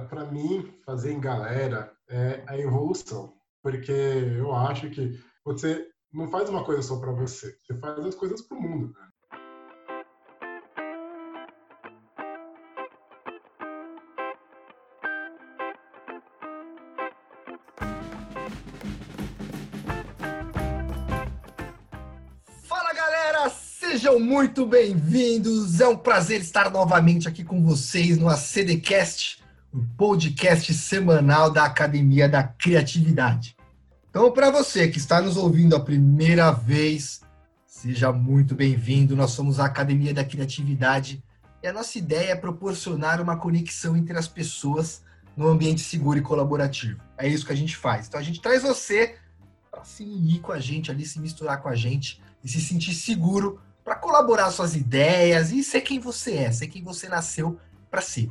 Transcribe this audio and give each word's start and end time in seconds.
para 0.00 0.24
mim, 0.24 0.72
fazer 0.84 1.12
em 1.12 1.20
galera 1.20 1.92
é 2.08 2.42
a 2.46 2.58
evolução. 2.58 3.34
Porque 3.62 3.92
eu 3.92 4.54
acho 4.54 4.90
que 4.90 5.18
você 5.44 5.88
não 6.12 6.28
faz 6.28 6.48
uma 6.48 6.64
coisa 6.64 6.82
só 6.82 6.98
para 6.98 7.12
você, 7.12 7.56
você 7.62 7.78
faz 7.78 7.98
as 8.04 8.14
coisas 8.14 8.42
para 8.42 8.56
o 8.56 8.62
mundo. 8.62 8.92
Né? 8.92 9.10
Sejam 23.90 24.18
muito 24.18 24.64
bem-vindos. 24.64 25.80
É 25.80 25.86
um 25.86 25.96
prazer 25.96 26.40
estar 26.40 26.70
novamente 26.70 27.28
aqui 27.28 27.44
com 27.44 27.62
vocês 27.62 28.16
no 28.16 28.28
ACDcast, 28.28 29.39
o 29.72 29.84
podcast 29.96 30.74
semanal 30.74 31.48
da 31.48 31.64
Academia 31.64 32.28
da 32.28 32.42
Criatividade. 32.42 33.56
Então, 34.08 34.30
para 34.32 34.50
você 34.50 34.88
que 34.88 34.98
está 34.98 35.20
nos 35.20 35.36
ouvindo 35.36 35.76
a 35.76 35.80
primeira 35.80 36.50
vez, 36.50 37.20
seja 37.64 38.12
muito 38.12 38.54
bem-vindo. 38.56 39.14
Nós 39.14 39.30
somos 39.30 39.60
a 39.60 39.66
Academia 39.66 40.12
da 40.12 40.24
Criatividade 40.24 41.22
e 41.62 41.68
a 41.68 41.72
nossa 41.72 41.96
ideia 41.98 42.32
é 42.32 42.34
proporcionar 42.34 43.20
uma 43.20 43.36
conexão 43.36 43.96
entre 43.96 44.18
as 44.18 44.26
pessoas 44.26 45.02
no 45.36 45.46
ambiente 45.46 45.82
seguro 45.82 46.18
e 46.18 46.22
colaborativo. 46.22 47.00
É 47.16 47.28
isso 47.28 47.46
que 47.46 47.52
a 47.52 47.56
gente 47.56 47.76
faz. 47.76 48.08
Então, 48.08 48.18
a 48.18 48.22
gente 48.24 48.40
traz 48.40 48.62
você 48.62 49.14
para 49.70 49.84
se 49.84 50.02
unir 50.02 50.40
com 50.40 50.50
a 50.50 50.58
gente 50.58 50.90
ali, 50.90 51.06
se 51.06 51.20
misturar 51.20 51.62
com 51.62 51.68
a 51.68 51.76
gente 51.76 52.20
e 52.42 52.48
se 52.48 52.60
sentir 52.60 52.92
seguro 52.92 53.60
para 53.84 53.94
colaborar 53.94 54.50
suas 54.50 54.74
ideias 54.74 55.52
e 55.52 55.62
ser 55.62 55.82
quem 55.82 56.00
você 56.00 56.34
é, 56.34 56.50
ser 56.50 56.66
quem 56.66 56.82
você 56.82 57.08
nasceu 57.08 57.56
para 57.88 58.00
ser. 58.00 58.30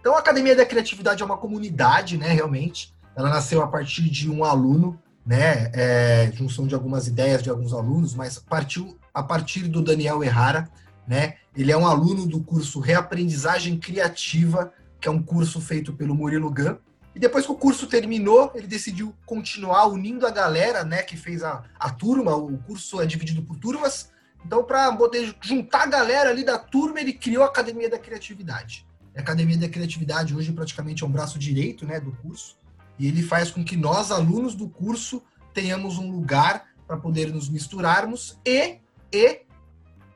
Então, 0.00 0.16
a 0.16 0.18
Academia 0.18 0.56
da 0.56 0.64
Criatividade 0.64 1.22
é 1.22 1.26
uma 1.26 1.36
comunidade, 1.36 2.16
né, 2.16 2.28
realmente. 2.28 2.94
Ela 3.14 3.28
nasceu 3.28 3.62
a 3.62 3.66
partir 3.66 4.08
de 4.08 4.30
um 4.30 4.44
aluno, 4.44 5.00
né, 5.24 5.70
é, 5.74 6.32
junção 6.34 6.66
de 6.66 6.74
algumas 6.74 7.06
ideias 7.06 7.42
de 7.42 7.50
alguns 7.50 7.72
alunos, 7.72 8.14
mas 8.14 8.38
partiu 8.38 8.98
a 9.12 9.22
partir 9.22 9.68
do 9.68 9.82
Daniel 9.82 10.24
Errara, 10.24 10.68
né? 11.06 11.34
Ele 11.54 11.72
é 11.72 11.76
um 11.76 11.86
aluno 11.86 12.26
do 12.26 12.40
curso 12.40 12.78
Reaprendizagem 12.78 13.78
Criativa, 13.78 14.72
que 15.00 15.08
é 15.08 15.10
um 15.10 15.22
curso 15.22 15.60
feito 15.60 15.92
pelo 15.92 16.14
Murilo 16.14 16.50
Gun. 16.50 16.76
E 17.14 17.18
depois 17.18 17.44
que 17.44 17.52
o 17.52 17.56
curso 17.56 17.88
terminou, 17.88 18.52
ele 18.54 18.68
decidiu 18.68 19.14
continuar 19.26 19.86
unindo 19.86 20.26
a 20.26 20.30
galera, 20.30 20.84
né, 20.84 21.02
que 21.02 21.16
fez 21.16 21.42
a, 21.42 21.64
a 21.78 21.90
turma. 21.90 22.36
O 22.36 22.56
curso 22.58 23.00
é 23.00 23.06
dividido 23.06 23.42
por 23.42 23.56
turmas, 23.56 24.10
então, 24.44 24.64
para 24.64 24.92
poder 24.96 25.34
juntar 25.40 25.82
a 25.82 25.86
galera 25.86 26.30
ali 26.30 26.44
da 26.44 26.58
turma, 26.58 27.00
ele 27.00 27.12
criou 27.12 27.44
a 27.44 27.46
Academia 27.46 27.90
da 27.90 27.98
Criatividade. 27.98 28.86
A 29.16 29.20
Academia 29.20 29.56
da 29.56 29.68
Criatividade 29.68 30.34
hoje 30.34 30.52
praticamente 30.52 31.02
é 31.02 31.06
um 31.06 31.10
braço 31.10 31.38
direito 31.38 31.86
né, 31.86 32.00
do 32.00 32.12
curso, 32.12 32.56
e 32.98 33.06
ele 33.06 33.22
faz 33.22 33.50
com 33.50 33.64
que 33.64 33.76
nós, 33.76 34.10
alunos 34.10 34.54
do 34.54 34.68
curso, 34.68 35.22
tenhamos 35.54 35.98
um 35.98 36.10
lugar 36.10 36.66
para 36.86 36.96
poder 36.96 37.32
nos 37.32 37.48
misturarmos 37.48 38.38
e, 38.44 38.78
e 39.12 39.42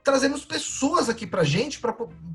trazermos 0.02 0.44
pessoas 0.44 1.08
aqui 1.08 1.26
para 1.26 1.42
gente, 1.42 1.80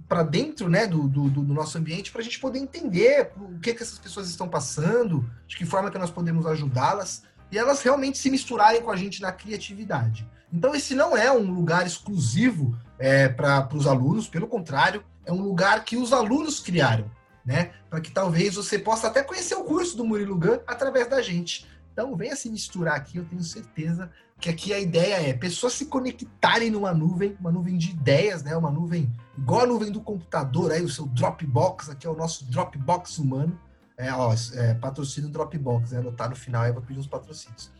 para 0.07 0.23
dentro 0.23 0.67
né, 0.67 0.87
do, 0.87 1.07
do, 1.07 1.29
do 1.29 1.53
nosso 1.53 1.77
ambiente, 1.77 2.11
para 2.11 2.21
a 2.21 2.23
gente 2.23 2.39
poder 2.39 2.57
entender 2.57 3.31
o 3.37 3.59
que, 3.59 3.73
que 3.73 3.83
essas 3.83 3.99
pessoas 3.99 4.27
estão 4.27 4.49
passando, 4.49 5.29
de 5.47 5.55
que 5.55 5.65
forma 5.65 5.91
que 5.91 5.97
nós 5.99 6.09
podemos 6.09 6.47
ajudá-las, 6.47 7.23
e 7.51 7.57
elas 7.57 7.81
realmente 7.81 8.17
se 8.17 8.29
misturarem 8.29 8.81
com 8.81 8.91
a 8.91 8.95
gente 8.95 9.21
na 9.21 9.31
criatividade. 9.31 10.27
Então, 10.51 10.73
esse 10.73 10.95
não 10.95 11.15
é 11.15 11.31
um 11.31 11.51
lugar 11.51 11.85
exclusivo 11.85 12.75
é, 12.97 13.29
para 13.29 13.69
os 13.73 13.85
alunos, 13.85 14.27
pelo 14.27 14.47
contrário, 14.47 15.03
é 15.29 15.31
um 15.31 15.41
lugar 15.43 15.85
que 15.85 15.95
os 15.95 16.11
alunos 16.11 16.59
criaram, 16.59 17.09
né? 17.45 17.71
Para 17.87 18.01
que 18.01 18.09
talvez 18.09 18.55
você 18.55 18.79
possa 18.79 19.07
até 19.07 19.21
conhecer 19.21 19.53
o 19.53 19.63
curso 19.63 19.95
do 19.95 20.03
Murilo 20.03 20.35
Gun 20.35 20.59
através 20.65 21.07
da 21.07 21.21
gente. 21.21 21.67
Então, 21.93 22.15
venha 22.15 22.35
se 22.35 22.49
misturar 22.49 22.95
aqui, 22.95 23.17
eu 23.17 23.25
tenho 23.25 23.43
certeza 23.43 24.09
que 24.39 24.49
aqui 24.49 24.73
a 24.73 24.79
ideia 24.79 25.29
é 25.29 25.33
pessoas 25.33 25.73
se 25.73 25.85
conectarem 25.85 26.71
numa 26.71 26.93
nuvem, 26.93 27.37
uma 27.39 27.51
nuvem 27.51 27.77
de 27.77 27.91
ideias, 27.91 28.41
né? 28.41 28.55
Uma 28.57 28.71
nuvem 28.71 29.13
igual 29.37 29.61
a 29.61 29.67
nuvem 29.67 29.91
do 29.91 30.01
computador, 30.01 30.71
aí 30.71 30.81
o 30.81 30.89
seu 30.89 31.05
Dropbox, 31.05 31.89
aqui 31.89 32.07
é 32.07 32.09
o 32.09 32.15
nosso 32.15 32.45
Dropbox 32.45 33.19
humano. 33.19 33.59
É, 33.97 34.11
ó, 34.11 34.33
é, 34.55 34.73
patrocínio 34.73 35.29
Dropbox, 35.29 35.91
né? 35.91 35.99
Anotar 35.99 36.27
no 36.29 36.35
final, 36.35 36.63
aí 36.63 36.69
eu 36.69 36.73
vou 36.73 36.81
pedir 36.81 36.99
uns 36.99 37.07
patrocínios. 37.07 37.71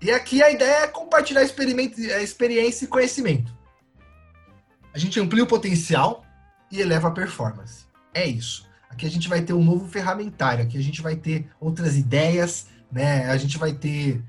E 0.00 0.10
aqui 0.10 0.42
a 0.42 0.50
ideia 0.50 0.84
é 0.84 0.86
compartilhar 0.86 1.42
experiência 1.42 2.84
e 2.84 2.88
conhecimento. 2.88 3.54
A 4.94 4.98
gente 4.98 5.20
amplia 5.20 5.44
o 5.44 5.46
potencial 5.46 6.23
e 6.74 6.80
eleva 6.80 7.08
a 7.08 7.12
performance. 7.12 7.84
É 8.12 8.26
isso. 8.26 8.66
Aqui 8.90 9.06
a 9.06 9.10
gente 9.10 9.28
vai 9.28 9.42
ter 9.42 9.52
um 9.52 9.64
novo 9.64 9.88
ferramentário, 9.88 10.64
aqui 10.64 10.76
a 10.76 10.82
gente 10.82 11.00
vai 11.00 11.16
ter 11.16 11.48
outras 11.60 11.96
ideias, 11.96 12.66
né? 12.90 13.28
A 13.30 13.36
gente 13.36 13.58
vai 13.58 13.72
ter 13.72 14.22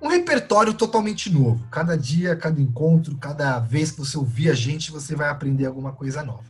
um 0.00 0.08
repertório 0.08 0.72
totalmente 0.72 1.30
novo. 1.30 1.66
Cada 1.70 1.96
dia, 1.96 2.36
cada 2.36 2.60
encontro, 2.60 3.16
cada 3.16 3.58
vez 3.58 3.90
que 3.90 3.98
você 3.98 4.16
ouvir 4.16 4.50
a 4.50 4.54
gente, 4.54 4.90
você 4.90 5.14
vai 5.14 5.28
aprender 5.28 5.66
alguma 5.66 5.92
coisa 5.92 6.22
nova. 6.22 6.44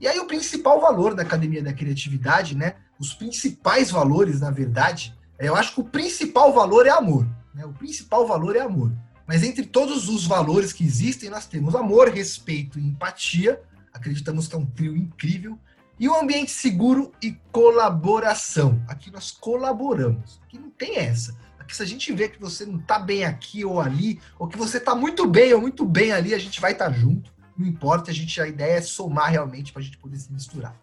E 0.00 0.06
aí 0.06 0.18
o 0.18 0.26
principal 0.26 0.80
valor 0.80 1.14
da 1.14 1.22
Academia 1.22 1.62
da 1.62 1.72
Criatividade, 1.72 2.56
né? 2.56 2.76
Os 2.98 3.12
principais 3.12 3.90
valores, 3.90 4.40
na 4.40 4.50
verdade, 4.50 5.14
eu 5.38 5.56
acho 5.56 5.74
que 5.74 5.80
o 5.80 5.84
principal 5.84 6.52
valor 6.52 6.86
é 6.86 6.90
amor. 6.90 7.26
Né? 7.54 7.64
O 7.64 7.72
principal 7.72 8.26
valor 8.26 8.56
é 8.56 8.60
amor. 8.60 8.92
Mas 9.26 9.42
entre 9.42 9.64
todos 9.64 10.08
os 10.08 10.26
valores 10.26 10.72
que 10.72 10.84
existem, 10.84 11.30
nós 11.30 11.46
temos 11.46 11.74
amor, 11.74 12.08
respeito 12.08 12.78
e 12.78 12.86
empatia. 12.86 13.60
Acreditamos 13.94 14.48
que 14.48 14.54
é 14.54 14.58
um 14.58 14.66
trio 14.66 14.96
incrível. 14.96 15.58
E 15.98 16.08
um 16.08 16.20
ambiente 16.20 16.50
seguro 16.50 17.12
e 17.22 17.32
colaboração. 17.52 18.82
Aqui 18.88 19.10
nós 19.10 19.30
colaboramos. 19.30 20.40
Aqui 20.44 20.58
não 20.58 20.68
tem 20.68 20.98
essa. 20.98 21.34
Aqui 21.58 21.74
se 21.74 21.82
a 21.82 21.86
gente 21.86 22.12
vê 22.12 22.28
que 22.28 22.40
você 22.40 22.66
não 22.66 22.78
está 22.78 22.98
bem 22.98 23.24
aqui 23.24 23.64
ou 23.64 23.80
ali, 23.80 24.20
ou 24.38 24.46
que 24.48 24.58
você 24.58 24.76
está 24.78 24.94
muito 24.94 25.26
bem 25.26 25.54
ou 25.54 25.60
muito 25.60 25.86
bem 25.86 26.12
ali, 26.12 26.34
a 26.34 26.38
gente 26.38 26.60
vai 26.60 26.72
estar 26.72 26.90
tá 26.90 26.92
junto. 26.92 27.32
Não 27.56 27.66
importa, 27.66 28.10
a 28.10 28.14
gente 28.14 28.38
a 28.40 28.46
ideia 28.46 28.78
é 28.78 28.82
somar 28.82 29.30
realmente 29.30 29.72
para 29.72 29.80
a 29.80 29.84
gente 29.84 29.96
poder 29.96 30.18
se 30.18 30.32
misturar. 30.32 30.76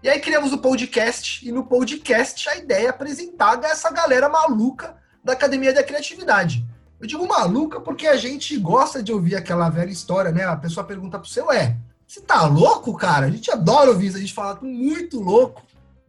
E 0.00 0.08
aí 0.08 0.20
criamos 0.20 0.52
o 0.52 0.58
podcast, 0.58 1.46
e 1.46 1.50
no 1.50 1.64
podcast 1.64 2.48
a 2.48 2.56
ideia 2.56 2.86
é 2.86 2.90
apresentar 2.90 3.60
essa 3.64 3.90
galera 3.90 4.28
maluca 4.28 4.96
da 5.24 5.32
Academia 5.32 5.72
da 5.72 5.82
Criatividade. 5.82 6.64
Eu 7.00 7.06
digo 7.06 7.26
maluca 7.26 7.80
porque 7.80 8.06
a 8.06 8.16
gente 8.16 8.56
gosta 8.58 9.02
de 9.02 9.12
ouvir 9.12 9.34
aquela 9.34 9.68
velha 9.68 9.90
história, 9.90 10.30
né? 10.30 10.44
A 10.44 10.56
pessoa 10.56 10.86
pergunta 10.86 11.18
pro 11.18 11.28
seu, 11.28 11.50
é, 11.50 11.76
você 12.08 12.20
tá 12.22 12.46
louco, 12.46 12.96
cara? 12.96 13.26
A 13.26 13.30
gente 13.30 13.50
adora 13.50 13.90
ouvir 13.90 14.06
isso, 14.06 14.16
a 14.16 14.20
gente 14.20 14.32
fala 14.32 14.58
muito 14.62 15.20
louco. 15.20 15.62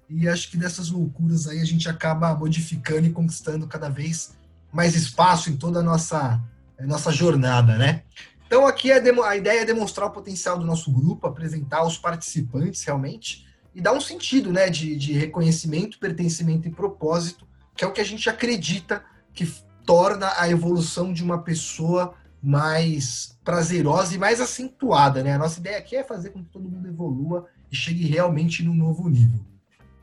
E 0.09 0.27
acho 0.27 0.49
que 0.49 0.57
dessas 0.57 0.89
loucuras 0.89 1.47
aí 1.47 1.59
a 1.59 1.65
gente 1.65 1.87
acaba 1.89 2.33
modificando 2.33 3.05
e 3.05 3.11
conquistando 3.11 3.67
cada 3.67 3.89
vez 3.89 4.31
mais 4.71 4.95
espaço 4.95 5.49
em 5.49 5.57
toda 5.57 5.81
a 5.81 5.83
nossa, 5.83 6.41
a 6.79 6.85
nossa 6.87 7.11
jornada, 7.11 7.77
né? 7.77 8.03
Então 8.47 8.65
aqui 8.65 8.91
é 8.91 8.97
a 8.97 9.37
ideia 9.37 9.61
é 9.61 9.65
demonstrar 9.65 10.07
o 10.07 10.11
potencial 10.11 10.57
do 10.57 10.65
nosso 10.65 10.91
grupo, 10.91 11.27
apresentar 11.27 11.85
os 11.85 11.97
participantes 11.97 12.83
realmente 12.83 13.45
e 13.75 13.81
dar 13.81 13.93
um 13.93 14.01
sentido 14.01 14.51
né, 14.51 14.69
de, 14.69 14.95
de 14.95 15.13
reconhecimento, 15.13 15.99
pertencimento 15.99 16.67
e 16.67 16.71
propósito 16.71 17.47
que 17.79 17.85
é 17.85 17.87
o 17.87 17.93
que 17.93 18.01
a 18.01 18.05
gente 18.05 18.29
acredita 18.29 19.01
que 19.33 19.49
torna 19.85 20.33
a 20.35 20.49
evolução 20.49 21.13
de 21.13 21.23
uma 21.23 21.41
pessoa 21.41 22.13
mais 22.41 23.37
prazerosa 23.43 24.15
e 24.15 24.17
mais 24.17 24.39
acentuada, 24.39 25.23
né? 25.23 25.33
A 25.33 25.37
nossa 25.37 25.59
ideia 25.59 25.77
aqui 25.77 25.95
é 25.95 26.03
fazer 26.03 26.29
com 26.29 26.43
que 26.43 26.49
todo 26.49 26.69
mundo 26.69 26.87
evolua 26.87 27.47
e 27.71 27.75
chegue 27.75 28.05
realmente 28.05 28.63
num 28.63 28.73
novo 28.73 29.09
nível. 29.09 29.39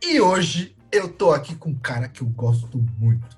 E 0.02 0.20
hoje 0.20 0.76
eu 0.92 1.08
tô 1.08 1.32
aqui 1.32 1.54
com 1.54 1.70
um 1.70 1.78
cara 1.78 2.08
que 2.08 2.22
eu 2.22 2.26
gosto 2.28 2.78
muito. 2.98 3.36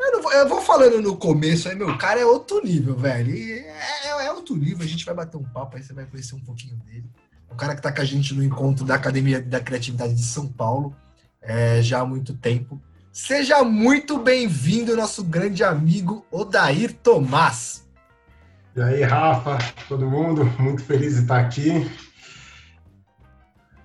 Eu, 0.00 0.22
vou, 0.22 0.32
eu 0.32 0.48
vou, 0.48 0.60
falando 0.60 1.02
no 1.02 1.16
começo 1.16 1.68
aí, 1.68 1.74
meu 1.74 1.98
cara 1.98 2.20
é 2.20 2.24
outro 2.24 2.64
nível, 2.64 2.96
velho. 2.96 3.34
É, 3.34 4.08
é, 4.08 4.26
é, 4.26 4.32
outro 4.32 4.56
nível, 4.56 4.84
a 4.84 4.88
gente 4.88 5.04
vai 5.04 5.14
bater 5.14 5.36
um 5.36 5.42
papo, 5.42 5.76
aí 5.76 5.82
você 5.82 5.92
vai 5.92 6.06
conhecer 6.06 6.34
um 6.36 6.40
pouquinho 6.40 6.76
dele. 6.76 7.04
O 7.50 7.56
cara 7.56 7.74
que 7.74 7.82
tá 7.82 7.90
com 7.90 8.00
a 8.00 8.04
gente 8.04 8.34
no 8.34 8.44
encontro 8.44 8.84
da 8.84 8.94
Academia 8.94 9.40
da 9.40 9.60
Criatividade 9.60 10.14
de 10.14 10.22
São 10.22 10.46
Paulo 10.46 10.94
é, 11.42 11.82
já 11.82 12.00
há 12.00 12.06
muito 12.06 12.34
tempo. 12.34 12.80
Seja 13.12 13.64
muito 13.64 14.18
bem-vindo, 14.18 14.96
nosso 14.96 15.24
grande 15.24 15.64
amigo 15.64 16.24
Odair 16.30 16.94
Tomás. 17.02 17.87
E 18.78 18.80
aí, 18.80 19.02
Rafa, 19.02 19.58
todo 19.88 20.08
mundo, 20.08 20.44
muito 20.56 20.84
feliz 20.84 21.14
de 21.14 21.22
estar 21.22 21.40
aqui. 21.40 21.90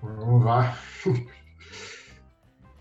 Vamos 0.00 0.44
lá. 0.44 0.78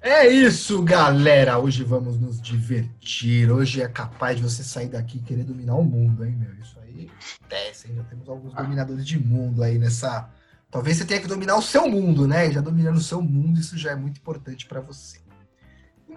É 0.06 0.28
isso, 0.28 0.84
galera. 0.84 1.58
Hoje 1.58 1.82
vamos 1.82 2.20
nos 2.20 2.42
divertir. 2.42 3.50
Hoje 3.50 3.82
é 3.82 3.88
capaz 3.88 4.36
de 4.36 4.44
você 4.44 4.62
sair 4.62 4.90
daqui 4.90 5.18
e 5.18 5.22
querer 5.22 5.46
dominar 5.46 5.76
o 5.76 5.84
mundo, 5.84 6.26
hein, 6.26 6.36
meu? 6.36 6.54
Isso 6.62 6.78
aí 6.82 7.10
acontece, 7.40 7.88
hein? 7.88 7.96
Já 7.96 8.04
temos 8.04 8.28
alguns 8.28 8.54
dominadores 8.54 9.08
de 9.08 9.18
mundo 9.18 9.64
aí 9.64 9.80
nessa. 9.80 10.30
Talvez 10.70 10.98
você 10.98 11.06
tenha 11.06 11.22
que 11.22 11.28
dominar 11.28 11.56
o 11.56 11.62
seu 11.62 11.88
mundo, 11.88 12.28
né? 12.28 12.52
Já 12.52 12.60
dominando 12.60 12.98
o 12.98 13.02
seu 13.02 13.22
mundo, 13.22 13.62
isso 13.62 13.78
já 13.78 13.92
é 13.92 13.96
muito 13.96 14.18
importante 14.18 14.66
para 14.66 14.82
você. 14.82 15.23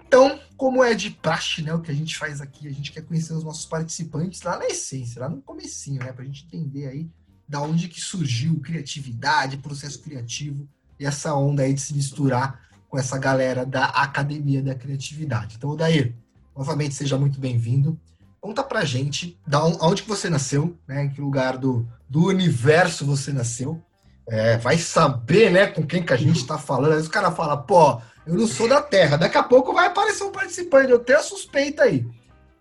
Então, 0.07 0.39
como 0.55 0.83
é 0.83 0.93
de 0.93 1.11
praxe, 1.11 1.61
né, 1.61 1.73
o 1.73 1.81
que 1.81 1.91
a 1.91 1.93
gente 1.93 2.17
faz 2.17 2.39
aqui, 2.39 2.67
a 2.67 2.71
gente 2.71 2.91
quer 2.91 3.01
conhecer 3.01 3.33
os 3.33 3.43
nossos 3.43 3.65
participantes 3.65 4.41
lá 4.41 4.57
na 4.57 4.65
essência, 4.65 5.21
lá 5.21 5.29
no 5.29 5.41
comecinho, 5.41 5.99
né, 5.99 6.11
para 6.13 6.23
a 6.23 6.25
gente 6.25 6.45
entender 6.45 6.87
aí 6.87 7.09
da 7.47 7.61
onde 7.61 7.87
que 7.87 7.99
surgiu 7.99 8.59
criatividade, 8.59 9.57
processo 9.57 10.01
criativo 10.01 10.67
e 10.99 11.05
essa 11.05 11.33
onda 11.35 11.63
aí 11.63 11.73
de 11.73 11.81
se 11.81 11.93
misturar 11.93 12.67
com 12.89 12.97
essa 12.97 13.17
galera 13.17 13.65
da 13.65 13.85
Academia 13.85 14.61
da 14.61 14.73
Criatividade. 14.73 15.55
Então, 15.57 15.69
Odair, 15.69 16.15
novamente 16.55 16.95
seja 16.95 17.17
muito 17.17 17.39
bem-vindo. 17.39 17.99
Conta 18.39 18.63
pra 18.63 18.85
gente 18.85 19.37
da 19.45 19.63
onde 19.63 20.03
que 20.03 20.09
você 20.09 20.29
nasceu, 20.29 20.77
né? 20.87 21.05
Em 21.05 21.09
que 21.09 21.19
lugar 21.19 21.57
do, 21.57 21.87
do 22.09 22.25
universo 22.27 23.05
você 23.05 23.33
nasceu. 23.33 23.83
É, 24.27 24.57
vai 24.57 24.77
saber, 24.77 25.51
né, 25.51 25.67
com 25.67 25.85
quem 25.85 26.03
que 26.03 26.11
a 26.11 26.17
gente 26.17 26.37
está 26.37 26.57
falando. 26.57 26.93
Aí 26.93 26.99
os 26.99 27.07
caras 27.07 27.35
falam, 27.35 27.61
pô, 27.63 28.01
eu 28.25 28.35
não 28.35 28.45
sou 28.45 28.67
da 28.67 28.81
Terra. 28.81 29.17
Daqui 29.17 29.37
a 29.37 29.43
pouco 29.43 29.73
vai 29.73 29.87
aparecer 29.87 30.23
um 30.23 30.31
participante. 30.31 30.91
Eu 30.91 30.99
tenho 30.99 31.19
a 31.19 31.23
suspeita 31.23 31.83
aí. 31.83 32.05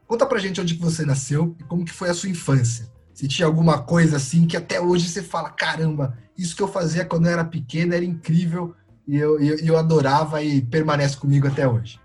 Conta 0.06 0.24
pra 0.24 0.38
gente 0.38 0.60
onde 0.60 0.74
que 0.74 0.82
você 0.82 1.04
nasceu 1.04 1.56
e 1.58 1.64
como 1.64 1.84
que 1.84 1.92
foi 1.92 2.08
a 2.08 2.14
sua 2.14 2.28
infância. 2.28 2.88
Se 3.12 3.26
tinha 3.26 3.46
alguma 3.46 3.82
coisa 3.82 4.16
assim 4.16 4.46
que 4.46 4.56
até 4.56 4.80
hoje 4.80 5.08
você 5.08 5.22
fala, 5.22 5.50
caramba, 5.50 6.16
isso 6.38 6.54
que 6.54 6.62
eu 6.62 6.68
fazia 6.68 7.04
quando 7.04 7.26
eu 7.26 7.32
era 7.32 7.44
pequeno 7.44 7.94
era 7.94 8.04
incrível 8.04 8.74
e 9.08 9.16
eu, 9.16 9.40
eu, 9.40 9.56
eu 9.58 9.76
adorava 9.76 10.42
e 10.42 10.60
permanece 10.60 11.16
comigo 11.16 11.48
até 11.48 11.66
hoje. 11.66 11.98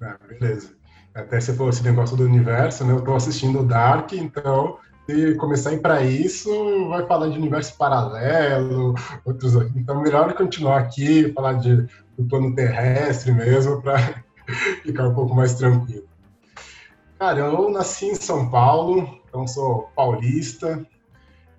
Ah, 0.00 0.16
beleza. 0.26 0.70
Até 1.14 1.40
você 1.40 1.52
falou 1.52 1.70
esse 1.70 1.82
negócio 1.82 2.16
do 2.16 2.24
universo, 2.24 2.84
né? 2.84 2.92
Eu 2.92 3.02
tô 3.02 3.14
assistindo 3.14 3.60
o 3.60 3.64
Dark, 3.64 4.12
então 4.12 4.78
se 5.06 5.34
começar 5.34 5.70
a 5.70 5.72
ir 5.74 5.80
para 5.80 6.02
isso, 6.02 6.88
vai 6.88 7.06
falar 7.06 7.28
de 7.28 7.38
universo 7.38 7.76
paralelo, 7.76 8.94
outros. 9.24 9.54
Então, 9.76 10.00
melhor 10.00 10.32
continuar 10.34 10.78
aqui, 10.78 11.32
falar 11.32 11.54
de, 11.54 11.86
do 12.16 12.24
plano 12.28 12.54
terrestre 12.54 13.32
mesmo, 13.32 13.82
para 13.82 13.98
ficar 14.82 15.08
um 15.08 15.14
pouco 15.14 15.34
mais 15.34 15.54
tranquilo. 15.54 16.04
Cara, 17.18 17.40
eu 17.40 17.70
nasci 17.70 18.06
em 18.06 18.14
São 18.14 18.50
Paulo, 18.50 19.20
então 19.28 19.46
sou 19.46 19.90
paulista. 19.94 20.84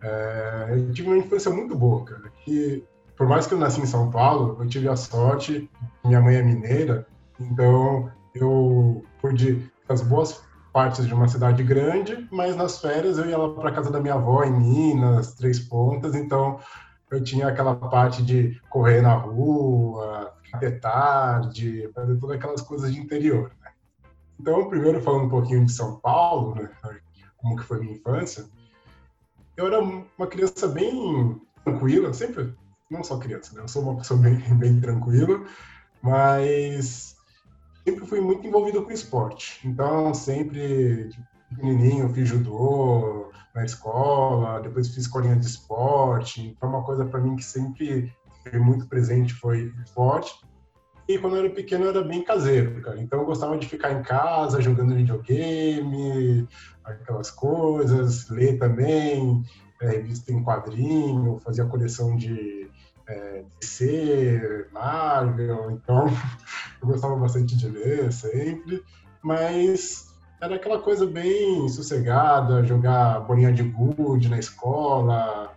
É, 0.02 0.68
eu 0.72 0.92
tive 0.92 1.10
uma 1.10 1.18
infância 1.18 1.52
muito 1.52 1.76
boa, 1.76 2.04
cara. 2.04 2.32
Que, 2.44 2.84
por 3.16 3.28
mais 3.28 3.48
que 3.48 3.54
eu 3.54 3.58
nasci 3.58 3.82
em 3.82 3.86
São 3.86 4.10
Paulo, 4.10 4.58
eu 4.60 4.68
tive 4.68 4.90
a 4.90 4.96
sorte, 4.96 5.70
minha 6.04 6.20
mãe 6.20 6.36
é 6.36 6.44
mineira, 6.44 7.08
então 7.40 8.12
eu 8.34 9.04
pude 9.22 9.72
as 9.88 10.02
boas 10.02 10.44
partes 10.76 11.08
de 11.08 11.14
uma 11.14 11.30
cidade 11.30 11.64
grande, 11.64 12.28
mas 12.30 12.54
nas 12.54 12.82
férias 12.82 13.18
eu 13.18 13.26
ia 13.26 13.38
lá 13.38 13.48
para 13.48 13.72
casa 13.72 13.90
da 13.90 14.02
minha 14.02 14.16
avó 14.16 14.44
em 14.44 14.52
Minas, 14.52 15.34
Três 15.34 15.58
Pontas, 15.58 16.14
então 16.14 16.60
eu 17.10 17.24
tinha 17.24 17.48
aquela 17.48 17.74
parte 17.78 18.22
de 18.22 18.60
correr 18.70 19.02
na 19.02 19.14
rua, 19.14 20.34
até 20.52 20.72
tarde, 20.72 21.90
fazer 21.96 22.18
todas 22.18 22.36
aquelas 22.36 22.62
coisas 22.62 22.94
de 22.94 23.00
interior. 23.00 23.54
Né? 23.62 23.72
Então, 24.38 24.68
primeiro 24.68 25.02
falando 25.02 25.28
um 25.28 25.30
pouquinho 25.30 25.66
de 25.66 25.72
São 25.72 25.96
Paulo, 25.96 26.56
né, 26.56 26.70
como 27.38 27.56
que 27.56 27.64
foi 27.64 27.80
minha 27.80 27.96
infância, 27.96 28.44
eu 29.56 29.68
era 29.68 29.80
uma 29.80 30.28
criança 30.28 30.68
bem 30.68 31.42
tranquila, 31.64 32.14
sempre, 32.14 32.54
não 32.92 33.02
só 33.02 33.18
criança, 33.18 33.56
né, 33.56 33.62
eu 33.62 33.68
sou 33.70 33.82
uma 33.82 33.96
pessoa 33.96 34.20
bem, 34.20 34.36
bem 34.60 34.82
tranquila, 34.82 35.42
mas 36.02 37.15
sempre 37.86 38.06
fui 38.08 38.20
muito 38.20 38.46
envolvido 38.46 38.84
com 38.84 38.92
esporte. 38.92 39.60
Então, 39.64 40.14
sempre 40.14 41.10
pequenininho, 41.50 42.10
fiz 42.10 42.28
judô 42.28 43.32
na 43.54 43.64
escola, 43.64 44.60
depois 44.60 44.88
fiz 44.88 44.98
escolinha 44.98 45.36
de 45.36 45.46
esporte. 45.46 46.42
Então, 46.42 46.70
uma 46.70 46.84
coisa 46.84 47.06
para 47.06 47.22
mim 47.22 47.36
que 47.36 47.44
sempre 47.44 48.12
foi 48.44 48.60
muito 48.60 48.88
presente 48.88 49.34
foi 49.34 49.72
esporte. 49.84 50.34
E 51.08 51.20
quando 51.20 51.36
eu 51.36 51.46
era 51.46 51.54
pequeno, 51.54 51.86
eu 51.86 51.92
era 51.92 52.02
bem 52.02 52.24
caseiro, 52.24 52.82
cara. 52.82 53.00
Então, 53.00 53.20
eu 53.20 53.26
gostava 53.26 53.56
de 53.58 53.68
ficar 53.68 53.92
em 53.92 54.02
casa, 54.02 54.60
jogando 54.60 54.96
videogame, 54.96 56.48
aquelas 56.84 57.30
coisas, 57.30 58.28
ler 58.30 58.58
também, 58.58 59.44
é, 59.80 59.90
revista 59.90 60.34
em 60.34 60.44
quadrinho, 60.44 61.40
fazia 61.40 61.66
coleção 61.66 62.16
de 62.16 62.68
é, 63.08 63.44
DC, 63.60 64.68
Marvel, 64.72 65.72
então 65.72 66.06
eu 66.86 66.92
gostava 66.92 67.16
bastante 67.16 67.58
de 67.58 67.68
ler 67.68 68.12
sempre, 68.14 68.84
mas 69.22 70.14
era 70.40 70.56
aquela 70.56 70.80
coisa 70.80 71.06
bem 71.08 71.68
sossegada, 71.68 72.64
jogar 72.64 73.22
bolinha 73.22 73.52
de 73.52 73.64
gude 73.64 74.30
na 74.30 74.38
escola, 74.38 75.52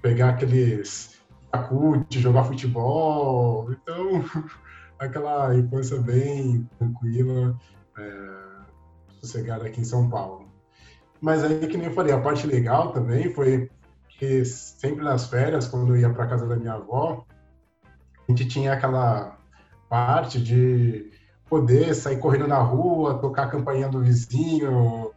pegar 0.00 0.30
aqueles 0.30 1.18
Yakut, 1.52 2.20
jogar 2.20 2.44
futebol, 2.44 3.72
então 3.72 4.24
aquela 4.98 5.54
infância 5.56 5.98
bem 6.00 6.68
tranquila, 6.78 7.58
é, 7.98 8.32
sossegada 9.20 9.66
aqui 9.66 9.80
em 9.80 9.84
São 9.84 10.08
Paulo. 10.08 10.48
Mas 11.20 11.42
aí, 11.42 11.66
que 11.66 11.76
nem 11.76 11.88
eu 11.88 11.92
falei, 11.92 12.14
a 12.14 12.20
parte 12.20 12.46
legal 12.46 12.92
também 12.92 13.34
foi 13.34 13.68
que 14.08 14.44
sempre 14.44 15.02
nas 15.02 15.26
férias, 15.26 15.66
quando 15.66 15.94
eu 15.94 16.00
ia 16.00 16.10
para 16.10 16.28
casa 16.28 16.46
da 16.46 16.56
minha 16.56 16.74
avó, 16.74 17.24
a 17.84 18.32
gente 18.32 18.46
tinha 18.46 18.72
aquela 18.72 19.39
parte 19.90 20.40
de 20.40 21.10
poder 21.48 21.92
sair 21.94 22.18
correndo 22.18 22.46
na 22.46 22.58
rua, 22.58 23.18
tocar 23.18 23.42
a 23.42 23.50
campainha 23.50 23.88
do 23.88 24.00
vizinho, 24.00 25.10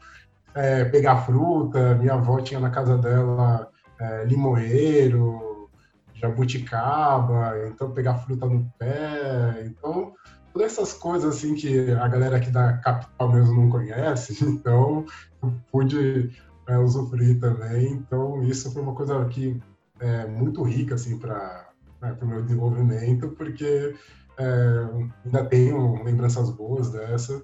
é, 0.55 0.83
pegar 0.85 1.17
fruta. 1.17 1.93
Minha 1.93 2.15
avó 2.15 2.41
tinha 2.41 2.59
na 2.59 2.71
casa 2.71 2.97
dela 2.97 3.69
é, 3.99 4.25
limoeiro, 4.25 5.69
jabuticaba, 6.15 7.67
então 7.67 7.91
pegar 7.91 8.15
fruta 8.15 8.47
no 8.47 8.67
pé. 8.79 9.63
Então, 9.67 10.13
todas 10.51 10.71
essas 10.71 10.93
coisas 10.93 11.35
assim 11.35 11.53
que 11.53 11.91
a 11.91 12.07
galera 12.07 12.37
aqui 12.37 12.49
da 12.49 12.73
capital 12.77 13.31
mesmo 13.31 13.53
não 13.53 13.69
conhece. 13.69 14.43
Então, 14.43 15.05
eu 15.41 15.53
pude 15.71 16.31
é, 16.67 16.77
usufruir 16.79 17.39
também. 17.39 17.91
Então, 17.91 18.41
isso 18.41 18.73
foi 18.73 18.81
uma 18.81 18.95
coisa 18.95 19.23
que 19.25 19.61
é 19.99 20.25
muito 20.25 20.63
rica 20.63 20.95
assim 20.95 21.19
para 21.19 21.69
né, 22.01 22.17
o 22.19 22.25
meu 22.25 22.41
desenvolvimento, 22.41 23.29
porque 23.29 23.95
é, 24.37 24.87
ainda 25.25 25.45
tenho 25.45 26.03
lembranças 26.03 26.49
boas 26.49 26.91
dessa. 26.91 27.41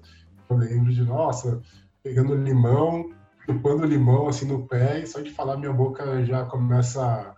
Eu 0.48 0.56
lembro 0.56 0.92
de, 0.92 1.02
nossa, 1.02 1.60
pegando 2.02 2.34
limão, 2.34 3.10
chupando 3.44 3.86
limão 3.86 4.28
assim 4.28 4.46
no 4.46 4.66
pé, 4.66 5.00
e 5.00 5.06
só 5.06 5.20
de 5.20 5.30
falar 5.30 5.56
minha 5.56 5.72
boca 5.72 6.24
já 6.24 6.44
começa, 6.44 7.34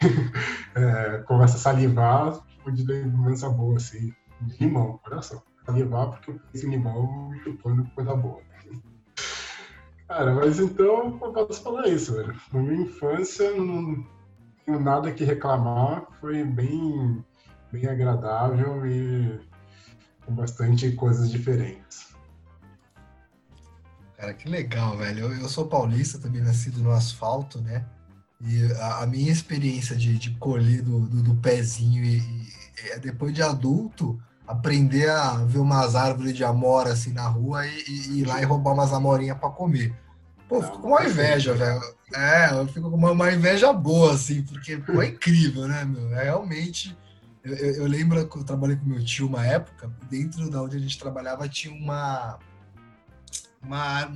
é, 0.74 1.18
começa 1.26 1.56
a 1.56 1.60
salivar, 1.60 2.40
tipo, 2.48 2.72
de 2.72 2.84
lembrança 2.84 3.48
boa, 3.48 3.76
assim, 3.76 4.12
limão, 4.60 5.00
só. 5.22 5.42
Salivar 5.66 6.10
porque 6.10 6.30
eu 6.30 6.40
fiz 6.50 6.64
limão 6.64 7.32
chupando 7.44 7.84
coisa 7.94 8.16
boa. 8.16 8.40
Cara, 10.08 10.34
mas 10.34 10.58
então 10.58 11.20
eu 11.22 11.32
posso 11.32 11.62
falar 11.62 11.86
isso, 11.86 12.14
velho. 12.14 12.34
Na 12.52 12.60
minha 12.60 12.82
infância 12.82 13.52
não 13.52 14.04
tenho 14.66 14.80
nada 14.80 15.12
que 15.12 15.22
reclamar, 15.22 16.04
foi 16.20 16.42
bem, 16.42 17.24
bem 17.72 17.86
agradável 17.86 18.86
e 18.86 19.40
com 20.24 20.34
bastante 20.34 20.90
coisas 20.92 21.30
diferentes. 21.30 22.10
Cara, 24.16 24.34
que 24.34 24.48
legal, 24.48 24.98
velho. 24.98 25.26
Eu, 25.26 25.34
eu 25.34 25.48
sou 25.48 25.66
paulista, 25.66 26.18
também 26.18 26.42
nascido 26.42 26.82
no 26.82 26.90
asfalto, 26.90 27.60
né? 27.60 27.86
E 28.40 28.72
a, 28.72 29.02
a 29.02 29.06
minha 29.06 29.30
experiência 29.30 29.96
de, 29.96 30.18
de 30.18 30.30
colher 30.32 30.82
do, 30.82 31.00
do, 31.00 31.22
do 31.22 31.34
pezinho 31.36 32.04
e, 32.04 32.18
e, 32.18 32.98
depois 32.98 33.32
de 33.32 33.42
adulto, 33.42 34.20
aprender 34.46 35.08
a 35.08 35.44
ver 35.44 35.58
umas 35.58 35.94
árvores 35.94 36.34
de 36.34 36.44
amora 36.44 36.92
assim 36.92 37.12
na 37.12 37.26
rua 37.28 37.66
e, 37.66 37.84
e 37.88 38.20
ir 38.20 38.24
lá 38.26 38.40
e 38.42 38.44
roubar 38.44 38.72
umas 38.72 38.92
amorinhas 38.92 39.38
para 39.38 39.50
comer. 39.50 39.94
Pô, 40.48 40.60
fico 40.62 40.80
com 40.80 40.88
uma 40.88 41.04
inveja, 41.04 41.54
velho. 41.54 41.80
É, 42.14 42.50
eu 42.50 42.66
fico 42.66 42.90
com 42.90 42.96
uma, 42.96 43.12
uma, 43.12 43.32
inveja 43.32 43.72
boa, 43.72 44.14
assim, 44.14 44.42
porque 44.42 44.76
pô, 44.78 45.00
é 45.00 45.06
incrível, 45.06 45.68
né, 45.68 45.84
meu? 45.84 46.12
É 46.16 46.24
realmente. 46.24 46.96
Eu, 47.42 47.54
eu, 47.54 47.86
lembro 47.86 48.26
que 48.28 48.36
eu 48.36 48.44
trabalhei 48.44 48.76
com 48.76 48.84
meu 48.84 49.02
tio 49.04 49.26
uma 49.26 49.46
época, 49.46 49.90
dentro 50.10 50.50
da 50.50 50.62
onde 50.62 50.76
a 50.76 50.80
gente 50.80 50.98
trabalhava 50.98 51.48
tinha 51.48 51.74
uma. 51.74 52.38
uma 53.62 54.12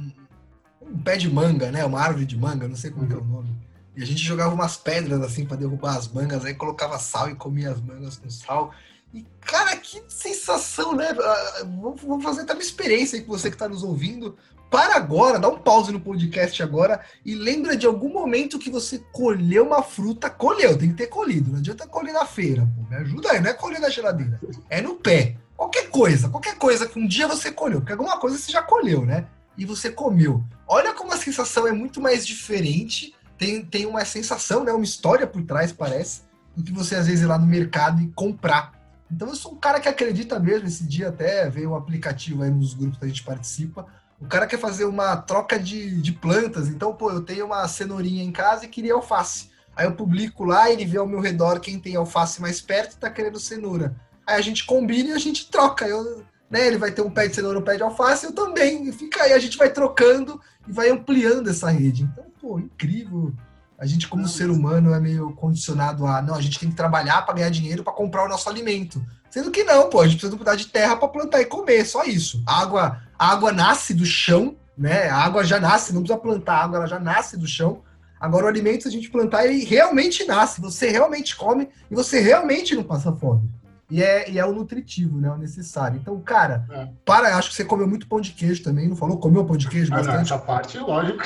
um 0.82 0.98
pé 0.98 1.16
de 1.16 1.30
manga, 1.30 1.70
né? 1.70 1.84
Uma 1.84 2.00
árvore 2.00 2.26
de 2.26 2.36
manga, 2.36 2.68
não 2.68 2.76
sei 2.76 2.90
como 2.90 3.06
uhum. 3.06 3.12
é 3.12 3.20
o 3.20 3.24
nome. 3.24 3.64
E 3.96 4.02
a 4.02 4.06
gente 4.06 4.22
jogava 4.22 4.54
umas 4.54 4.76
pedras 4.76 5.22
assim 5.22 5.46
para 5.46 5.56
derrubar 5.56 5.96
as 5.96 6.08
mangas, 6.08 6.44
aí 6.44 6.54
colocava 6.54 6.98
sal 6.98 7.30
e 7.30 7.34
comia 7.34 7.70
as 7.70 7.80
mangas 7.80 8.18
com 8.18 8.28
sal. 8.28 8.74
E, 9.14 9.24
cara, 9.40 9.76
que 9.76 10.02
sensação, 10.08 10.94
né? 10.94 11.10
Ah, 11.18 11.64
vou 11.64 12.20
fazer 12.20 12.42
até 12.42 12.52
uma 12.52 12.62
experiência 12.62 13.16
aí 13.16 13.24
com 13.24 13.32
você 13.32 13.48
que 13.48 13.54
está 13.54 13.68
nos 13.68 13.84
ouvindo. 13.84 14.36
Para 14.70 14.96
agora, 14.96 15.38
dá 15.38 15.48
um 15.48 15.58
pause 15.58 15.92
no 15.92 16.00
podcast 16.00 16.62
agora 16.62 17.00
e 17.24 17.34
lembra 17.34 17.76
de 17.76 17.86
algum 17.86 18.12
momento 18.12 18.58
que 18.58 18.70
você 18.70 18.98
colheu 19.12 19.64
uma 19.64 19.82
fruta. 19.82 20.28
Colheu, 20.28 20.76
tem 20.76 20.90
que 20.90 20.96
ter 20.96 21.06
colhido. 21.06 21.50
Não 21.50 21.58
adianta 21.58 21.86
colher 21.86 22.12
na 22.12 22.26
feira. 22.26 22.68
Pô, 22.74 22.88
me 22.88 22.96
ajuda 22.96 23.30
aí, 23.30 23.40
não 23.40 23.50
é 23.50 23.54
colher 23.54 23.80
na 23.80 23.88
geladeira. 23.88 24.40
É 24.68 24.80
no 24.80 24.96
pé. 24.96 25.36
Qualquer 25.56 25.88
coisa, 25.88 26.28
qualquer 26.28 26.56
coisa 26.56 26.86
que 26.86 26.98
um 26.98 27.06
dia 27.06 27.28
você 27.28 27.52
colheu, 27.52 27.80
porque 27.80 27.92
alguma 27.92 28.18
coisa 28.18 28.36
você 28.36 28.50
já 28.50 28.60
colheu, 28.60 29.06
né? 29.06 29.26
E 29.56 29.64
você 29.64 29.88
comeu. 29.88 30.42
Olha 30.66 30.92
como 30.92 31.12
a 31.12 31.16
sensação 31.16 31.68
é 31.68 31.72
muito 31.72 32.00
mais 32.00 32.26
diferente. 32.26 33.14
Tem, 33.38 33.64
tem 33.64 33.86
uma 33.86 34.04
sensação, 34.04 34.64
né? 34.64 34.72
Uma 34.72 34.84
história 34.84 35.26
por 35.26 35.42
trás, 35.44 35.70
parece, 35.70 36.22
do 36.56 36.64
que 36.64 36.72
você 36.72 36.96
às 36.96 37.06
vezes 37.06 37.22
ir 37.22 37.26
lá 37.26 37.38
no 37.38 37.46
mercado 37.46 38.02
e 38.02 38.08
comprar 38.08 38.74
então 39.14 39.28
eu 39.28 39.36
sou 39.36 39.52
um 39.52 39.56
cara 39.56 39.78
que 39.78 39.88
acredita 39.88 40.38
mesmo. 40.40 40.66
Esse 40.66 40.84
dia 40.84 41.08
até 41.08 41.48
veio 41.48 41.70
um 41.70 41.76
aplicativo 41.76 42.42
aí 42.42 42.50
nos 42.50 42.74
grupos 42.74 42.98
que 42.98 43.04
a 43.04 43.08
gente 43.08 43.22
participa. 43.22 43.86
O 44.24 44.26
cara 44.26 44.46
quer 44.46 44.58
fazer 44.58 44.86
uma 44.86 45.16
troca 45.18 45.58
de, 45.58 46.00
de 46.00 46.12
plantas. 46.12 46.68
Então, 46.68 46.94
pô, 46.94 47.10
eu 47.10 47.20
tenho 47.20 47.44
uma 47.44 47.68
cenourinha 47.68 48.24
em 48.24 48.32
casa 48.32 48.64
e 48.64 48.68
queria 48.68 48.94
alface. 48.94 49.50
Aí 49.76 49.86
eu 49.86 49.92
publico 49.92 50.44
lá, 50.44 50.70
ele 50.70 50.86
vê 50.86 50.96
ao 50.96 51.06
meu 51.06 51.20
redor 51.20 51.60
quem 51.60 51.78
tem 51.78 51.94
alface 51.94 52.40
mais 52.40 52.60
perto 52.60 52.94
e 52.94 52.98
tá 52.98 53.10
querendo 53.10 53.38
cenoura. 53.38 53.94
aí 54.26 54.36
a 54.36 54.40
gente 54.40 54.64
combina 54.64 55.10
e 55.10 55.12
a 55.12 55.18
gente 55.18 55.50
troca. 55.50 55.86
Eu, 55.86 56.24
né, 56.48 56.66
ele 56.66 56.78
vai 56.78 56.90
ter 56.90 57.02
um 57.02 57.10
pé 57.10 57.28
de 57.28 57.34
cenoura, 57.34 57.58
um 57.58 57.62
pé 57.62 57.76
de 57.76 57.82
alface, 57.82 58.24
eu 58.24 58.32
também. 58.32 58.88
E 58.88 58.92
fica 58.92 59.24
aí, 59.24 59.34
a 59.34 59.38
gente 59.38 59.58
vai 59.58 59.70
trocando 59.70 60.40
e 60.66 60.72
vai 60.72 60.88
ampliando 60.88 61.50
essa 61.50 61.68
rede. 61.68 62.04
Então, 62.04 62.24
pô, 62.40 62.58
incrível. 62.58 63.30
A 63.78 63.84
gente, 63.84 64.08
como 64.08 64.26
ser 64.26 64.48
humano, 64.48 64.94
é 64.94 65.00
meio 65.00 65.32
condicionado 65.32 66.06
a, 66.06 66.22
não, 66.22 66.36
a 66.36 66.40
gente 66.40 66.58
tem 66.58 66.70
que 66.70 66.76
trabalhar 66.76 67.22
para 67.22 67.34
ganhar 67.34 67.50
dinheiro 67.50 67.84
para 67.84 67.92
comprar 67.92 68.24
o 68.24 68.28
nosso 68.28 68.48
alimento. 68.48 69.04
Sendo 69.28 69.50
que 69.50 69.64
não, 69.64 69.90
pô, 69.90 70.00
a 70.00 70.06
gente 70.06 70.16
precisa 70.16 70.36
mudar 70.36 70.54
de 70.54 70.68
terra 70.68 70.96
para 70.96 71.08
plantar 71.08 71.40
e 71.40 71.44
comer, 71.44 71.84
só 71.84 72.04
isso. 72.04 72.40
Água, 72.46 73.02
a 73.18 73.32
água 73.32 73.52
nasce 73.52 73.94
do 73.94 74.04
chão, 74.04 74.56
né? 74.76 75.08
A 75.08 75.16
água 75.16 75.44
já 75.44 75.60
nasce, 75.60 75.92
não 75.92 76.02
precisa 76.02 76.20
plantar 76.20 76.64
água, 76.64 76.78
ela 76.78 76.86
já 76.86 76.98
nasce 76.98 77.36
do 77.36 77.46
chão. 77.46 77.82
Agora, 78.20 78.46
o 78.46 78.48
alimento, 78.48 78.82
se 78.82 78.88
a 78.88 78.92
gente 78.92 79.10
plantar, 79.10 79.44
ele 79.44 79.64
realmente 79.64 80.24
nasce, 80.24 80.60
você 80.60 80.88
realmente 80.88 81.36
come 81.36 81.68
e 81.90 81.94
você 81.94 82.20
realmente 82.20 82.74
não 82.74 82.82
passa 82.82 83.12
fome. 83.12 83.50
E 83.90 84.02
é, 84.02 84.30
e 84.30 84.38
é 84.38 84.46
o 84.46 84.52
nutritivo, 84.52 85.20
né? 85.20 85.30
O 85.30 85.36
necessário. 85.36 85.98
Então, 86.00 86.18
cara, 86.20 86.66
é. 86.70 86.88
para, 87.04 87.36
acho 87.36 87.50
que 87.50 87.56
você 87.56 87.64
comeu 87.64 87.86
muito 87.86 88.08
pão 88.08 88.20
de 88.20 88.32
queijo 88.32 88.62
também, 88.62 88.88
não 88.88 88.96
falou? 88.96 89.18
Comeu 89.18 89.44
pão 89.44 89.56
de 89.56 89.68
queijo 89.68 89.92
ah, 89.92 89.96
bastante? 89.98 90.32
essa 90.32 90.38
parte, 90.38 90.78
lógico. 90.78 91.22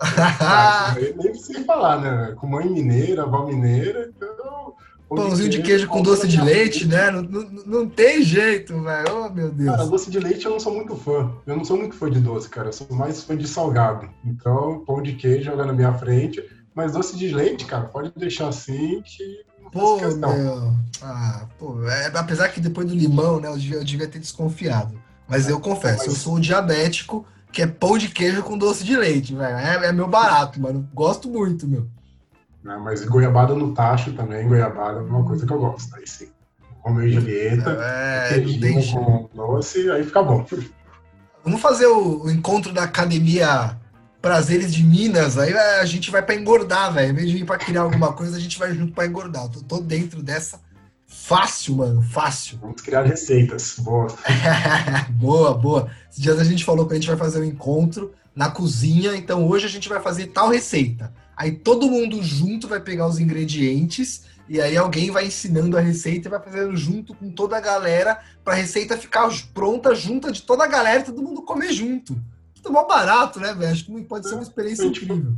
nem 1.16 1.30
precisa 1.30 1.64
falar, 1.64 2.00
né? 2.00 2.34
Com 2.36 2.48
mãe 2.48 2.68
mineira, 2.68 3.22
avó 3.22 3.46
mineira, 3.46 4.10
então. 4.16 4.74
Pãozinho 5.14 5.48
de 5.48 5.62
queijo 5.62 5.86
com 5.88 6.02
doce 6.02 6.26
de 6.26 6.40
leite, 6.40 6.86
né? 6.86 7.10
Não, 7.10 7.22
não, 7.22 7.88
tem 7.88 8.22
jeito, 8.22 8.80
velho. 8.82 9.04
Oh, 9.10 9.30
meu 9.30 9.50
Deus. 9.50 9.70
Cara, 9.70 9.86
doce 9.86 10.10
de 10.10 10.18
leite 10.18 10.44
eu 10.44 10.52
não 10.52 10.60
sou 10.60 10.74
muito 10.74 10.94
fã. 10.96 11.32
Eu 11.46 11.56
não 11.56 11.64
sou 11.64 11.76
muito 11.76 11.96
fã 11.96 12.10
de 12.10 12.20
doce, 12.20 12.48
cara. 12.48 12.68
Eu 12.68 12.72
sou 12.72 12.86
mais 12.90 13.22
fã 13.22 13.36
de 13.36 13.46
salgado. 13.46 14.08
Então, 14.24 14.82
pão 14.86 15.02
de 15.02 15.12
queijo 15.14 15.44
joga 15.44 15.66
na 15.66 15.72
minha 15.72 15.92
frente. 15.94 16.42
Mas 16.74 16.92
doce 16.92 17.16
de 17.16 17.28
leite, 17.34 17.64
cara, 17.64 17.84
pode 17.84 18.12
deixar 18.16 18.48
assim 18.48 19.02
que. 19.02 19.44
Pô, 19.70 19.98
meu. 19.98 20.74
Ah, 21.00 21.46
pô, 21.58 21.82
é, 21.84 22.10
apesar 22.14 22.48
que 22.48 22.60
depois 22.60 22.86
do 22.86 22.94
limão, 22.94 23.40
né, 23.40 23.48
eu 23.48 23.56
devia, 23.56 23.76
eu 23.76 23.84
devia 23.84 24.08
ter 24.08 24.18
desconfiado. 24.18 25.00
Mas 25.28 25.48
eu 25.48 25.58
confesso, 25.60 26.10
eu 26.10 26.14
sou 26.14 26.36
um 26.36 26.40
diabético 26.40 27.24
que 27.50 27.62
é 27.62 27.66
pão 27.66 27.96
de 27.96 28.08
queijo 28.08 28.42
com 28.42 28.56
doce 28.56 28.82
de 28.84 28.96
leite, 28.96 29.34
velho. 29.34 29.56
É, 29.56 29.86
é 29.86 29.92
meu 29.92 30.08
barato, 30.08 30.60
mano. 30.60 30.88
Gosto 30.92 31.28
muito, 31.28 31.66
meu. 31.66 31.86
Não, 32.62 32.80
mas 32.80 33.04
goiabada 33.04 33.54
no 33.54 33.74
tacho 33.74 34.12
também, 34.12 34.46
goiabada 34.46 34.98
é 34.98 35.02
uma 35.02 35.24
coisa 35.24 35.46
que 35.46 35.52
eu 35.52 35.58
gosto. 35.58 35.94
Aí 35.96 36.06
sim. 36.06 36.28
Romeu 36.82 37.06
e 37.06 37.12
Julieta, 37.12 37.70
é, 37.80 38.28
queijinho 38.28 38.92
com 38.92 39.30
doce, 39.34 39.88
aí 39.90 40.04
fica 40.04 40.22
bom. 40.22 40.44
Vamos 41.44 41.60
fazer 41.60 41.86
o, 41.86 42.24
o, 42.24 42.30
encontro 42.30 42.72
da 42.72 42.82
academia 42.82 43.78
Prazeres 44.20 44.74
de 44.74 44.82
Minas, 44.82 45.38
aí 45.38 45.52
a 45.56 45.84
gente 45.84 46.10
vai 46.10 46.22
para 46.22 46.34
engordar, 46.34 46.92
velho. 46.92 47.10
Em 47.10 47.14
vez 47.14 47.28
de 47.28 47.36
vir 47.36 47.44
para 47.44 47.58
criar 47.58 47.82
alguma 47.82 48.12
coisa, 48.12 48.36
a 48.36 48.40
gente 48.40 48.58
vai 48.58 48.72
junto 48.74 48.92
para 48.92 49.06
engordar. 49.06 49.48
Tô, 49.48 49.60
tô 49.60 49.80
dentro 49.80 50.22
dessa. 50.22 50.60
Fácil, 51.06 51.76
mano, 51.76 52.02
fácil. 52.02 52.58
Vamos 52.60 52.80
criar 52.80 53.02
receitas. 53.02 53.76
Boa. 53.78 54.08
boa, 55.10 55.54
boa. 55.54 55.90
Esses 56.10 56.22
dias 56.22 56.38
a 56.38 56.44
gente 56.44 56.64
falou 56.64 56.86
que 56.86 56.94
a 56.94 56.96
gente 56.96 57.08
vai 57.08 57.16
fazer 57.16 57.40
um 57.40 57.44
encontro 57.44 58.12
na 58.34 58.50
cozinha, 58.50 59.14
então 59.14 59.46
hoje 59.46 59.66
a 59.66 59.68
gente 59.68 59.88
vai 59.88 60.00
fazer 60.00 60.28
tal 60.28 60.48
receita. 60.48 61.12
Aí 61.36 61.52
todo 61.52 61.90
mundo 61.90 62.22
junto 62.22 62.68
vai 62.68 62.80
pegar 62.80 63.06
os 63.06 63.18
ingredientes 63.18 64.24
e 64.48 64.60
aí 64.60 64.76
alguém 64.76 65.10
vai 65.10 65.26
ensinando 65.26 65.78
a 65.78 65.80
receita 65.80 66.28
e 66.28 66.30
vai 66.30 66.40
fazendo 66.40 66.76
junto 66.76 67.14
com 67.14 67.30
toda 67.30 67.56
a 67.56 67.60
galera 67.60 68.20
para 68.44 68.54
a 68.54 68.56
receita 68.56 68.98
ficar 68.98 69.30
pronta 69.54 69.94
junta 69.94 70.30
de 70.30 70.42
toda 70.42 70.64
a 70.64 70.68
galera 70.68 71.00
e 71.00 71.04
todo 71.04 71.22
mundo 71.22 71.42
comer 71.42 71.72
junto. 71.72 72.16
Tudo 72.54 72.72
mó 72.72 72.86
barato, 72.86 73.40
né, 73.40 73.54
velho? 73.54 73.72
Acho 73.72 73.86
que 73.86 74.02
pode 74.02 74.28
ser 74.28 74.34
uma 74.34 74.42
experiência 74.42 74.84
incrível. 74.84 75.34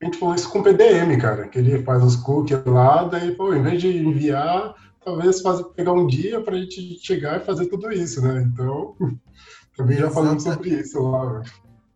A 0.00 0.04
gente 0.04 0.18
falou 0.18 0.34
isso 0.34 0.48
com 0.50 0.58
o 0.58 0.62
PDM, 0.62 1.16
cara, 1.20 1.48
que 1.48 1.58
ele 1.58 1.82
faz 1.82 2.02
os 2.02 2.16
cookies 2.16 2.64
lá, 2.64 3.04
daí, 3.04 3.32
pô, 3.32 3.54
em 3.54 3.62
vez 3.62 3.80
de 3.80 3.88
enviar, 3.88 4.74
talvez 5.04 5.40
fazer, 5.40 5.64
pegar 5.76 5.92
um 5.92 6.06
dia 6.06 6.40
para 6.40 6.56
a 6.56 6.60
gente 6.60 6.98
chegar 7.00 7.40
e 7.40 7.44
fazer 7.44 7.66
tudo 7.66 7.92
isso, 7.92 8.20
né? 8.20 8.42
Então, 8.42 8.96
também 9.76 9.98
já 9.98 10.10
falamos 10.10 10.42
sobre 10.42 10.70
isso 10.70 11.00
lá. 11.00 11.42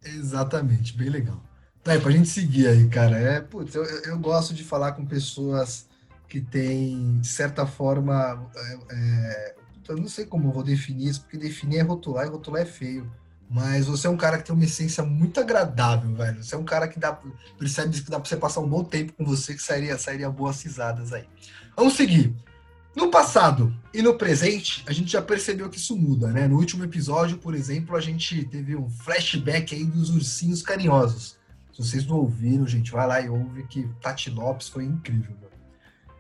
Exatamente, 0.05 0.97
bem 0.97 1.11
legal. 1.11 1.41
Aí, 1.87 2.01
pra 2.01 2.11
gente 2.11 2.29
seguir 2.29 2.67
aí, 2.67 2.89
cara. 2.89 3.17
É, 3.17 3.41
putz, 3.41 3.75
eu, 3.75 3.85
eu 3.85 4.19
gosto 4.19 4.53
de 4.53 4.65
falar 4.65 4.93
com 4.93 5.07
pessoas 5.07 5.87
que 6.29 6.41
têm, 6.41 7.19
de 7.21 7.29
certa 7.29 7.65
forma, 7.65 8.51
é, 8.57 8.79
é, 8.91 9.55
eu 9.89 9.97
não 9.97 10.09
sei 10.09 10.27
como 10.27 10.49
eu 10.49 10.53
vou 10.53 10.65
definir 10.65 11.09
isso, 11.09 11.21
porque 11.21 11.39
definir 11.39 11.79
é 11.79 11.83
rotular 11.83 12.27
e 12.27 12.31
rotular 12.31 12.63
é 12.63 12.67
feio. 12.67 13.09
Mas 13.49 13.87
você 13.87 14.09
é 14.09 14.11
um 14.11 14.17
cara 14.17 14.39
que 14.39 14.45
tem 14.45 14.55
uma 14.55 14.65
essência 14.65 15.05
muito 15.05 15.39
agradável, 15.39 16.13
velho. 16.13 16.43
Você 16.43 16.57
é 16.57 16.59
um 16.59 16.65
cara 16.65 16.89
que 16.89 16.99
dá, 16.99 17.17
percebe 17.57 18.01
que 18.01 18.11
dá 18.11 18.19
pra 18.19 18.29
você 18.29 18.37
passar 18.37 18.61
um 18.61 18.69
bom 18.69 18.83
tempo 18.83 19.13
com 19.13 19.25
você, 19.25 19.55
que 19.55 19.63
sairia, 19.63 19.97
sairia 19.97 20.29
boas 20.29 20.61
risadas 20.63 21.13
aí. 21.13 21.25
Vamos 21.77 21.95
seguir. 21.95 22.35
No 22.97 23.11
passado 23.11 23.73
e 23.95 24.03
no 24.03 24.15
presente, 24.15 24.83
a 24.89 24.93
gente 24.93 25.13
já 25.13 25.23
percebeu 25.23 25.69
que 25.69 25.77
isso 25.77 25.97
muda, 25.97 26.33
né? 26.33 26.49
No 26.49 26.57
último 26.57 26.83
episódio, 26.83 27.39
por 27.39 27.55
exemplo, 27.55 27.95
a 27.95 28.01
gente 28.01 28.45
teve 28.47 28.75
um 28.75 28.91
flashback 28.91 29.75
aí 29.75 29.85
dos 29.85 30.11
ursinhos 30.11 30.63
carinhosos. 30.63 31.37
Se 31.77 31.83
vocês 31.83 32.07
não 32.07 32.17
ouviram, 32.17 32.67
gente, 32.67 32.91
vai 32.91 33.07
lá 33.07 33.21
e 33.21 33.29
ouve 33.29 33.65
que 33.65 33.87
Tati 34.01 34.31
Lopes 34.31 34.69
foi 34.69 34.85
incrível. 34.85 35.37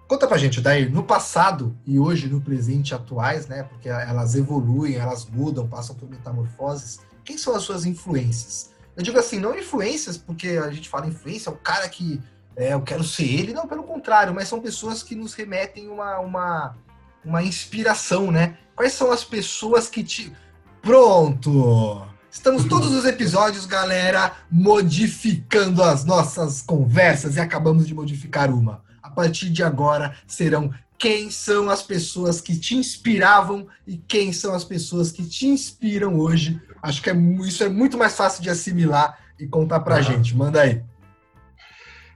Conta 0.06 0.28
pra 0.28 0.36
gente, 0.36 0.60
Daí, 0.60 0.86
no 0.86 1.02
passado 1.02 1.74
e 1.86 1.98
hoje, 1.98 2.28
no 2.28 2.42
presente 2.42 2.94
atuais, 2.94 3.46
né? 3.46 3.62
Porque 3.62 3.88
elas 3.88 4.34
evoluem, 4.34 4.96
elas 4.96 5.24
mudam, 5.24 5.66
passam 5.66 5.96
por 5.96 6.10
metamorfoses. 6.10 7.00
Quem 7.24 7.38
são 7.38 7.56
as 7.56 7.62
suas 7.62 7.86
influências? 7.86 8.70
Eu 8.94 9.02
digo 9.02 9.18
assim, 9.18 9.40
não 9.40 9.58
influências, 9.58 10.18
porque 10.18 10.48
a 10.50 10.70
gente 10.70 10.90
fala 10.90 11.06
influência, 11.06 11.48
é 11.48 11.52
o 11.52 11.56
cara 11.56 11.88
que 11.88 12.20
é, 12.54 12.74
eu 12.74 12.82
quero 12.82 13.02
ser 13.02 13.24
ele, 13.24 13.54
não, 13.54 13.66
pelo 13.66 13.82
contrário, 13.82 14.34
mas 14.34 14.48
são 14.48 14.60
pessoas 14.60 15.02
que 15.02 15.14
nos 15.14 15.32
remetem 15.32 15.88
uma, 15.88 16.18
uma, 16.18 16.76
uma 17.24 17.42
inspiração, 17.42 18.30
né? 18.30 18.58
Quais 18.74 18.92
são 18.92 19.10
as 19.10 19.24
pessoas 19.24 19.88
que 19.88 20.04
te. 20.04 20.36
Pronto! 20.82 22.06
Estamos 22.36 22.66
todos 22.66 22.92
os 22.92 23.06
episódios, 23.06 23.64
galera, 23.64 24.30
modificando 24.52 25.82
as 25.82 26.04
nossas 26.04 26.60
conversas 26.60 27.36
e 27.36 27.40
acabamos 27.40 27.86
de 27.86 27.94
modificar 27.94 28.52
uma. 28.52 28.84
A 29.02 29.10
partir 29.10 29.48
de 29.48 29.64
agora 29.64 30.14
serão 30.26 30.70
quem 30.98 31.30
são 31.30 31.70
as 31.70 31.82
pessoas 31.82 32.38
que 32.38 32.54
te 32.56 32.76
inspiravam 32.76 33.66
e 33.86 33.96
quem 33.96 34.34
são 34.34 34.54
as 34.54 34.64
pessoas 34.64 35.10
que 35.10 35.26
te 35.26 35.46
inspiram 35.46 36.18
hoje. 36.18 36.60
Acho 36.82 37.02
que 37.02 37.08
é, 37.08 37.16
isso 37.16 37.64
é 37.64 37.70
muito 37.70 37.96
mais 37.96 38.14
fácil 38.14 38.42
de 38.42 38.50
assimilar 38.50 39.18
e 39.40 39.46
contar 39.46 39.80
pra 39.80 39.96
uhum. 39.96 40.02
gente. 40.02 40.36
Manda 40.36 40.60
aí. 40.60 40.84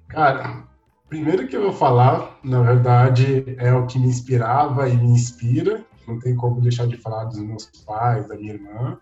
Cara, 0.07 0.65
primeiro 1.09 1.49
que 1.49 1.57
eu 1.57 1.63
vou 1.63 1.73
falar, 1.73 2.39
na 2.45 2.61
verdade, 2.63 3.57
é 3.57 3.73
o 3.73 3.87
que 3.87 3.99
me 3.99 4.09
inspirava 4.09 4.87
e 4.87 4.97
me 4.97 5.13
inspira. 5.13 5.83
Não 6.07 6.19
tem 6.19 6.37
como 6.37 6.61
deixar 6.61 6.87
de 6.87 6.99
falar 6.99 7.25
dos 7.25 7.39
meus 7.39 7.65
pais, 7.87 8.29
da 8.29 8.37
minha 8.37 8.53
irmã, 8.53 8.99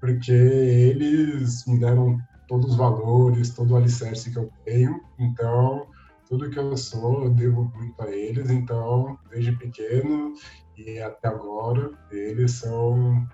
porque 0.00 0.32
eles 0.32 1.64
me 1.66 1.78
deram 1.78 2.18
todos 2.48 2.70
os 2.70 2.76
valores, 2.76 3.50
todo 3.50 3.72
o 3.72 3.76
alicerce 3.76 4.32
que 4.32 4.38
eu 4.38 4.50
tenho. 4.64 5.00
Então, 5.18 5.86
tudo 6.28 6.50
que 6.50 6.58
eu 6.58 6.76
sou, 6.76 7.24
eu 7.24 7.30
devo 7.30 7.70
muito 7.76 8.02
a 8.02 8.10
eles. 8.10 8.50
Então, 8.50 9.18
desde 9.30 9.52
pequeno 9.52 10.32
e 10.76 10.98
até 10.98 11.28
agora, 11.28 11.92
eles 12.10 12.52
são 12.52 13.26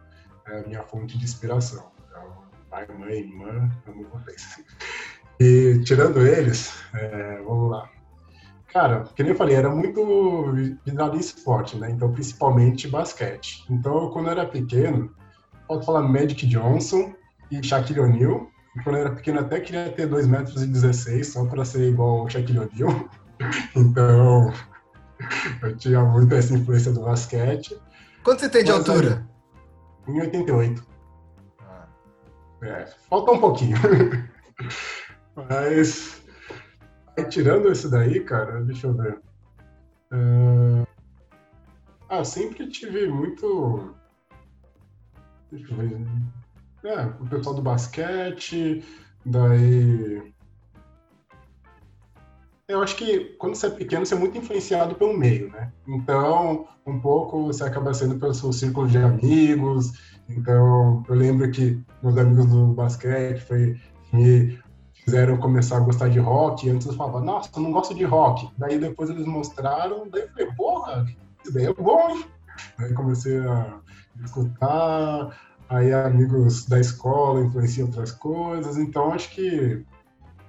a 0.47 0.67
minha 0.67 0.83
fonte 0.83 1.17
de 1.17 1.25
inspiração. 1.25 1.91
Então, 2.07 2.43
pai, 2.69 2.87
mãe, 2.89 3.21
irmã, 3.21 3.71
amo 3.87 4.07
vocês. 4.11 4.65
E 5.39 5.83
tirando 5.85 6.27
eles, 6.27 6.73
é, 6.95 7.43
vamos 7.43 7.71
lá. 7.71 7.91
Cara, 8.73 9.05
que 9.15 9.23
nem 9.23 9.33
eu 9.33 9.39
falei, 9.39 9.55
era 9.55 9.69
muito 9.69 10.55
visado 10.83 11.15
em 11.15 11.21
esporte, 11.21 11.77
né? 11.77 11.91
Então, 11.91 12.11
principalmente 12.11 12.89
basquete. 12.89 13.63
Então, 13.69 14.09
quando 14.11 14.27
eu 14.29 14.33
era 14.33 14.47
pequeno, 14.47 15.15
posso 15.67 15.85
falar 15.85 16.03
Magic 16.03 16.47
Johnson 16.47 17.15
e 17.51 17.63
Shaquille 17.63 18.01
O'Neal. 18.01 18.49
Quando 18.85 18.97
eu 18.97 19.07
era 19.07 19.15
pequeno, 19.15 19.41
até 19.41 19.61
queria 19.61 19.91
ter 19.91 20.07
2 20.07 20.27
metros 20.27 20.63
e 20.63 20.67
16, 20.67 21.33
só 21.33 21.45
para 21.47 21.65
ser 21.65 21.89
igual 21.89 22.21
ao 22.21 22.29
Shaquille 22.31 22.61
O'Neal. 22.61 23.09
Então, 23.77 24.51
eu 25.63 25.77
tinha 25.77 26.03
muito 26.03 26.35
essa 26.35 26.55
influência 26.55 26.91
do 26.91 27.03
basquete. 27.03 27.79
Quanto 28.25 28.41
você 28.41 28.49
tem 28.49 28.65
de 28.65 28.73
Mas, 28.73 28.89
altura? 28.89 29.29
1,88. 30.09 30.83
Ah. 31.61 31.87
É, 32.63 32.87
falta 33.11 33.33
um 33.33 33.39
pouquinho. 33.39 33.77
Mas, 35.37 36.23
tirando 37.29 37.71
esse 37.71 37.91
daí, 37.91 38.21
cara, 38.21 38.63
deixa 38.63 38.87
eu 38.87 38.95
ver. 38.95 39.21
Uh... 40.11 40.87
Ah, 42.09 42.25
sempre 42.25 42.69
tive 42.69 43.09
muito. 43.09 43.95
Deixa 45.51 45.73
eu 45.73 45.77
ver. 45.77 46.07
É, 46.85 47.05
o 47.21 47.27
pessoal 47.29 47.55
do 47.55 47.63
basquete, 47.63 48.85
daí. 49.25 50.33
Eu 52.69 52.83
acho 52.83 52.97
que 52.97 53.37
quando 53.39 53.55
você 53.55 53.69
é 53.69 53.71
pequeno, 53.71 54.05
você 54.05 54.15
é 54.15 54.19
muito 54.19 54.39
influenciado 54.39 54.97
pelo 54.97 55.17
meio, 55.17 55.51
né? 55.51 55.73
Então, 55.87 56.67
um 56.85 56.99
pouco 56.99 57.47
você 57.47 57.63
acaba 57.63 57.95
sendo 57.95 58.19
pelo 58.19 58.35
seu 58.35 58.53
círculo 58.53 58.89
de 58.89 58.99
amigos. 58.99 59.93
Então, 60.29 61.05
eu 61.09 61.15
lembro 61.15 61.49
que 61.51 61.81
meus 62.03 62.17
amigos 62.17 62.47
do 62.47 62.67
basquete 62.75 63.41
foi 63.41 63.81
me 64.13 64.59
fizeram 65.05 65.37
começar 65.37 65.77
a 65.77 65.81
gostar 65.81 66.09
de 66.09 66.19
rock, 66.19 66.69
antes 66.69 66.85
eu 66.87 66.93
falava, 66.95 67.21
nossa, 67.21 67.49
eu 67.55 67.63
não 67.63 67.71
gosto 67.71 67.95
de 67.95 68.03
rock. 68.03 68.51
Daí 68.59 68.77
depois 68.77 69.09
eles 69.09 69.25
mostraram, 69.25 70.09
daí 70.09 70.23
eu 70.23 70.29
falei, 70.31 70.47
porra, 70.57 71.07
isso 71.45 71.55
daí 71.55 71.67
é 71.67 71.73
bom, 71.73 72.11
hein? 72.11 72.25
Aí 72.79 72.93
comecei 72.93 73.39
a 73.39 73.81
escutar, 74.25 75.39
aí 75.69 75.93
amigos 75.93 76.67
da 76.67 76.79
escola 76.81 77.45
influenciam 77.45 77.87
outras 77.87 78.13
coisas, 78.13 78.77
então 78.77 79.13
acho 79.13 79.31
que 79.31 79.85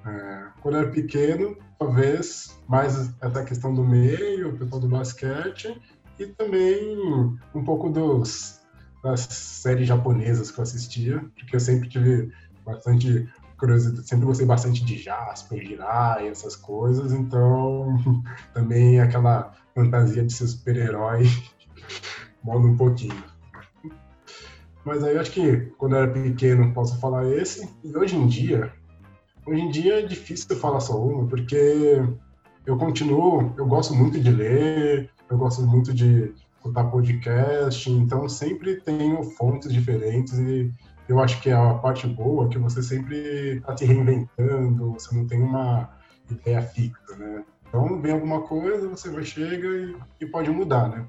é, 0.05 0.47
quando 0.61 0.77
era 0.77 0.89
pequeno, 0.89 1.57
talvez 1.77 2.57
mais 2.67 3.11
essa 3.21 3.43
questão 3.43 3.73
do 3.73 3.83
meio, 3.83 4.49
o 4.49 4.57
pessoal 4.57 4.81
do 4.81 4.87
basquete, 4.87 5.79
e 6.19 6.25
também 6.27 6.97
um 7.53 7.63
pouco 7.63 7.89
dos, 7.89 8.61
das 9.03 9.21
séries 9.21 9.87
japonesas 9.87 10.49
que 10.49 10.59
eu 10.59 10.63
assistia, 10.63 11.25
porque 11.35 11.55
eu 11.55 11.59
sempre 11.59 11.89
tive 11.89 12.31
bastante 12.65 13.27
curiosidade, 13.57 14.07
sempre 14.07 14.25
gostei 14.25 14.45
bastante 14.45 14.83
de 14.85 14.97
Jasper, 14.97 15.59
Jirai, 15.59 16.27
essas 16.27 16.55
coisas, 16.55 17.11
então 17.11 17.97
também 18.53 18.99
aquela 18.99 19.53
fantasia 19.73 20.23
de 20.23 20.31
ser 20.31 20.47
super-herói 20.47 21.23
mola 22.43 22.67
um 22.67 22.77
pouquinho. 22.77 23.36
Mas 24.87 25.03
aí 25.03 25.15
eu 25.15 25.19
acho 25.19 25.31
que 25.31 25.57
quando 25.77 25.97
eu 25.97 26.03
era 26.03 26.13
pequeno 26.13 26.73
posso 26.73 26.97
falar 26.97 27.29
esse, 27.29 27.69
e 27.83 27.93
hoje 27.93 28.15
em 28.15 28.25
dia, 28.25 28.71
hoje 29.45 29.59
em 29.59 29.69
dia 29.69 29.99
é 29.99 30.01
difícil 30.05 30.55
falar 30.55 30.79
só 30.79 30.97
uma, 30.97 31.27
porque 31.27 32.01
eu 32.65 32.77
continuo, 32.77 33.53
eu 33.57 33.65
gosto 33.65 33.93
muito 33.93 34.17
de 34.17 34.31
ler, 34.31 35.09
eu 35.29 35.37
gosto 35.37 35.61
muito 35.63 35.93
de 35.93 36.33
escutar 36.55 36.85
podcast, 36.85 37.91
então 37.91 38.29
sempre 38.29 38.79
tenho 38.79 39.21
fontes 39.23 39.73
diferentes 39.73 40.39
e 40.39 40.71
eu 41.09 41.19
acho 41.19 41.41
que 41.41 41.51
a 41.51 41.73
parte 41.73 42.07
boa 42.07 42.45
é 42.45 42.47
que 42.47 42.57
você 42.57 42.81
sempre 42.81 43.57
está 43.57 43.75
se 43.75 43.83
reinventando, 43.83 44.93
você 44.93 45.13
não 45.13 45.27
tem 45.27 45.41
uma 45.41 45.89
ideia 46.31 46.61
fixa, 46.61 47.13
né? 47.17 47.43
Então 47.67 48.01
vem 48.01 48.13
alguma 48.13 48.43
coisa, 48.43 48.87
você 48.87 49.09
vai 49.09 49.25
chega 49.25 49.67
e, 49.67 49.97
e 50.21 50.25
pode 50.25 50.49
mudar, 50.49 50.87
né? 50.87 51.05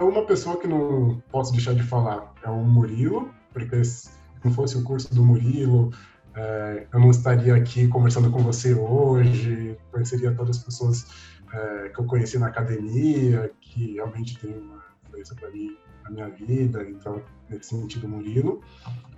Então 0.00 0.08
uma 0.08 0.24
pessoa 0.24 0.56
que 0.56 0.66
não 0.66 1.22
posso 1.30 1.52
deixar 1.52 1.74
de 1.74 1.82
falar 1.82 2.32
é 2.42 2.48
o 2.48 2.64
Murilo, 2.64 3.28
porque 3.52 3.84
se 3.84 4.08
não 4.42 4.50
fosse 4.50 4.78
o 4.78 4.82
curso 4.82 5.14
do 5.14 5.22
Murilo, 5.22 5.92
é, 6.34 6.86
eu 6.90 6.98
não 6.98 7.10
estaria 7.10 7.54
aqui 7.54 7.86
conversando 7.86 8.30
com 8.30 8.38
você 8.38 8.72
hoje, 8.72 9.76
conheceria 9.92 10.32
todas 10.32 10.56
as 10.56 10.64
pessoas 10.64 11.06
é, 11.52 11.90
que 11.90 12.00
eu 12.00 12.06
conheci 12.06 12.38
na 12.38 12.46
academia, 12.46 13.52
que 13.60 13.96
realmente 13.96 14.38
tem 14.38 14.56
uma 14.56 14.82
influência 15.04 15.36
para 15.36 15.50
mim 15.50 15.76
na 16.04 16.10
minha 16.10 16.30
vida, 16.30 16.82
então, 16.82 17.20
nesse 17.50 17.68
sentido, 17.68 18.08
Murilo. 18.08 18.62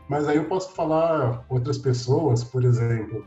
Mas 0.09 0.27
aí 0.27 0.37
eu 0.37 0.47
posso 0.47 0.73
falar 0.73 1.45
outras 1.49 1.79
pessoas, 1.79 2.43
por 2.43 2.65
exemplo, 2.65 3.25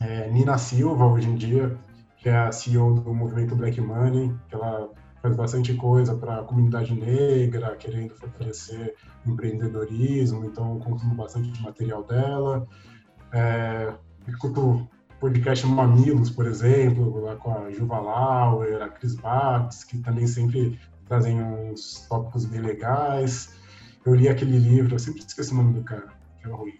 é, 0.00 0.30
Nina 0.30 0.56
Silva, 0.56 1.04
hoje 1.04 1.28
em 1.28 1.34
dia, 1.34 1.78
que 2.16 2.30
é 2.30 2.38
a 2.38 2.50
CEO 2.50 2.94
do 2.94 3.12
movimento 3.12 3.54
Black 3.54 3.78
Money, 3.78 4.34
que 4.48 4.54
ela 4.54 4.88
faz 5.22 5.36
bastante 5.36 5.72
coisa 5.74 6.16
para 6.16 6.40
a 6.40 6.42
comunidade 6.42 6.92
negra, 6.92 7.76
querendo 7.76 8.12
fortalecer 8.16 8.96
o 9.24 9.30
empreendedorismo, 9.30 10.44
então 10.44 10.74
eu 10.74 10.80
consumo 10.80 11.14
bastante 11.14 11.62
material 11.62 12.02
dela. 12.02 12.66
É, 13.32 13.94
escuto 14.26 14.88
podcast 15.20 15.64
Mamilos, 15.64 16.28
por 16.28 16.46
exemplo, 16.46 17.20
lá 17.20 17.36
com 17.36 17.56
a 17.56 17.70
Juva 17.70 18.00
Lauer, 18.00 18.82
a 18.82 18.88
Cris 18.88 19.14
Bates, 19.14 19.84
que 19.84 19.98
também 19.98 20.26
sempre 20.26 20.76
trazem 21.06 21.40
uns 21.40 22.04
tópicos 22.08 22.44
bem 22.44 22.60
legais. 22.60 23.54
Eu 24.04 24.16
li 24.16 24.28
aquele 24.28 24.58
livro, 24.58 24.96
eu 24.96 24.98
sempre 24.98 25.22
esqueço 25.24 25.54
o 25.54 25.56
nome 25.56 25.74
do 25.74 25.84
cara, 25.84 26.08
que 26.40 26.48
é 26.48 26.50
ruim. 26.50 26.74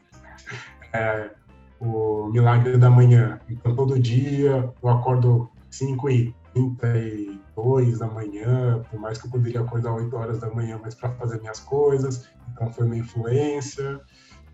É, 0.92 1.30
o 1.78 2.28
Milagre 2.32 2.76
da 2.76 2.90
Manhã. 2.90 3.40
Então, 3.48 3.76
todo 3.76 3.98
dia 4.00 4.72
eu 4.82 4.88
acordo 4.88 5.48
5 5.70 6.10
e 6.10 6.34
32 6.52 7.98
da 7.98 8.06
manhã, 8.06 8.82
por 8.90 9.00
mais 9.00 9.18
que 9.18 9.26
eu 9.26 9.30
poderia 9.30 9.60
acordar 9.60 9.94
8 9.94 10.14
horas 10.16 10.38
da 10.40 10.50
manhã, 10.50 10.78
mas 10.82 10.94
para 10.94 11.10
fazer 11.12 11.40
minhas 11.40 11.60
coisas. 11.60 12.28
Então, 12.52 12.70
foi 12.72 12.86
uma 12.86 12.96
influência. 12.96 14.00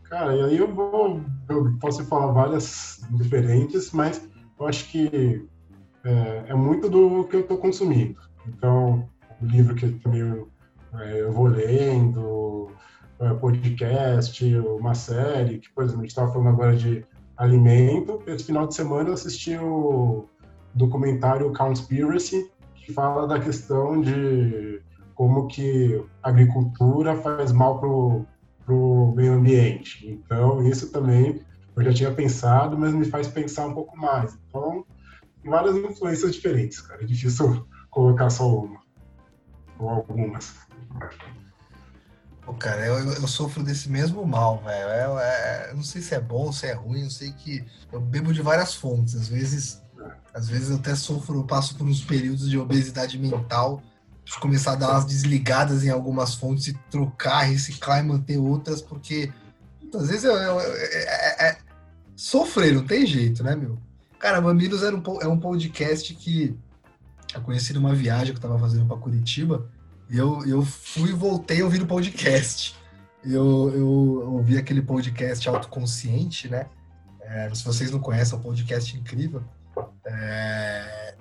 Cara, 0.04 0.34
e 0.34 0.42
aí 0.42 0.56
eu 0.56 0.74
vou, 0.74 1.20
eu 1.48 1.76
posso 1.80 2.04
falar 2.06 2.32
várias 2.32 3.00
diferentes, 3.10 3.92
mas 3.92 4.26
eu 4.58 4.66
acho 4.66 4.90
que 4.90 5.46
é, 6.04 6.44
é 6.48 6.54
muito 6.54 6.88
do 6.88 7.24
que 7.24 7.36
eu 7.36 7.40
estou 7.40 7.58
consumindo. 7.58 8.18
Então, 8.46 9.08
o 9.40 9.44
livro 9.44 9.74
que 9.74 9.90
também 9.98 10.20
eu, 10.20 10.48
é, 10.94 11.20
eu 11.20 11.32
vou 11.32 11.46
lendo, 11.46 12.70
é, 13.20 13.34
podcast, 13.34 14.44
uma 14.56 14.94
série, 14.94 15.58
que, 15.58 15.70
por 15.70 15.84
exemplo, 15.84 16.00
a 16.00 16.04
gente 16.04 16.10
estava 16.10 16.32
falando 16.32 16.48
agora 16.48 16.76
de 16.76 17.04
alimento. 17.36 18.22
Esse 18.26 18.44
final 18.44 18.66
de 18.66 18.74
semana 18.74 19.10
eu 19.10 19.14
assisti 19.14 19.56
o 19.56 20.26
documentário 20.74 21.52
Conspiracy, 21.52 22.50
que 22.74 22.92
fala 22.92 23.26
da 23.26 23.38
questão 23.38 24.00
de 24.00 24.80
como 25.14 25.46
que 25.48 26.02
a 26.22 26.28
agricultura 26.28 27.16
faz 27.16 27.50
mal 27.52 27.80
para 27.80 27.88
o 27.88 29.12
meio 29.16 29.32
ambiente. 29.32 30.08
Então, 30.08 30.66
isso 30.66 30.92
também 30.92 31.40
eu 31.76 31.84
já 31.84 31.92
tinha 31.92 32.12
pensado, 32.12 32.76
mas 32.76 32.92
me 32.92 33.04
faz 33.04 33.28
pensar 33.28 33.66
um 33.66 33.74
pouco 33.74 33.96
mais. 33.96 34.36
Então, 34.48 34.84
várias 35.44 35.76
influências 35.76 36.34
diferentes, 36.34 36.80
cara. 36.80 37.02
É 37.02 37.06
difícil 37.06 37.66
colocar 37.90 38.30
só 38.30 38.48
uma 38.48 38.80
ou 39.78 39.88
algumas. 39.88 40.54
Pô, 42.42 42.54
cara, 42.54 42.84
eu, 42.86 43.12
eu 43.12 43.28
sofro 43.28 43.62
desse 43.62 43.90
mesmo 43.90 44.26
mal, 44.26 44.58
velho. 44.58 44.88
Eu, 44.88 45.18
é, 45.18 45.72
não 45.74 45.82
sei 45.82 46.02
se 46.02 46.14
é 46.14 46.20
bom, 46.20 46.50
se 46.50 46.66
é 46.66 46.72
ruim, 46.72 47.02
eu 47.02 47.10
sei 47.10 47.32
que 47.32 47.64
eu 47.92 48.00
bebo 48.00 48.32
de 48.32 48.42
várias 48.42 48.74
fontes. 48.74 49.14
Às 49.14 49.28
vezes, 49.28 49.82
às 50.32 50.48
vezes 50.48 50.70
eu 50.70 50.76
até 50.76 50.94
sofro, 50.94 51.44
passo 51.44 51.74
por 51.76 51.86
uns 51.86 52.02
períodos 52.02 52.48
de 52.48 52.58
obesidade 52.58 53.18
mental 53.18 53.82
de 54.24 54.38
começar 54.38 54.72
a 54.72 54.76
dar 54.76 54.90
umas 54.90 55.06
desligadas 55.06 55.84
em 55.84 55.90
algumas 55.90 56.34
fontes 56.34 56.68
e 56.68 56.74
trocar, 56.90 57.44
reciclar 57.44 58.00
e 58.00 58.06
manter 58.06 58.36
outras, 58.36 58.82
porque 58.82 59.32
às 59.94 60.08
vezes 60.08 60.24
eu, 60.24 60.34
eu, 60.34 60.60
eu 60.60 60.76
é, 60.76 61.48
é, 61.48 61.58
sofrer, 62.14 62.74
não 62.74 62.84
tem 62.84 63.06
jeito, 63.06 63.42
né, 63.42 63.56
meu? 63.56 63.78
Cara, 64.18 64.40
Mamilos 64.40 64.82
era 64.82 64.94
um, 64.94 65.02
é 65.22 65.26
um 65.26 65.40
podcast 65.40 66.14
que 66.14 66.54
eu 67.34 67.40
conheci 67.40 67.72
numa 67.72 67.94
viagem 67.94 68.34
que 68.34 68.38
eu 68.38 68.42
tava 68.42 68.58
fazendo 68.58 68.86
para 68.86 68.98
Curitiba, 68.98 69.70
e 70.10 70.18
eu, 70.18 70.44
eu 70.46 70.62
fui 70.62 71.10
e 71.10 71.14
voltei 71.14 71.62
ouvindo 71.62 71.86
podcast. 71.86 72.74
Eu, 73.24 73.72
eu 73.74 73.88
ouvi 74.32 74.56
aquele 74.56 74.80
podcast 74.80 75.48
autoconsciente, 75.48 76.48
né? 76.48 76.66
É, 77.20 77.52
se 77.54 77.64
vocês 77.64 77.90
não 77.90 77.98
conhecem, 77.98 78.34
é 78.34 78.38
um 78.38 78.42
podcast 78.42 78.96
incrível. 78.96 79.42
É, 80.04 81.14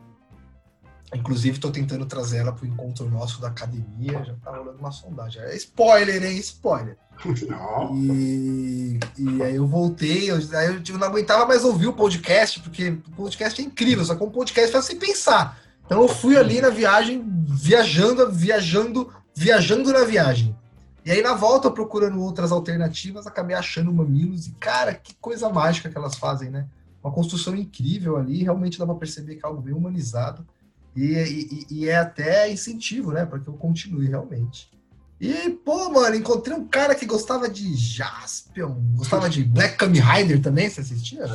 Inclusive, 1.16 1.56
estou 1.56 1.72
tentando 1.72 2.06
trazer 2.06 2.40
ela 2.40 2.52
para 2.52 2.66
o 2.66 2.68
encontro 2.68 3.10
nosso 3.10 3.40
da 3.40 3.48
academia. 3.48 4.26
Já 4.26 4.34
tá 4.44 4.52
rolando 4.52 4.78
uma 4.78 4.92
sondagem. 4.92 5.42
É 5.42 5.56
spoiler, 5.56 6.24
hein? 6.24 6.38
Spoiler. 6.38 6.98
E, 7.96 9.00
e 9.18 9.44
aí 9.44 9.56
eu 9.56 9.66
voltei, 9.66 10.30
eu, 10.30 10.36
aí 10.36 10.68
eu 10.68 10.84
tipo, 10.84 11.00
não 11.00 11.08
aguentava 11.08 11.48
mais 11.48 11.64
ouvir 11.64 11.88
o 11.88 11.94
podcast, 11.94 12.60
porque 12.60 12.90
o 12.90 13.12
podcast 13.16 13.60
é 13.60 13.66
incrível, 13.66 14.06
só 14.06 14.14
que 14.14 14.24
um 14.24 14.30
podcast 14.30 14.72
faz 14.72 14.86
sem 14.86 15.00
pensar. 15.00 15.60
Então 15.84 16.02
eu 16.02 16.08
fui 16.08 16.38
ali 16.38 16.62
na 16.62 16.70
viagem, 16.70 17.26
viajando, 17.48 18.32
viajando, 18.32 19.12
viajando 19.34 19.92
na 19.92 20.04
viagem. 20.04 20.56
E 21.04 21.12
aí 21.12 21.24
na 21.24 21.34
volta, 21.34 21.72
procurando 21.72 22.22
outras 22.22 22.52
alternativas, 22.52 23.26
acabei 23.26 23.56
achando 23.56 23.92
mamilos. 23.92 24.46
E, 24.46 24.52
cara, 24.52 24.94
que 24.94 25.16
coisa 25.16 25.50
mágica 25.50 25.90
que 25.90 25.98
elas 25.98 26.16
fazem, 26.16 26.52
né? 26.52 26.68
Uma 27.04 27.14
construção 27.14 27.56
incrível 27.56 28.18
ali, 28.18 28.44
realmente 28.44 28.78
dá 28.78 28.86
para 28.86 28.96
perceber 28.96 29.36
que 29.36 29.46
é 29.46 29.48
algo 29.48 29.62
bem 29.62 29.74
humanizado. 29.74 30.46
E, 30.96 31.14
e, 31.14 31.68
e, 31.70 31.90
é 31.90 31.96
até 31.96 32.52
incentivo, 32.52 33.12
né, 33.12 33.24
para 33.26 33.40
que 33.40 33.48
eu 33.48 33.54
continue 33.54 34.08
realmente. 34.08 34.72
E, 35.22 35.50
pô, 35.50 35.92
mano, 35.92 36.16
encontrei 36.16 36.56
um 36.58 36.68
cara 36.68 36.96
que 36.96 37.06
gostava 37.06 37.48
de 37.48 37.76
Jaspion, 37.76 38.76
gostava 38.96 39.30
de 39.30 39.44
Black 39.44 39.78
Kamen 39.78 40.02
Rider 40.02 40.42
também, 40.42 40.70
você 40.70 40.82
assistia? 40.82 41.28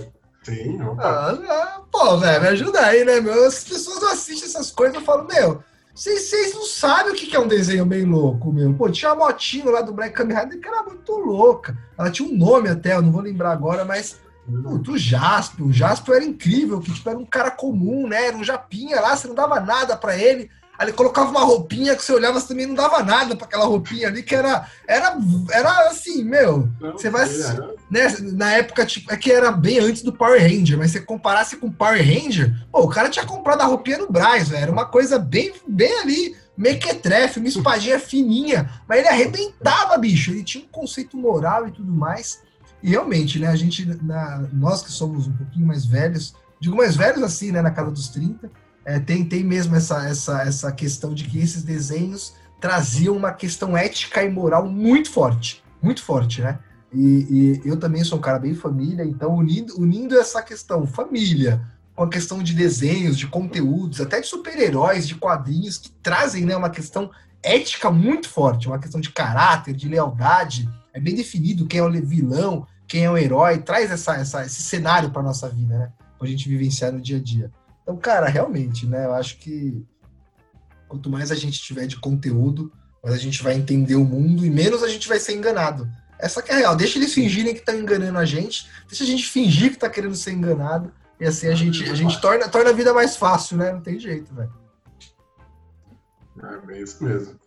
Sim, 0.42 0.78
ah, 0.98 1.38
ah, 1.48 1.82
Pô, 1.90 2.18
velho, 2.18 2.42
me 2.42 2.48
ajuda 2.48 2.80
aí, 2.80 3.04
né, 3.04 3.20
meu? 3.20 3.46
As 3.46 3.62
pessoas 3.62 4.00
não 4.00 4.12
assistem 4.12 4.48
essas 4.48 4.72
coisas, 4.72 4.96
eu 4.96 5.02
falo, 5.02 5.28
meu, 5.28 5.62
vocês 5.94 6.54
não 6.54 6.64
sabem 6.64 7.12
o 7.12 7.14
que 7.14 7.36
é 7.36 7.38
um 7.38 7.46
desenho 7.46 7.84
bem 7.84 8.04
louco, 8.04 8.50
meu. 8.50 8.72
Pô, 8.72 8.88
tinha 8.88 9.10
a 9.10 9.14
motinho 9.14 9.70
lá 9.70 9.82
do 9.82 9.92
Black 9.92 10.14
Kamen 10.14 10.36
Rider 10.36 10.60
que 10.60 10.66
era 10.68 10.82
muito 10.82 11.12
louca. 11.12 11.76
Ela 11.98 12.10
tinha 12.10 12.28
um 12.28 12.36
nome 12.36 12.68
até, 12.68 12.94
eu 12.94 13.02
não 13.02 13.12
vou 13.12 13.20
lembrar 13.20 13.52
agora, 13.52 13.84
mas 13.84 14.18
do 14.46 14.98
Jasper. 14.98 15.66
O 15.66 15.72
Jasper 15.72 16.16
era 16.16 16.24
incrível, 16.24 16.80
que 16.80 16.92
tipo, 16.92 17.08
era 17.08 17.18
um 17.18 17.26
cara 17.26 17.50
comum, 17.50 18.08
né? 18.08 18.26
Era 18.26 18.36
um 18.36 18.44
japinha 18.44 19.00
lá, 19.00 19.16
você 19.16 19.28
não 19.28 19.34
dava 19.34 19.60
nada 19.60 19.96
para 19.96 20.16
ele. 20.16 20.50
Aí 20.78 20.86
ele 20.86 20.96
colocava 20.96 21.30
uma 21.30 21.44
roupinha 21.44 21.94
que 21.94 22.04
você 22.04 22.12
olhava, 22.12 22.40
você 22.40 22.48
também 22.48 22.66
não 22.66 22.74
dava 22.74 23.02
nada 23.02 23.36
para 23.36 23.46
aquela 23.46 23.66
roupinha 23.66 24.08
ali, 24.08 24.22
que 24.22 24.34
era, 24.34 24.66
era, 24.88 25.16
era 25.52 25.88
assim, 25.88 26.24
meu. 26.24 26.68
Você 26.80 27.10
vai. 27.10 27.28
Né, 27.90 28.08
na 28.32 28.52
época, 28.54 28.86
tipo, 28.86 29.12
é 29.12 29.16
que 29.16 29.30
era 29.30 29.52
bem 29.52 29.78
antes 29.78 30.02
do 30.02 30.12
Power 30.12 30.40
Ranger, 30.40 30.78
mas 30.78 30.90
se 30.90 30.98
você 30.98 31.04
comparasse 31.04 31.56
com 31.56 31.66
o 31.66 31.72
Power 31.72 32.02
Ranger, 32.02 32.52
pô, 32.72 32.80
o 32.80 32.88
cara 32.88 33.10
tinha 33.10 33.24
comprado 33.24 33.60
a 33.60 33.66
roupinha 33.66 33.98
no 33.98 34.10
Braz, 34.10 34.48
velho. 34.48 34.62
Era 34.62 34.72
uma 34.72 34.86
coisa 34.86 35.18
bem, 35.18 35.52
bem 35.68 36.00
ali, 36.00 36.36
mequetrefe, 36.56 37.38
uma 37.38 37.48
espadinha 37.48 38.00
fininha. 38.00 38.68
Mas 38.88 39.00
ele 39.00 39.08
arrebentava, 39.08 39.96
bicho. 39.98 40.30
Ele 40.30 40.42
tinha 40.42 40.64
um 40.64 40.68
conceito 40.68 41.16
moral 41.16 41.68
e 41.68 41.70
tudo 41.70 41.92
mais. 41.92 42.40
E 42.82 42.90
realmente, 42.90 43.38
né, 43.38 43.48
a 43.48 43.56
gente, 43.56 43.84
na, 44.02 44.46
nós 44.52 44.82
que 44.82 44.90
somos 44.90 45.26
um 45.26 45.32
pouquinho 45.32 45.66
mais 45.66 45.84
velhos, 45.84 46.34
digo 46.60 46.76
mais 46.76 46.96
velhos 46.96 47.22
assim, 47.22 47.52
né, 47.52 47.62
na 47.62 47.70
casa 47.70 47.90
dos 47.90 48.08
30, 48.08 48.50
é, 48.84 48.98
tem, 48.98 49.24
tem 49.24 49.44
mesmo 49.44 49.76
essa, 49.76 50.08
essa, 50.08 50.42
essa 50.42 50.72
questão 50.72 51.14
de 51.14 51.24
que 51.24 51.38
esses 51.38 51.62
desenhos 51.62 52.34
traziam 52.60 53.16
uma 53.16 53.32
questão 53.32 53.76
ética 53.76 54.22
e 54.22 54.30
moral 54.30 54.68
muito 54.68 55.10
forte, 55.10 55.62
muito 55.80 56.02
forte, 56.02 56.40
né? 56.40 56.58
E, 56.92 57.60
e, 57.64 57.68
eu 57.68 57.76
também 57.76 58.04
sou 58.04 58.18
um 58.18 58.20
cara 58.20 58.38
bem 58.38 58.54
família, 58.54 59.04
então 59.04 59.34
unindo, 59.34 59.80
unindo 59.80 60.16
essa 60.16 60.42
questão 60.42 60.86
família 60.86 61.62
com 61.94 62.04
a 62.04 62.08
questão 62.08 62.42
de 62.42 62.54
desenhos, 62.54 63.18
de 63.18 63.26
conteúdos, 63.26 64.00
até 64.00 64.20
de 64.20 64.26
super-heróis, 64.26 65.08
de 65.08 65.14
quadrinhos, 65.14 65.78
que 65.78 65.90
trazem 65.90 66.44
né, 66.44 66.56
uma 66.56 66.70
questão 66.70 67.10
ética 67.42 67.90
muito 67.90 68.28
forte, 68.28 68.68
uma 68.68 68.78
questão 68.78 69.00
de 69.00 69.10
caráter, 69.10 69.74
de 69.74 69.88
lealdade. 69.88 70.68
É 70.92 71.00
bem 71.00 71.14
definido 71.14 71.66
quem 71.66 71.80
é 71.80 71.82
o 71.82 71.90
vilão, 72.06 72.66
quem 72.92 73.06
é 73.06 73.10
o 73.10 73.16
herói, 73.16 73.56
traz 73.56 73.90
essa, 73.90 74.16
essa 74.16 74.44
esse 74.44 74.60
cenário 74.60 75.10
para 75.10 75.22
nossa 75.22 75.48
vida, 75.48 75.78
né? 75.78 75.92
Pra 76.18 76.28
gente 76.28 76.46
vivenciar 76.46 76.92
no 76.92 77.00
dia 77.00 77.16
a 77.16 77.20
dia. 77.22 77.50
Então, 77.82 77.96
cara, 77.96 78.28
realmente, 78.28 78.84
né? 78.86 79.06
Eu 79.06 79.14
acho 79.14 79.38
que 79.38 79.82
quanto 80.86 81.08
mais 81.08 81.32
a 81.32 81.34
gente 81.34 81.58
tiver 81.58 81.86
de 81.86 81.96
conteúdo, 81.96 82.70
mais 83.02 83.14
a 83.14 83.18
gente 83.18 83.42
vai 83.42 83.54
entender 83.54 83.94
o 83.94 84.04
mundo 84.04 84.44
e 84.44 84.50
menos 84.50 84.82
a 84.82 84.88
gente 84.88 85.08
vai 85.08 85.18
ser 85.18 85.34
enganado. 85.34 85.90
Essa 86.18 86.42
que 86.42 86.52
é 86.52 86.54
a 86.54 86.58
real. 86.58 86.76
Deixa 86.76 86.98
eles 86.98 87.14
fingirem 87.14 87.54
que 87.54 87.60
estão 87.60 87.74
enganando 87.74 88.18
a 88.18 88.26
gente, 88.26 88.68
deixa 88.86 89.04
a 89.04 89.06
gente 89.06 89.24
fingir 89.26 89.70
que 89.70 89.76
está 89.76 89.88
querendo 89.88 90.14
ser 90.14 90.32
enganado, 90.32 90.92
e 91.18 91.24
assim 91.24 91.46
a 91.46 91.54
gente, 91.54 91.88
a 91.88 91.94
gente 91.94 92.20
torna, 92.20 92.46
torna 92.46 92.68
a 92.68 92.74
vida 92.74 92.92
mais 92.92 93.16
fácil, 93.16 93.56
né? 93.56 93.72
Não 93.72 93.80
tem 93.80 93.98
jeito, 93.98 94.34
velho. 94.34 94.52
É 96.68 96.78
isso 96.78 97.02
mesmo. 97.02 97.40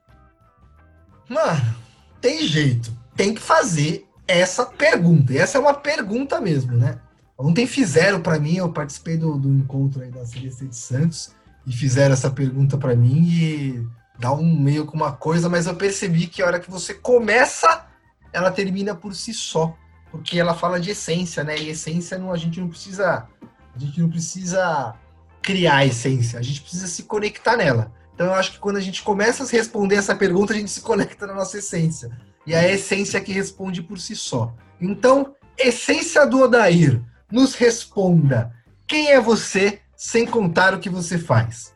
Mano, 1.29 1.75
tem 2.19 2.47
jeito. 2.47 2.91
Tem 3.15 3.36
que 3.36 3.41
fazer 3.41 4.08
essa 4.28 4.66
pergunta. 4.66 5.34
E 5.34 5.38
essa 5.38 5.58
é 5.58 5.62
uma 5.62 5.74
pergunta 5.74 6.40
mesmo, 6.42 6.74
né? 6.74 7.00
Ontem 7.38 7.68
fizeram 7.68 8.22
para 8.22 8.40
mim, 8.40 8.56
eu 8.58 8.72
participei 8.72 9.18
do, 9.18 9.38
do 9.38 9.50
encontro 9.50 10.02
aí 10.02 10.10
da 10.10 10.26
CDC 10.26 10.68
de 10.68 10.76
Santos, 10.76 11.36
e 11.68 11.74
fizeram 11.74 12.14
essa 12.14 12.30
pergunta 12.30 12.78
para 12.78 12.96
mim 12.96 13.28
e 13.28 13.88
dá 14.20 14.32
um 14.32 14.58
meio 14.58 14.86
com 14.86 14.96
uma 14.96 15.12
coisa, 15.12 15.50
mas 15.50 15.66
eu 15.66 15.76
percebi 15.76 16.28
que 16.28 16.42
a 16.42 16.46
hora 16.46 16.60
que 16.60 16.70
você 16.70 16.94
começa 16.94 17.88
ela 18.32 18.52
termina 18.52 18.94
por 18.94 19.16
si 19.16 19.34
só, 19.34 19.76
porque 20.12 20.40
ela 20.40 20.54
fala 20.54 20.80
de 20.80 20.92
essência, 20.92 21.44
né? 21.44 21.58
E 21.58 21.70
essência 21.70 22.18
não, 22.18 22.32
a 22.32 22.38
gente 22.38 22.60
não 22.60 22.68
precisa, 22.68 23.28
a 23.74 23.80
gente 23.80 24.00
não 24.00 24.10
precisa 24.10 24.94
criar 25.42 25.78
a 25.78 25.86
essência, 25.86 26.38
a 26.38 26.42
gente 26.42 26.62
precisa 26.62 26.88
se 26.88 27.04
conectar 27.04 27.56
nela. 27.56 27.92
Então 28.14 28.28
eu 28.28 28.34
acho 28.34 28.54
que 28.54 28.60
quando 28.60 28.78
a 28.78 28.82
gente 28.82 29.04
começa 29.04 29.44
a 29.44 29.48
responder 29.48 29.96
essa 29.96 30.16
pergunta, 30.16 30.54
a 30.54 30.56
gente 30.56 30.72
se 30.72 30.82
conecta 30.82 31.26
na 31.28 31.34
nossa 31.34 31.58
essência. 31.58 32.10
E 32.45 32.53
a 32.53 32.67
essência 32.67 33.17
é 33.17 33.21
que 33.21 33.31
responde 33.31 33.81
por 33.81 33.99
si 33.99 34.15
só. 34.15 34.53
Então, 34.79 35.36
essência 35.58 36.25
do 36.25 36.41
Odair, 36.41 37.01
nos 37.31 37.55
responda. 37.55 38.51
Quem 38.88 39.12
é 39.12 39.19
você 39.19 39.79
sem 39.95 40.25
contar 40.25 40.73
o 40.73 40.79
que 40.79 40.89
você 40.89 41.17
faz? 41.17 41.73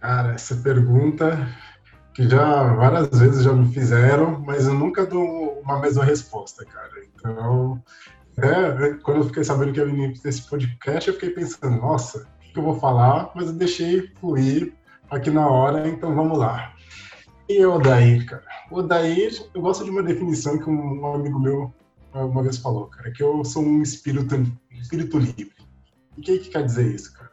Cara, 0.00 0.34
essa 0.34 0.56
pergunta 0.56 1.48
que 2.14 2.28
já 2.28 2.74
várias 2.74 3.18
vezes 3.18 3.44
já 3.44 3.52
me 3.52 3.72
fizeram, 3.72 4.40
mas 4.40 4.66
eu 4.66 4.74
nunca 4.74 5.06
dou 5.06 5.60
uma 5.64 5.78
mesma 5.78 6.04
resposta, 6.04 6.64
cara. 6.64 6.90
Então, 7.14 7.82
é, 8.36 8.94
quando 9.02 9.18
eu 9.18 9.24
fiquei 9.24 9.44
sabendo 9.44 9.72
que 9.72 9.80
ia 9.80 9.86
vir 9.86 10.20
esse 10.24 10.42
podcast, 10.42 11.08
eu 11.08 11.14
fiquei 11.14 11.30
pensando, 11.30 11.76
nossa, 11.76 12.26
o 12.48 12.52
que 12.52 12.58
eu 12.58 12.62
vou 12.62 12.78
falar? 12.78 13.30
Mas 13.34 13.46
eu 13.46 13.52
deixei 13.52 14.08
fluir 14.20 14.72
aqui 15.10 15.30
na 15.30 15.46
hora, 15.46 15.88
então 15.88 16.14
vamos 16.14 16.38
lá. 16.38 16.72
E 17.50 17.66
o 17.66 17.74
Odair, 17.74 18.24
cara? 18.26 18.44
O 18.70 18.76
Odair, 18.76 19.44
eu 19.52 19.60
gosto 19.60 19.82
de 19.82 19.90
uma 19.90 20.04
definição 20.04 20.56
que 20.56 20.70
um 20.70 21.14
amigo 21.14 21.40
meu 21.40 21.74
uma 22.14 22.44
vez 22.44 22.58
falou, 22.58 22.86
cara, 22.86 23.10
que 23.10 23.24
eu 23.24 23.44
sou 23.44 23.64
um 23.64 23.82
espírito, 23.82 24.36
espírito 24.70 25.18
livre. 25.18 25.56
E 26.16 26.20
o 26.20 26.22
que, 26.22 26.38
que 26.38 26.48
quer 26.48 26.64
dizer 26.64 26.94
isso, 26.94 27.12
cara? 27.12 27.32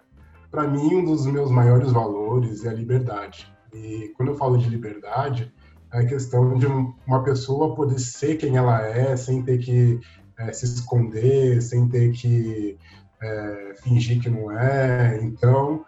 Para 0.50 0.68
mim, 0.68 0.96
um 0.96 1.06
dos 1.06 1.28
meus 1.28 1.52
maiores 1.52 1.92
valores 1.92 2.66
é 2.66 2.70
a 2.70 2.74
liberdade. 2.74 3.48
E 3.72 4.12
quando 4.18 4.30
eu 4.30 4.36
falo 4.36 4.58
de 4.58 4.68
liberdade, 4.68 5.54
é 5.94 6.00
a 6.00 6.08
questão 6.08 6.58
de 6.58 6.66
uma 6.66 7.24
pessoa 7.24 7.76
poder 7.76 8.00
ser 8.00 8.38
quem 8.38 8.58
ela 8.58 8.82
é, 8.82 9.16
sem 9.16 9.44
ter 9.44 9.60
que 9.60 10.00
é, 10.40 10.52
se 10.52 10.66
esconder, 10.66 11.62
sem 11.62 11.88
ter 11.90 12.12
que 12.12 12.76
é, 13.22 13.76
fingir 13.84 14.20
que 14.20 14.32
não 14.32 14.50
é. 14.52 15.20
Então, 15.22 15.86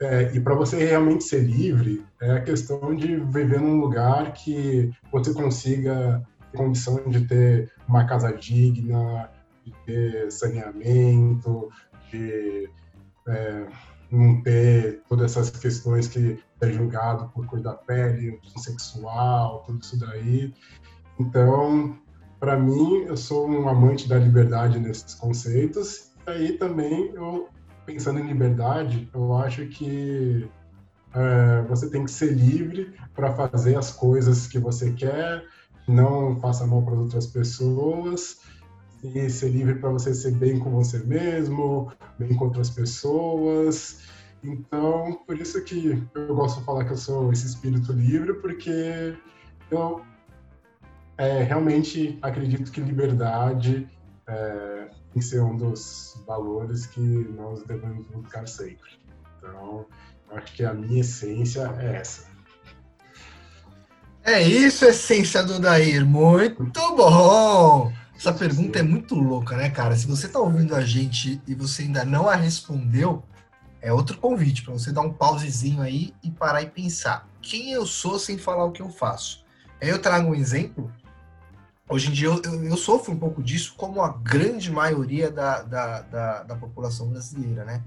é, 0.00 0.34
e 0.34 0.40
para 0.40 0.54
você 0.54 0.84
realmente 0.84 1.24
ser 1.24 1.40
livre, 1.40 2.04
é 2.20 2.32
a 2.32 2.40
questão 2.40 2.94
de 2.94 3.16
viver 3.16 3.60
num 3.60 3.80
lugar 3.80 4.32
que 4.32 4.90
você 5.12 5.32
consiga 5.32 6.22
ter 6.50 6.58
condição 6.58 7.08
de 7.08 7.26
ter 7.26 7.72
uma 7.88 8.04
casa 8.04 8.32
digna, 8.32 9.30
de 9.64 9.72
ter 9.86 10.30
saneamento, 10.30 11.68
de 12.10 12.68
é, 13.28 13.66
não 14.10 14.42
ter 14.42 15.02
todas 15.08 15.32
essas 15.32 15.50
questões 15.50 16.08
que 16.08 16.38
é 16.60 16.70
julgado 16.70 17.28
por 17.28 17.46
cor 17.46 17.60
da 17.60 17.74
pele, 17.74 18.40
sexual, 18.56 19.62
tudo 19.66 19.80
isso 19.82 19.98
daí. 19.98 20.52
Então, 21.18 21.98
para 22.40 22.58
mim, 22.58 23.04
eu 23.06 23.16
sou 23.16 23.48
um 23.48 23.68
amante 23.68 24.08
da 24.08 24.18
liberdade 24.18 24.78
nesses 24.78 25.14
conceitos. 25.14 26.12
E 26.26 26.30
aí 26.30 26.52
também, 26.58 27.10
eu, 27.14 27.48
pensando 27.84 28.20
em 28.20 28.26
liberdade, 28.26 29.08
eu 29.14 29.36
acho 29.36 29.66
que 29.66 30.48
é, 31.14 31.62
você 31.68 31.88
tem 31.88 32.04
que 32.04 32.10
ser 32.10 32.32
livre 32.32 32.94
para 33.14 33.32
fazer 33.32 33.76
as 33.76 33.92
coisas 33.92 34.46
que 34.46 34.58
você 34.58 34.92
quer, 34.92 35.44
não 35.86 36.38
faça 36.40 36.66
mal 36.66 36.82
para 36.82 36.94
outras 36.94 37.26
pessoas, 37.26 38.40
e 39.02 39.28
ser 39.28 39.50
livre 39.50 39.74
para 39.74 39.90
você 39.90 40.14
ser 40.14 40.32
bem 40.32 40.58
com 40.58 40.70
você 40.70 40.98
mesmo, 41.00 41.92
bem 42.18 42.34
com 42.34 42.46
outras 42.46 42.70
pessoas. 42.70 44.00
Então, 44.42 45.20
por 45.26 45.38
isso 45.38 45.62
que 45.62 46.02
eu 46.14 46.34
gosto 46.34 46.60
de 46.60 46.64
falar 46.64 46.84
que 46.84 46.92
eu 46.92 46.96
sou 46.96 47.32
esse 47.32 47.46
espírito 47.46 47.92
livre, 47.92 48.34
porque 48.34 49.14
eu 49.70 50.00
é, 51.18 51.42
realmente 51.42 52.18
acredito 52.22 52.72
que 52.72 52.80
liberdade 52.80 53.88
é, 54.26 54.83
que 55.14 55.22
ser 55.22 55.40
um 55.42 55.56
dos 55.56 56.20
valores 56.26 56.86
que 56.86 57.00
nós 57.00 57.62
devemos 57.62 58.06
buscar 58.08 58.46
sempre. 58.46 58.90
Então, 59.38 59.86
acho 60.32 60.52
que 60.52 60.64
a 60.64 60.74
minha 60.74 61.00
essência 61.00 61.72
é 61.78 61.96
essa. 61.96 62.26
É 64.24 64.42
isso, 64.42 64.84
essência 64.84 65.42
do 65.42 65.60
Dair. 65.60 66.04
Muito 66.04 66.96
bom! 66.96 67.92
Essa 68.16 68.32
pergunta 68.32 68.78
é 68.78 68.82
muito 68.82 69.14
louca, 69.14 69.56
né, 69.56 69.70
cara? 69.70 69.94
Se 69.96 70.06
você 70.06 70.26
está 70.26 70.38
ouvindo 70.38 70.74
a 70.74 70.80
gente 70.80 71.40
e 71.46 71.54
você 71.54 71.82
ainda 71.82 72.04
não 72.04 72.28
a 72.28 72.34
respondeu, 72.34 73.22
é 73.80 73.92
outro 73.92 74.16
convite 74.18 74.62
para 74.62 74.72
você 74.72 74.92
dar 74.92 75.02
um 75.02 75.12
pausezinho 75.12 75.82
aí 75.82 76.14
e 76.22 76.30
parar 76.30 76.62
e 76.62 76.70
pensar. 76.70 77.28
Quem 77.42 77.72
eu 77.72 77.84
sou 77.84 78.18
sem 78.18 78.38
falar 78.38 78.64
o 78.64 78.72
que 78.72 78.80
eu 78.80 78.88
faço? 78.88 79.44
Aí 79.80 79.90
eu 79.90 80.00
trago 80.00 80.30
um 80.30 80.34
exemplo. 80.34 80.90
Hoje 81.88 82.08
em 82.08 82.12
dia 82.12 82.28
eu, 82.28 82.40
eu, 82.42 82.64
eu 82.64 82.76
sofro 82.76 83.12
um 83.12 83.18
pouco 83.18 83.42
disso, 83.42 83.74
como 83.76 84.02
a 84.02 84.08
grande 84.08 84.70
maioria 84.70 85.30
da, 85.30 85.62
da, 85.62 86.00
da, 86.00 86.42
da, 86.42 86.56
população 86.56 87.08
brasileira, 87.08 87.64
né? 87.64 87.82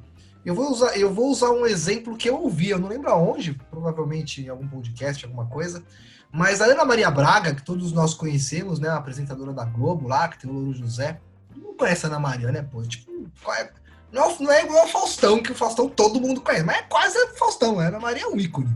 Eu 0.46 0.54
vou, 0.54 0.72
usar, 0.72 0.98
eu 0.98 1.12
vou 1.14 1.30
usar 1.30 1.50
um 1.50 1.66
exemplo 1.66 2.16
que 2.16 2.30
eu 2.30 2.40
ouvi, 2.40 2.70
eu 2.70 2.80
não 2.80 2.88
lembro 2.88 3.10
aonde, 3.10 3.54
provavelmente 3.70 4.42
em 4.42 4.50
algum 4.50 4.68
podcast, 4.68 5.26
alguma 5.26 5.48
coisa, 5.48 5.84
mas 6.32 6.62
a 6.62 6.66
Ana 6.66 6.86
Maria 6.86 7.10
Braga, 7.10 7.56
que 7.56 7.64
todos 7.64 7.92
nós 7.92 8.14
conhecemos, 8.14 8.80
né? 8.80 8.88
A 8.88 8.98
apresentadora 8.98 9.52
da 9.52 9.66
Globo 9.66 10.08
lá, 10.08 10.28
que 10.28 10.40
tem 10.40 10.50
o 10.50 10.54
Louro 10.54 10.74
José. 10.74 11.20
Não 11.56 11.76
conhece 11.76 12.06
a 12.06 12.10
Ana 12.10 12.20
Maria, 12.20 12.52
né, 12.52 12.62
pô? 12.62 12.84
Tipo, 12.84 13.12
é, 13.50 13.72
não, 14.12 14.38
não 14.40 14.52
é 14.52 14.64
igual 14.64 14.82
ao 14.82 14.88
Faustão, 14.88 15.42
que 15.42 15.52
o 15.52 15.56
Faustão 15.56 15.90
todo 15.90 16.22
mundo 16.22 16.42
conhece, 16.42 16.64
mas 16.64 16.78
é 16.78 16.84
quase 16.84 17.18
Faustão. 17.36 17.80
A 17.80 17.88
Ana 17.88 18.00
Maria 18.00 18.24
é 18.24 18.28
um 18.28 18.38
ícone. 18.38 18.70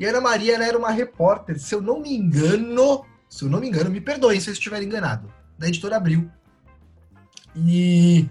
E 0.00 0.06
a 0.06 0.10
Ana 0.10 0.20
Maria 0.20 0.56
ela 0.56 0.64
era 0.64 0.78
uma 0.78 0.90
repórter, 0.90 1.58
se 1.60 1.74
eu 1.74 1.80
não 1.80 2.00
me 2.00 2.14
engano, 2.14 3.04
se 3.28 3.44
eu 3.44 3.50
não 3.50 3.60
me 3.60 3.68
engano, 3.68 3.90
me 3.90 4.00
perdoem 4.00 4.40
se 4.40 4.48
eu 4.48 4.52
estiver 4.52 4.82
enganado, 4.82 5.32
da 5.58 5.68
editora 5.68 5.96
Abril. 5.96 6.30
E 7.54 8.28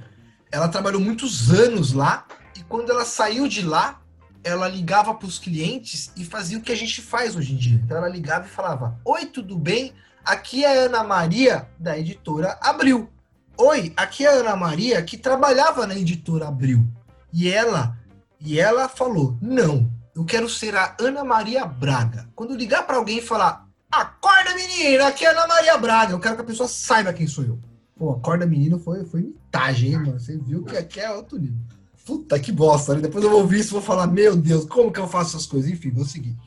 ela 0.52 0.68
trabalhou 0.68 1.02
muitos 1.02 1.52
anos 1.52 1.92
lá, 1.94 2.26
e 2.56 2.64
quando 2.64 2.92
ela 2.92 3.06
saiu 3.06 3.48
de 3.48 3.62
lá, 3.62 4.02
ela 4.44 4.68
ligava 4.68 5.14
para 5.14 5.28
os 5.28 5.38
clientes 5.38 6.12
e 6.16 6.24
fazia 6.24 6.58
o 6.58 6.62
que 6.62 6.72
a 6.72 6.76
gente 6.76 7.02
faz 7.02 7.36
hoje 7.36 7.54
em 7.54 7.58
dia. 7.58 7.82
Então 7.84 7.98
ela 7.98 8.08
ligava 8.08 8.46
e 8.46 8.50
falava: 8.50 9.00
Oi, 9.04 9.26
tudo 9.26 9.58
bem? 9.58 9.94
Aqui 10.24 10.64
é 10.64 10.84
a 10.84 10.86
Ana 10.86 11.04
Maria, 11.04 11.70
da 11.78 11.98
editora 11.98 12.58
Abril. 12.62 13.10
Oi, 13.58 13.94
aqui 13.98 14.26
é 14.26 14.30
a 14.30 14.40
Ana 14.40 14.56
Maria, 14.56 15.02
que 15.02 15.18
trabalhava 15.18 15.86
na 15.88 15.96
editora 15.96 16.48
Abril. 16.48 16.88
E 17.34 17.50
ela, 17.50 17.98
e 18.40 18.60
ela 18.60 18.88
falou: 18.88 19.38
Não, 19.42 19.92
eu 20.16 20.24
quero 20.24 20.50
ser 20.50 20.76
a 20.76 20.96
Ana 21.00 21.24
Maria 21.24 21.66
Braga. 21.66 22.30
Quando 22.36 22.56
ligar 22.56 22.88
para 22.88 22.98
alguém 22.98 23.18
e 23.18 23.22
falar: 23.22 23.67
Acorda, 23.92 24.54
menina, 24.54 25.08
aqui 25.08 25.26
é 25.26 25.30
Ana 25.30 25.48
Maria 25.48 25.78
Braga, 25.78 26.14
eu 26.14 26.20
quero 26.20 26.36
que 26.36 26.42
a 26.42 26.46
pessoa 26.46 26.68
saiba 26.68 27.14
quem 27.14 27.26
sou 27.26 27.44
eu. 27.44 27.60
Pô, 27.96 28.12
acorda, 28.12 28.46
menino, 28.46 28.78
foi, 28.78 29.06
foi 29.06 29.22
mitagem, 29.22 29.92
hein, 29.92 29.98
mano? 30.00 30.20
Você 30.20 30.38
viu 30.38 30.64
que 30.64 30.78
aqui 30.78 31.00
é 31.00 31.12
outro 31.12 31.40
nível. 31.40 31.58
Puta 32.06 32.40
que 32.40 32.52
bosta, 32.52 32.94
né? 32.94 33.02
Depois 33.02 33.24
eu 33.24 33.30
vou 33.30 33.42
ouvir 33.42 33.60
isso 33.60 33.70
e 33.70 33.74
vou 33.74 33.82
falar, 33.82 34.08
meu 34.08 34.36
Deus, 34.36 34.66
como 34.66 34.92
que 34.92 35.00
eu 35.00 35.08
faço 35.08 35.36
essas 35.36 35.48
coisas? 35.48 35.72
Enfim, 35.72 35.92
vou 35.92 36.06
seguir. 36.06 36.38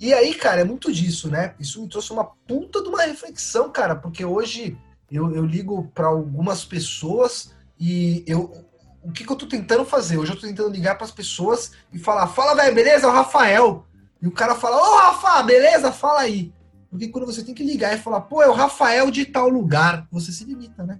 E 0.00 0.12
aí, 0.12 0.34
cara, 0.34 0.60
é 0.60 0.64
muito 0.64 0.92
disso, 0.92 1.30
né? 1.30 1.54
Isso 1.58 1.80
me 1.80 1.88
trouxe 1.88 2.12
uma 2.12 2.24
puta 2.24 2.82
de 2.82 2.88
uma 2.88 3.02
reflexão, 3.02 3.70
cara, 3.70 3.94
porque 3.94 4.24
hoje 4.24 4.76
eu, 5.10 5.34
eu 5.34 5.44
ligo 5.44 5.90
para 5.94 6.06
algumas 6.06 6.64
pessoas 6.64 7.54
e 7.78 8.24
eu. 8.26 8.66
O 9.02 9.12
que, 9.12 9.24
que 9.24 9.32
eu 9.32 9.36
tô 9.36 9.46
tentando 9.46 9.84
fazer? 9.84 10.18
Hoje 10.18 10.32
eu 10.32 10.36
tô 10.36 10.46
tentando 10.46 10.70
ligar 10.70 10.96
para 10.96 11.04
as 11.04 11.10
pessoas 11.10 11.72
e 11.92 11.98
falar: 11.98 12.26
fala, 12.26 12.54
velho, 12.54 12.74
beleza? 12.74 13.06
É 13.06 13.08
o 13.08 13.12
Rafael. 13.12 13.86
E 14.20 14.26
o 14.26 14.32
cara 14.32 14.54
fala, 14.54 14.76
ô 14.76 14.96
Rafa, 14.96 15.42
beleza? 15.42 15.92
Fala 15.92 16.20
aí. 16.20 16.52
Porque 16.90 17.08
quando 17.08 17.26
você 17.26 17.42
tem 17.42 17.54
que 17.54 17.64
ligar 17.64 17.94
e 17.94 18.00
falar, 18.00 18.22
pô, 18.22 18.42
é 18.42 18.48
o 18.48 18.54
Rafael 18.54 19.10
de 19.10 19.26
tal 19.26 19.48
lugar, 19.48 20.06
você 20.10 20.32
se 20.32 20.44
limita, 20.44 20.84
né? 20.84 20.98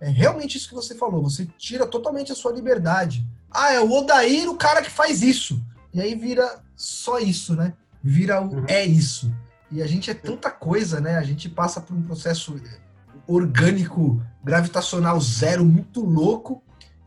É 0.00 0.08
realmente 0.08 0.56
isso 0.56 0.68
que 0.68 0.74
você 0.74 0.94
falou, 0.94 1.22
você 1.22 1.46
tira 1.58 1.86
totalmente 1.86 2.32
a 2.32 2.34
sua 2.34 2.52
liberdade. 2.52 3.26
Ah, 3.50 3.72
é 3.72 3.80
o 3.80 3.90
Odair 3.90 4.48
o 4.48 4.56
cara 4.56 4.82
que 4.82 4.90
faz 4.90 5.22
isso. 5.22 5.60
E 5.92 6.00
aí 6.00 6.14
vira 6.14 6.62
só 6.76 7.18
isso, 7.18 7.54
né? 7.54 7.74
Vira 8.02 8.40
o 8.40 8.44
uhum. 8.44 8.64
é 8.68 8.84
isso. 8.84 9.32
E 9.70 9.82
a 9.82 9.86
gente 9.86 10.10
é 10.10 10.14
tanta 10.14 10.50
coisa, 10.50 11.00
né? 11.00 11.16
A 11.16 11.22
gente 11.22 11.48
passa 11.48 11.80
por 11.80 11.94
um 11.94 12.02
processo 12.02 12.60
orgânico, 13.26 14.22
gravitacional 14.42 15.20
zero, 15.20 15.64
muito 15.64 16.00
louco, 16.00 16.62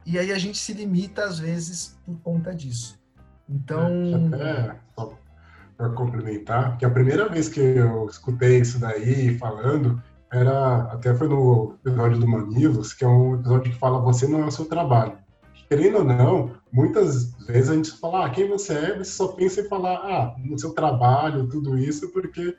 e 0.06 0.17
aí 0.17 0.32
a 0.32 0.38
gente 0.38 0.58
se 0.58 0.74
limita 0.74 1.24
às 1.24 1.39
vezes 1.39 1.98
por 2.06 2.17
conta 2.19 2.54
disso. 2.54 3.00
Então. 3.50 3.88
É, 4.36 4.76
para 5.78 5.90
complementar, 5.90 6.78
que 6.78 6.86
a 6.86 6.90
primeira 6.90 7.28
vez 7.28 7.50
que 7.50 7.60
eu 7.60 8.08
escutei 8.08 8.60
isso 8.60 8.80
daí 8.80 9.38
falando, 9.38 10.02
era 10.32 10.84
até 10.92 11.14
foi 11.14 11.28
no 11.28 11.76
episódio 11.86 12.20
do 12.20 12.28
Mamilos, 12.28 12.94
que 12.94 13.06
é 13.06 13.08
um 13.08 13.36
episódio 13.36 13.72
que 13.72 13.80
fala 13.80 14.00
você 14.00 14.28
não 14.28 14.44
é 14.44 14.46
o 14.46 14.52
seu 14.52 14.66
trabalho. 14.66 15.18
Querendo 15.70 16.00
ou 16.00 16.04
não, 16.04 16.52
muitas 16.72 17.34
vezes 17.48 17.70
a 17.70 17.76
gente 17.76 17.92
fala, 17.92 18.26
ah, 18.26 18.30
quem 18.30 18.48
você 18.48 18.74
é, 18.74 18.98
você 18.98 19.12
só 19.12 19.30
pensa 19.30 19.62
em 19.62 19.70
falar, 19.70 19.96
ah, 19.96 20.36
no 20.40 20.58
seu 20.58 20.72
trabalho, 20.74 21.48
tudo 21.48 21.78
isso, 21.78 22.12
porque 22.12 22.56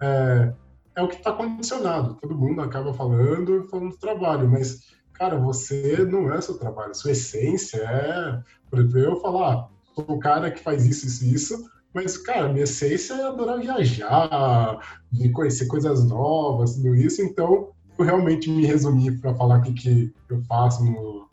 é, 0.00 0.52
é 0.96 1.02
o 1.02 1.08
que 1.08 1.16
está 1.16 1.32
condicionado. 1.32 2.18
Todo 2.20 2.36
mundo 2.36 2.60
acaba 2.60 2.92
falando, 2.92 3.66
falando 3.70 3.90
do 3.90 3.98
trabalho, 3.98 4.48
mas, 4.48 4.80
cara, 5.12 5.38
você 5.38 6.04
não 6.04 6.32
é 6.32 6.40
seu 6.40 6.58
trabalho. 6.58 6.94
Sua 6.94 7.12
essência 7.12 7.78
é, 7.78 8.40
por 8.68 8.80
exemplo, 8.80 8.98
eu 8.98 9.20
falar, 9.20 9.54
ah, 9.54 9.68
sou 9.94 10.04
o 10.08 10.18
cara 10.18 10.50
que 10.50 10.62
faz 10.62 10.84
isso, 10.86 11.06
isso, 11.06 11.24
isso, 11.24 11.70
mas, 11.94 12.16
cara, 12.16 12.48
minha 12.48 12.64
essência 12.64 13.14
é 13.14 13.26
adorar 13.26 13.60
viajar, 13.60 15.00
de 15.10 15.28
conhecer 15.30 15.66
coisas 15.66 16.04
novas, 16.04 16.74
tudo 16.74 16.94
isso. 16.94 17.20
Então, 17.22 17.72
eu 17.98 18.04
realmente 18.04 18.50
me 18.50 18.64
resumi 18.64 19.12
para 19.18 19.34
falar 19.34 19.58
o 19.58 19.62
que, 19.62 19.72
que 19.72 20.14
eu 20.30 20.42
faço 20.44 20.84
no, 20.84 21.28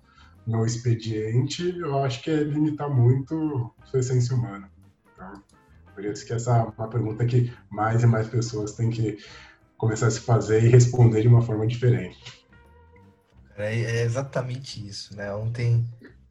no 0.45 0.65
expediente. 0.65 1.77
Eu 1.77 2.03
acho 2.03 2.21
que 2.21 2.29
é 2.29 2.43
limitar 2.43 2.89
muito 2.89 3.73
sua 3.85 3.99
essência 3.99 4.35
humana. 4.35 4.69
Então, 5.13 5.41
por 5.95 6.03
isso 6.03 6.25
que 6.25 6.33
essa 6.33 6.57
é 6.57 6.63
uma 6.77 6.89
pergunta 6.89 7.25
que 7.25 7.53
mais 7.69 8.03
e 8.03 8.07
mais 8.07 8.27
pessoas 8.27 8.73
têm 8.73 8.89
que 8.89 9.17
começar 9.77 10.07
a 10.07 10.11
se 10.11 10.19
fazer 10.19 10.63
e 10.63 10.67
responder 10.67 11.21
de 11.21 11.27
uma 11.29 11.41
forma 11.41 11.65
diferente. 11.65 12.45
É, 13.55 13.79
é 13.79 14.03
exatamente 14.03 14.85
isso, 14.85 15.15
né? 15.15 15.33
Ontem, 15.33 15.85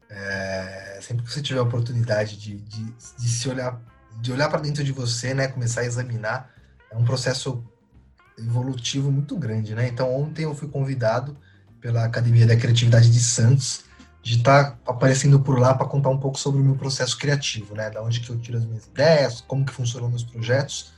é, 0.09 0.99
sempre 1.01 1.23
que 1.23 1.31
você 1.31 1.41
tiver 1.41 1.59
a 1.59 1.63
oportunidade 1.63 2.37
de, 2.37 2.57
de, 2.57 2.83
de 2.83 3.29
se 3.29 3.49
olhar, 3.49 3.79
de 4.21 4.31
olhar 4.31 4.49
para 4.49 4.61
dentro 4.61 4.83
de 4.83 4.91
você, 4.91 5.33
né? 5.33 5.47
Começar 5.47 5.81
a 5.81 5.85
examinar, 5.85 6.51
é 6.91 6.97
um 6.97 7.03
processo 7.03 7.63
evolutivo 8.37 9.11
muito 9.11 9.37
grande, 9.37 9.75
né? 9.75 9.87
Então, 9.87 10.13
ontem 10.13 10.43
eu 10.43 10.55
fui 10.55 10.67
convidado 10.67 11.37
pela 11.79 12.05
Academia 12.05 12.45
da 12.45 12.55
Criatividade 12.55 13.11
de 13.11 13.19
Santos 13.19 13.83
de 14.21 14.37
estar 14.37 14.71
tá 14.71 14.77
aparecendo 14.85 15.39
por 15.39 15.57
lá 15.57 15.73
para 15.73 15.87
contar 15.87 16.09
um 16.09 16.17
pouco 16.17 16.37
sobre 16.37 16.61
o 16.61 16.63
meu 16.63 16.75
processo 16.75 17.17
criativo, 17.17 17.75
né? 17.75 17.89
Da 17.89 18.01
onde 18.01 18.19
que 18.19 18.29
eu 18.29 18.37
tiro 18.37 18.57
as 18.57 18.65
minhas 18.65 18.85
ideias, 18.85 19.41
como 19.41 19.65
que 19.65 19.73
funcionam 19.73 20.09
meus 20.09 20.23
projetos. 20.23 20.91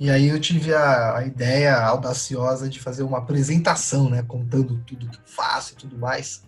E 0.00 0.10
aí 0.10 0.28
eu 0.28 0.40
tive 0.40 0.74
a, 0.74 1.18
a, 1.18 1.26
ideia 1.26 1.76
audaciosa 1.76 2.68
de 2.68 2.80
fazer 2.80 3.02
uma 3.02 3.18
apresentação, 3.18 4.08
né? 4.08 4.22
Contando 4.22 4.82
tudo 4.86 5.08
que 5.08 5.16
eu 5.16 5.22
faço 5.26 5.74
e 5.74 5.76
tudo 5.76 5.98
mais. 5.98 6.42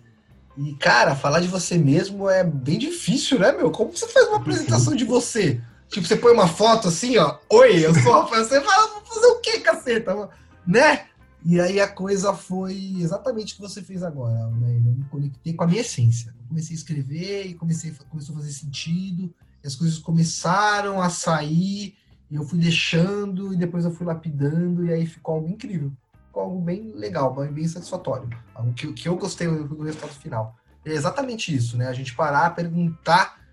E, 0.57 0.73
cara, 0.75 1.15
falar 1.15 1.41
de 1.41 1.47
você 1.47 1.77
mesmo 1.77 2.29
é 2.29 2.43
bem 2.43 2.79
difícil, 2.79 3.39
né, 3.39 3.51
meu? 3.51 3.71
Como 3.71 3.95
você 3.95 4.07
faz 4.07 4.27
uma 4.27 4.37
apresentação 4.37 4.95
de 4.95 5.05
você? 5.05 5.61
Tipo, 5.89 6.07
você 6.07 6.15
põe 6.15 6.33
uma 6.33 6.47
foto 6.47 6.87
assim, 6.87 7.17
ó. 7.17 7.37
Oi, 7.49 7.85
eu 7.85 7.93
sou 7.95 8.11
o 8.11 8.21
Rafael. 8.21 8.43
Você 8.43 8.61
fala, 8.61 8.87
vou 8.93 9.05
fazer 9.05 9.27
o 9.27 9.39
quê, 9.39 9.59
caceta? 9.59 10.29
Né? 10.65 11.05
E 11.43 11.61
aí 11.61 11.79
a 11.79 11.87
coisa 11.87 12.33
foi 12.33 12.95
exatamente 12.97 13.53
o 13.53 13.57
que 13.57 13.61
você 13.61 13.81
fez 13.81 14.01
agora, 14.01 14.47
né? 14.47 14.77
Eu 14.77 14.93
me 14.93 15.03
conectei 15.05 15.53
com 15.53 15.63
a 15.63 15.67
minha 15.67 15.81
essência. 15.81 16.33
Eu 16.39 16.47
comecei 16.47 16.75
a 16.75 16.79
escrever 16.79 17.45
e 17.45 17.53
comecei, 17.53 17.93
começou 18.09 18.35
a 18.35 18.39
fazer 18.39 18.51
sentido. 18.51 19.31
E 19.63 19.67
as 19.67 19.75
coisas 19.75 19.99
começaram 19.99 20.99
a 20.99 21.09
sair 21.09 21.95
e 22.31 22.35
eu 22.35 22.43
fui 22.43 22.57
deixando 22.57 23.53
e 23.53 23.57
depois 23.57 23.85
eu 23.85 23.91
fui 23.91 24.07
lapidando 24.07 24.85
e 24.85 24.91
aí 24.91 25.05
ficou 25.05 25.35
algo 25.35 25.47
incrível. 25.47 25.91
Ficou 26.25 26.41
algo 26.41 26.59
bem 26.59 26.91
legal, 26.95 27.31
bem 27.33 27.67
satisfatório. 27.67 28.27
Algo 28.55 28.73
que, 28.73 28.91
que 28.93 29.07
eu 29.07 29.15
gostei 29.15 29.47
do 29.47 29.83
resultado 29.83 30.13
final. 30.13 30.55
É 30.83 30.91
exatamente 30.91 31.55
isso, 31.55 31.77
né? 31.77 31.87
A 31.87 31.93
gente 31.93 32.15
parar, 32.15 32.55
perguntar 32.55 33.44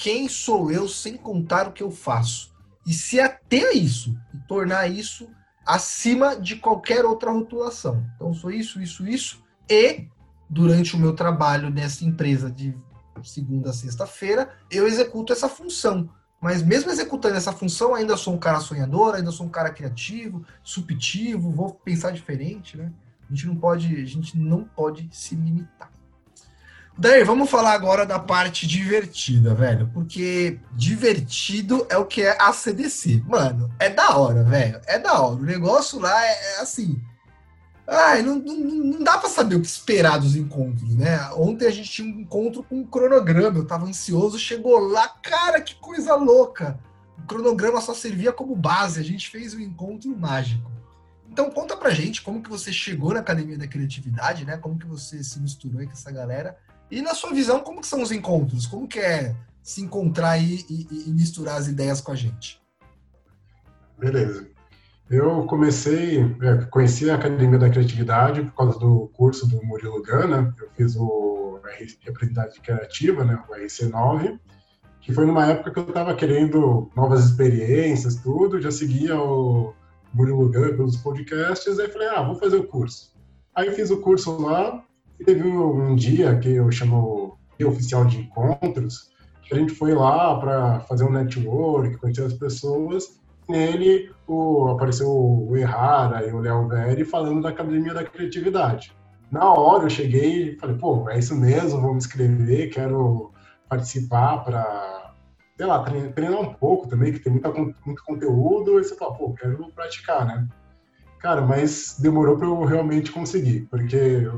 quem 0.00 0.30
sou 0.30 0.72
eu 0.72 0.88
sem 0.88 1.14
contar 1.18 1.68
o 1.68 1.72
que 1.72 1.82
eu 1.82 1.90
faço. 1.90 2.54
E 2.86 2.92
se 2.94 3.20
ater 3.20 3.68
a 3.68 3.72
isso 3.74 4.18
e 4.34 4.38
tornar 4.48 4.88
isso 4.88 5.28
acima 5.66 6.34
de 6.34 6.56
qualquer 6.56 7.04
outra 7.04 7.30
rotulação. 7.30 8.02
Então, 8.16 8.32
sou 8.32 8.50
isso, 8.50 8.80
isso, 8.80 9.06
isso. 9.06 9.44
E 9.68 10.08
durante 10.48 10.96
o 10.96 10.98
meu 10.98 11.14
trabalho 11.14 11.68
nessa 11.68 12.02
empresa 12.02 12.50
de 12.50 12.74
segunda 13.22 13.68
a 13.68 13.74
sexta-feira, 13.74 14.50
eu 14.70 14.86
executo 14.88 15.34
essa 15.34 15.50
função. 15.50 16.08
Mas 16.40 16.62
mesmo 16.62 16.90
executando 16.90 17.36
essa 17.36 17.52
função, 17.52 17.94
ainda 17.94 18.16
sou 18.16 18.34
um 18.34 18.38
cara 18.38 18.60
sonhador, 18.60 19.16
ainda 19.16 19.30
sou 19.30 19.44
um 19.44 19.50
cara 19.50 19.68
criativo, 19.68 20.42
subtivo, 20.62 21.52
vou 21.52 21.74
pensar 21.74 22.10
diferente, 22.12 22.78
né? 22.78 22.90
A 23.28 23.34
gente 23.34 23.46
não 23.46 23.54
pode, 23.54 23.94
a 23.94 24.06
gente 24.06 24.38
não 24.38 24.64
pode 24.64 25.10
se 25.12 25.34
limitar. 25.34 25.92
Daí, 26.98 27.24
vamos 27.24 27.48
falar 27.48 27.72
agora 27.72 28.04
da 28.04 28.18
parte 28.18 28.66
divertida, 28.66 29.54
velho. 29.54 29.90
Porque 29.92 30.58
divertido 30.72 31.86
é 31.88 31.96
o 31.96 32.04
que 32.04 32.22
é 32.22 32.36
a 32.40 32.52
CDC. 32.52 33.22
Mano, 33.26 33.72
é 33.78 33.88
da 33.88 34.16
hora, 34.16 34.44
velho. 34.44 34.80
É 34.86 34.98
da 34.98 35.18
hora. 35.20 35.36
O 35.36 35.44
negócio 35.44 35.98
lá 35.98 36.26
é, 36.26 36.56
é 36.56 36.60
assim. 36.60 37.00
Ai, 37.92 38.22
não, 38.22 38.36
não, 38.36 38.54
não 38.54 39.02
dá 39.02 39.18
para 39.18 39.28
saber 39.28 39.56
o 39.56 39.60
que 39.60 39.66
esperar 39.66 40.20
dos 40.20 40.36
encontros, 40.36 40.94
né? 40.94 41.28
Ontem 41.32 41.66
a 41.66 41.72
gente 41.72 41.90
tinha 41.90 42.06
um 42.06 42.20
encontro 42.20 42.62
com 42.62 42.76
um 42.76 42.86
cronograma, 42.86 43.58
eu 43.58 43.66
tava 43.66 43.84
ansioso, 43.84 44.38
chegou 44.38 44.78
lá, 44.78 45.08
cara, 45.08 45.60
que 45.60 45.74
coisa 45.74 46.14
louca! 46.14 46.78
O 47.18 47.26
cronograma 47.26 47.80
só 47.80 47.92
servia 47.92 48.32
como 48.32 48.54
base, 48.54 49.00
a 49.00 49.02
gente 49.02 49.28
fez 49.28 49.54
um 49.54 49.60
encontro 49.60 50.16
mágico. 50.16 50.70
Então 51.28 51.50
conta 51.50 51.76
pra 51.76 51.90
gente 51.90 52.22
como 52.22 52.40
que 52.42 52.48
você 52.48 52.72
chegou 52.72 53.12
na 53.12 53.20
Academia 53.20 53.58
da 53.58 53.66
Criatividade, 53.66 54.44
né? 54.44 54.56
Como 54.56 54.78
que 54.78 54.86
você 54.86 55.22
se 55.24 55.40
misturou 55.40 55.84
com 55.84 55.92
essa 55.92 56.12
galera. 56.12 56.56
E 56.90 57.00
na 57.00 57.14
sua 57.14 57.32
visão, 57.32 57.60
como 57.60 57.80
que 57.80 57.86
são 57.86 58.02
os 58.02 58.10
encontros? 58.10 58.66
Como 58.66 58.88
que 58.88 58.98
é 58.98 59.34
se 59.62 59.80
encontrar 59.80 60.38
e, 60.38 60.64
e, 60.68 61.04
e 61.06 61.10
misturar 61.10 61.56
as 61.56 61.68
ideias 61.68 62.00
com 62.00 62.10
a 62.10 62.16
gente? 62.16 62.60
Beleza. 63.98 64.48
Eu 65.08 65.44
comecei, 65.46 66.20
é, 66.40 66.64
conheci 66.70 67.10
a 67.10 67.16
Academia 67.16 67.58
da 67.58 67.68
Criatividade 67.68 68.42
por 68.42 68.54
causa 68.54 68.78
do 68.78 69.08
curso 69.12 69.46
do 69.46 69.64
Murilo 69.64 70.02
Gana. 70.02 70.54
Eu 70.58 70.70
fiz 70.76 70.96
o 70.96 71.60
Representatividade 71.64 72.60
Criativa, 72.60 73.24
né, 73.24 73.42
o 73.48 73.52
RC9, 73.52 74.38
que 75.00 75.12
foi 75.12 75.26
numa 75.26 75.46
época 75.46 75.72
que 75.72 75.78
eu 75.80 75.88
estava 75.88 76.14
querendo 76.14 76.90
novas 76.96 77.24
experiências, 77.24 78.16
tudo. 78.16 78.60
Já 78.60 78.70
seguia 78.70 79.20
o 79.20 79.74
Murilo 80.14 80.48
Gana 80.48 80.76
pelos 80.76 80.96
podcasts. 80.96 81.78
Aí 81.78 81.88
falei, 81.88 82.08
ah, 82.08 82.22
vou 82.22 82.36
fazer 82.36 82.56
o 82.56 82.66
curso. 82.66 83.12
Aí 83.54 83.72
fiz 83.72 83.90
o 83.90 84.00
curso 84.00 84.40
lá. 84.40 84.84
Teve 85.24 85.46
um, 85.46 85.90
um 85.90 85.94
dia 85.94 86.38
que 86.38 86.50
eu 86.50 86.70
chamo 86.70 87.38
de 87.58 87.64
oficial 87.64 88.04
de 88.04 88.18
encontros, 88.18 89.10
que 89.42 89.54
a 89.54 89.58
gente 89.58 89.72
foi 89.72 89.94
lá 89.94 90.38
para 90.38 90.80
fazer 90.80 91.04
um 91.04 91.12
network, 91.12 91.96
conhecer 91.98 92.24
as 92.24 92.32
pessoas 92.32 93.20
nele 93.48 94.10
o, 94.26 94.68
apareceu 94.68 95.08
o 95.10 95.56
Errara 95.56 96.26
e 96.26 96.32
o 96.32 96.38
Léo 96.38 96.68
Veri 96.68 97.04
falando 97.04 97.42
da 97.42 97.48
Academia 97.50 97.92
da 97.92 98.04
Criatividade. 98.04 98.96
Na 99.30 99.52
hora 99.52 99.84
eu 99.84 99.90
cheguei 99.90 100.50
e 100.50 100.56
falei, 100.56 100.76
pô, 100.76 101.08
é 101.10 101.18
isso 101.18 101.36
mesmo, 101.36 101.80
vou 101.80 101.92
me 101.92 101.98
inscrever, 101.98 102.70
quero 102.70 103.32
participar 103.68 104.38
para, 104.38 105.14
sei 105.56 105.66
lá, 105.66 105.84
treinar 105.84 106.40
um 106.40 106.54
pouco 106.54 106.88
também, 106.88 107.12
que 107.12 107.20
tem 107.20 107.32
muita, 107.32 107.52
muito 107.52 108.04
conteúdo, 108.04 108.80
e 108.80 108.84
você 108.84 108.96
fala, 108.96 109.14
pô, 109.14 109.32
quero 109.34 109.70
praticar, 109.72 110.26
né? 110.26 110.48
Cara, 111.20 111.42
mas 111.42 111.96
demorou 112.00 112.36
para 112.36 112.46
eu 112.46 112.64
realmente 112.64 113.12
conseguir, 113.12 113.68
porque 113.70 114.28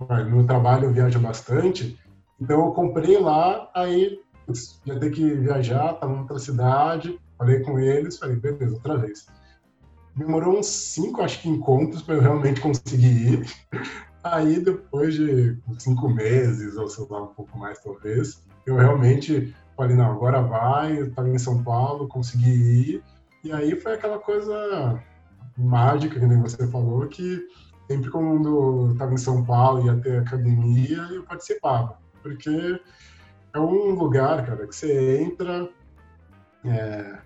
no 0.00 0.36
meu 0.36 0.46
trabalho 0.46 0.86
eu 0.86 0.92
viajo 0.92 1.18
bastante, 1.20 1.98
então 2.40 2.66
eu 2.66 2.72
comprei 2.72 3.18
lá, 3.18 3.70
aí 3.74 4.20
ia 4.84 4.98
ter 4.98 5.10
que 5.10 5.34
viajar, 5.34 5.94
estava 5.94 6.12
em 6.12 6.18
outra 6.18 6.38
cidade, 6.38 7.18
Falei 7.42 7.58
com 7.58 7.76
eles, 7.76 8.18
falei, 8.18 8.36
beleza, 8.36 8.76
outra 8.76 8.96
vez. 8.96 9.26
Demorou 10.14 10.60
uns 10.60 10.66
cinco, 10.66 11.22
acho 11.22 11.42
que, 11.42 11.48
encontros 11.48 12.00
para 12.00 12.14
eu 12.14 12.20
realmente 12.20 12.60
conseguir 12.60 13.32
ir. 13.32 13.46
Aí, 14.22 14.60
depois 14.60 15.14
de 15.14 15.58
cinco 15.80 16.08
meses, 16.08 16.76
ou 16.76 16.88
sei 16.88 17.04
lá, 17.10 17.24
um 17.24 17.34
pouco 17.34 17.58
mais 17.58 17.80
talvez, 17.80 18.44
eu 18.64 18.76
realmente 18.76 19.52
falei, 19.76 19.96
não, 19.96 20.12
agora 20.12 20.40
vai, 20.40 21.00
eu 21.00 21.08
estava 21.08 21.28
em 21.28 21.38
São 21.38 21.64
Paulo, 21.64 22.06
consegui 22.06 22.50
ir. 22.50 23.02
E 23.42 23.50
aí 23.50 23.74
foi 23.74 23.94
aquela 23.94 24.20
coisa 24.20 25.02
mágica, 25.58 26.20
que 26.20 26.24
nem 26.26 26.40
você 26.40 26.64
falou, 26.68 27.08
que 27.08 27.44
sempre 27.92 28.10
quando 28.10 28.92
estava 28.92 29.12
em 29.12 29.18
São 29.18 29.44
Paulo, 29.44 29.84
ia 29.84 29.96
ter 30.00 30.18
academia, 30.18 30.98
eu 31.10 31.22
participava. 31.24 31.98
Porque 32.22 32.80
é 33.52 33.58
um 33.60 33.94
lugar, 33.94 34.46
cara, 34.46 34.66
que 34.66 34.74
você 34.74 35.20
entra, 35.20 35.68
é, 36.64 37.18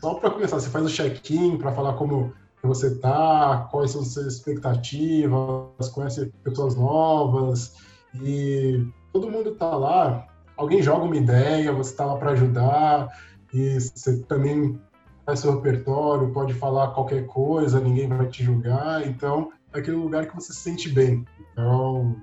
só 0.00 0.14
para 0.14 0.30
começar, 0.30 0.58
você 0.58 0.70
faz 0.70 0.86
o 0.86 0.88
check-in 0.88 1.58
para 1.58 1.72
falar 1.72 1.94
como 1.94 2.32
você 2.62 2.94
tá, 2.98 3.68
quais 3.70 3.90
são 3.90 4.00
as 4.00 4.08
suas 4.08 4.34
expectativas, 4.34 5.88
conhece 5.92 6.32
pessoas 6.42 6.76
novas 6.76 7.76
e 8.14 8.86
todo 9.12 9.30
mundo 9.30 9.54
tá 9.54 9.76
lá. 9.76 10.26
Alguém 10.56 10.82
joga 10.82 11.04
uma 11.04 11.16
ideia, 11.16 11.72
você 11.72 11.94
tá 11.94 12.06
lá 12.06 12.16
para 12.16 12.30
ajudar 12.30 13.08
e 13.52 13.78
você 13.78 14.22
também 14.22 14.80
faz 15.26 15.40
seu 15.40 15.56
repertório, 15.56 16.32
pode 16.32 16.54
falar 16.54 16.92
qualquer 16.92 17.26
coisa, 17.26 17.80
ninguém 17.80 18.08
vai 18.08 18.26
te 18.28 18.42
julgar. 18.42 19.06
Então, 19.06 19.50
aquele 19.80 19.96
lugar 19.96 20.26
que 20.26 20.34
você 20.34 20.52
se 20.52 20.60
sente 20.60 20.88
bem. 20.88 21.24
Então, 21.52 22.16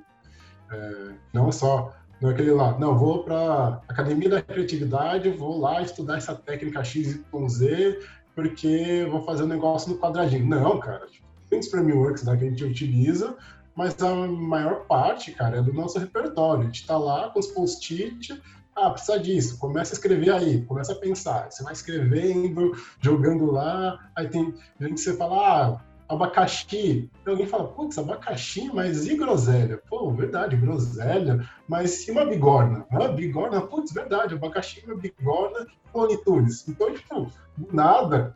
é, 0.72 1.14
não 1.34 1.52
só 1.52 1.94
não 2.22 2.30
é 2.30 2.34
aquele 2.34 2.52
lá, 2.52 2.78
não, 2.78 2.96
vou 2.96 3.24
para 3.24 3.82
Academia 3.88 4.30
da 4.30 4.42
Criatividade, 4.44 5.28
vou 5.32 5.60
lá 5.60 5.82
estudar 5.82 6.18
essa 6.18 6.36
técnica 6.36 6.84
X, 6.84 7.16
Y, 7.16 7.50
Z, 7.50 8.00
porque 8.36 9.08
vou 9.10 9.24
fazer 9.24 9.44
um 9.44 9.48
negócio 9.48 9.92
no 9.92 9.98
quadradinho. 9.98 10.46
Não, 10.46 10.80
cara, 10.80 11.08
tipo, 11.08 11.28
tem 11.50 11.60
os 11.60 11.68
frameworks 11.68 12.24
lá 12.24 12.38
que 12.38 12.46
a 12.46 12.50
gente 12.50 12.64
utiliza, 12.64 13.36
mas 13.76 14.00
a 14.04 14.14
maior 14.28 14.86
parte, 14.86 15.32
cara, 15.32 15.58
é 15.58 15.62
do 15.64 15.74
nosso 15.74 15.98
repertório. 15.98 16.62
A 16.62 16.66
gente 16.66 16.82
está 16.82 16.96
lá 16.96 17.30
com 17.30 17.40
os 17.40 17.48
post-it, 17.48 18.40
ah, 18.76 18.92
precisa 18.92 19.20
disso, 19.20 19.58
começa 19.58 19.94
a 19.94 19.96
escrever 19.96 20.32
aí, 20.32 20.62
começa 20.66 20.94
a 20.94 20.96
pensar. 20.96 21.52
Você 21.52 21.64
vai 21.64 21.74
escrevendo, 21.74 22.72
jogando 23.02 23.52
lá, 23.52 23.98
aí 24.16 24.30
tem 24.30 24.54
gente 24.80 24.94
que 24.94 25.00
você 25.00 25.18
fala, 25.18 25.36
ah, 25.36 25.82
abacaxi. 26.12 27.10
Alguém 27.26 27.48
fala, 27.48 27.68
putz, 27.70 27.98
abacaxi, 27.98 28.70
mas 28.74 29.08
e 29.08 29.16
groselha? 29.16 29.82
Pô, 29.90 30.12
verdade, 30.12 30.56
groselha, 30.56 31.48
mas 31.68 32.08
e 32.08 32.12
uma 32.12 32.26
bigorna? 32.26 32.86
Ah, 32.92 33.08
bigorna, 33.08 33.62
putz, 33.62 33.92
verdade, 33.92 34.36
abacaxi, 34.36 34.84
uma 34.86 34.96
bigorna, 34.96 35.66
clonitudes. 35.92 36.68
Então, 36.68 36.94
tipo, 36.94 37.32
nada 37.72 38.36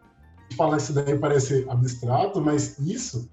falar 0.56 0.78
isso 0.78 0.94
daí 0.94 1.18
parece 1.18 1.66
abstrato, 1.70 2.40
mas 2.40 2.80
isso 2.80 3.30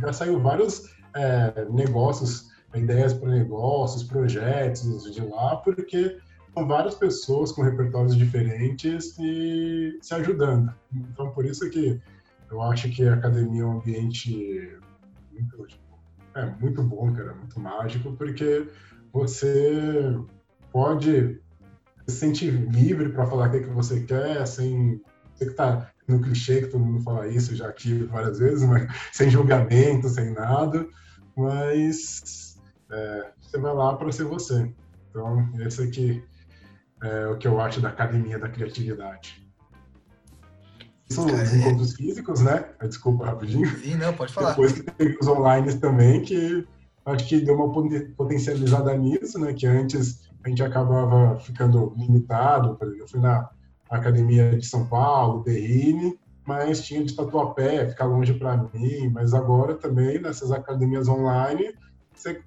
já 0.00 0.12
saiu 0.12 0.40
vários 0.40 0.94
é, 1.14 1.66
negócios, 1.70 2.50
ideias 2.74 3.12
para 3.12 3.28
negócios, 3.28 4.02
projetos 4.02 5.12
de 5.12 5.20
lá, 5.20 5.56
porque 5.56 6.18
são 6.54 6.66
várias 6.66 6.94
pessoas 6.94 7.52
com 7.52 7.62
repertórios 7.62 8.16
diferentes 8.16 9.18
e 9.18 9.98
se 10.00 10.14
ajudando. 10.14 10.72
Então, 10.92 11.30
por 11.30 11.44
isso 11.44 11.68
que 11.70 12.00
eu 12.52 12.60
acho 12.60 12.90
que 12.90 13.08
a 13.08 13.14
academia 13.14 13.62
é 13.62 13.64
um 13.64 13.78
ambiente 13.78 14.78
muito, 15.32 15.66
tipo, 15.66 15.98
é, 16.34 16.44
muito 16.60 16.82
bom, 16.82 17.10
cara, 17.14 17.34
muito 17.34 17.58
mágico, 17.58 18.12
porque 18.12 18.68
você 19.10 20.14
pode 20.70 21.40
se 22.06 22.16
sentir 22.16 22.50
livre 22.50 23.08
para 23.08 23.26
falar 23.26 23.48
o 23.48 23.50
que, 23.50 23.56
é 23.56 23.60
que 23.60 23.70
você 23.70 24.00
quer, 24.02 24.46
sem. 24.46 25.00
Você 25.34 25.46
que 25.46 25.54
tá 25.54 25.90
no 26.06 26.20
clichê 26.20 26.60
que 26.60 26.66
todo 26.66 26.84
mundo 26.84 27.02
fala 27.02 27.26
isso 27.26 27.56
já 27.56 27.68
aqui 27.68 28.04
várias 28.04 28.38
vezes, 28.38 28.68
mas 28.68 28.86
sem 29.12 29.30
julgamento, 29.30 30.10
sem 30.10 30.32
nada, 30.32 30.86
mas 31.34 32.60
é, 32.90 33.32
você 33.40 33.58
vai 33.58 33.74
lá 33.74 33.96
para 33.96 34.12
ser 34.12 34.24
você. 34.24 34.70
Então, 35.08 35.50
esse 35.60 35.82
aqui 35.82 36.22
é 37.02 37.26
o 37.28 37.38
que 37.38 37.48
eu 37.48 37.58
acho 37.58 37.80
da 37.80 37.88
academia 37.88 38.38
da 38.38 38.48
criatividade 38.48 39.41
são 41.12 41.26
os 41.26 41.54
encontros 41.54 41.94
físicos, 41.94 42.40
né? 42.40 42.64
Desculpa 42.82 43.26
rapidinho. 43.26 43.66
Sim, 43.78 43.94
não, 43.96 44.12
pode 44.12 44.32
falar. 44.32 44.50
Depois 44.50 44.72
que 44.72 44.82
tem 44.82 45.16
os 45.20 45.26
online 45.26 45.74
também, 45.78 46.22
que 46.22 46.66
acho 47.04 47.28
que 47.28 47.40
deu 47.40 47.54
uma 47.54 47.72
potencializada 48.16 48.96
nisso, 48.96 49.38
né? 49.38 49.52
Que 49.52 49.66
antes 49.66 50.28
a 50.44 50.48
gente 50.48 50.62
acabava 50.62 51.38
ficando 51.38 51.94
limitado. 51.96 52.76
Por 52.76 52.86
exemplo, 52.86 53.04
eu 53.04 53.08
fui 53.08 53.20
na 53.20 53.48
Academia 53.90 54.56
de 54.56 54.66
São 54.66 54.86
Paulo, 54.86 55.42
Berrine, 55.42 56.18
mas 56.46 56.82
tinha 56.82 57.04
de 57.04 57.14
Tatuapé, 57.14 57.88
ficar 57.88 58.06
longe 58.06 58.34
para 58.34 58.56
mim. 58.56 59.08
Mas 59.10 59.34
agora 59.34 59.74
também, 59.74 60.20
nessas 60.20 60.50
academias 60.50 61.08
online, 61.08 61.74
você, 62.14 62.40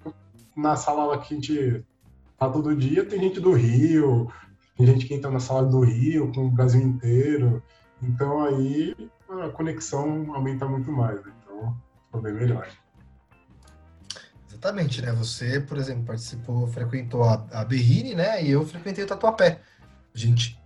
na 0.56 0.76
sala 0.76 1.04
lá 1.04 1.18
que 1.18 1.32
a 1.32 1.36
gente 1.36 1.84
tá 2.38 2.48
todo 2.48 2.76
dia, 2.76 3.04
tem 3.04 3.20
gente 3.20 3.40
do 3.40 3.52
Rio, 3.52 4.28
tem 4.76 4.86
gente 4.86 5.06
que 5.06 5.14
entra 5.14 5.30
na 5.30 5.40
sala 5.40 5.64
do 5.64 5.80
Rio, 5.80 6.32
com 6.32 6.46
o 6.46 6.50
Brasil 6.50 6.82
inteiro. 6.82 7.62
Então 8.02 8.44
aí 8.44 8.94
a 9.28 9.48
conexão 9.48 10.34
aumenta 10.34 10.66
muito 10.66 10.90
mais, 10.92 11.16
né? 11.24 11.32
então 11.42 11.76
ficou 12.06 12.20
bem 12.20 12.34
melhor. 12.34 12.68
Exatamente, 14.48 15.02
né? 15.02 15.12
Você, 15.12 15.60
por 15.60 15.76
exemplo, 15.76 16.04
participou, 16.04 16.66
frequentou 16.68 17.24
a, 17.24 17.46
a 17.52 17.64
Berrine, 17.64 18.14
né? 18.14 18.42
E 18.42 18.50
eu 18.50 18.66
frequentei 18.66 19.04
o 19.04 19.06
Tatuapé. 19.06 19.60
A 20.14 20.18
gente 20.18 20.58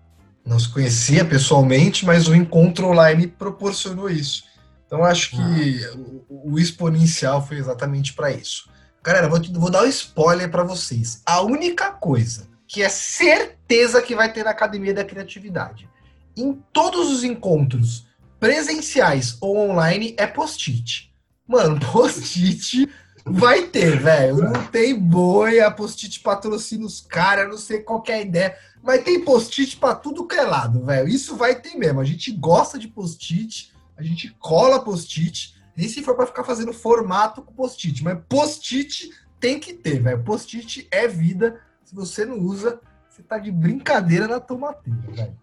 não 0.44 0.58
se 0.58 0.68
conhecia 0.68 1.24
pessoalmente, 1.24 2.04
mas 2.04 2.28
o 2.28 2.34
encontro 2.34 2.88
online 2.88 3.26
proporcionou 3.26 4.08
isso. 4.08 4.44
Então 4.86 5.04
acho 5.04 5.30
que 5.30 5.84
ah. 5.84 5.96
o, 6.28 6.52
o, 6.52 6.58
exponencial 6.58 7.46
foi 7.46 7.58
exatamente 7.58 8.12
para 8.12 8.30
isso. 8.30 8.68
Galera, 9.02 9.28
vou, 9.28 9.40
vou 9.54 9.70
dar 9.70 9.84
um 9.84 9.88
spoiler 9.88 10.50
para 10.50 10.62
vocês. 10.62 11.22
A 11.24 11.40
única 11.42 11.92
coisa 11.92 12.48
que 12.66 12.82
é 12.82 12.88
certeza 12.88 14.00
que 14.02 14.14
vai 14.14 14.32
ter 14.32 14.44
na 14.44 14.50
Academia 14.50 14.94
da 14.94 15.04
Criatividade 15.04 15.88
em 16.36 16.54
todos 16.72 17.10
os 17.10 17.24
encontros, 17.24 18.06
presenciais 18.38 19.36
ou 19.40 19.56
online, 19.56 20.14
é 20.18 20.26
post-it. 20.26 21.12
Mano, 21.46 21.78
post-it 21.92 22.88
vai 23.24 23.66
ter, 23.66 24.00
velho. 24.00 24.36
Não 24.36 24.66
tem 24.66 24.98
boi, 24.98 25.60
a 25.60 25.70
post-it 25.70 26.20
patrocina 26.20 26.86
os 26.86 27.00
caras, 27.00 27.48
não 27.48 27.58
sei 27.58 27.80
qual 27.80 28.02
é 28.08 28.14
a 28.14 28.20
ideia. 28.20 28.56
Mas 28.82 29.04
tem 29.04 29.22
post-it 29.22 29.76
pra 29.76 29.94
tudo 29.94 30.26
que 30.26 30.36
é 30.36 30.42
lado, 30.42 30.84
velho. 30.84 31.08
Isso 31.08 31.36
vai 31.36 31.60
ter 31.60 31.74
mesmo. 31.74 32.00
A 32.00 32.04
gente 32.04 32.32
gosta 32.32 32.78
de 32.78 32.88
post-it, 32.88 33.72
a 33.96 34.02
gente 34.02 34.34
cola 34.38 34.82
post-it. 34.82 35.54
Nem 35.76 35.88
se 35.88 36.02
for 36.02 36.16
pra 36.16 36.26
ficar 36.26 36.44
fazendo 36.44 36.72
formato 36.72 37.42
com 37.42 37.52
post-it. 37.52 38.02
Mas 38.02 38.18
post-it 38.28 39.10
tem 39.38 39.58
que 39.58 39.74
ter, 39.74 40.00
velho. 40.00 40.22
Post-it 40.22 40.88
é 40.90 41.06
vida. 41.06 41.60
Se 41.84 41.94
você 41.94 42.24
não 42.24 42.38
usa, 42.38 42.80
você 43.08 43.22
tá 43.22 43.38
de 43.38 43.50
brincadeira 43.50 44.26
na 44.26 44.40
tomateira, 44.40 45.00
velho. 45.12 45.36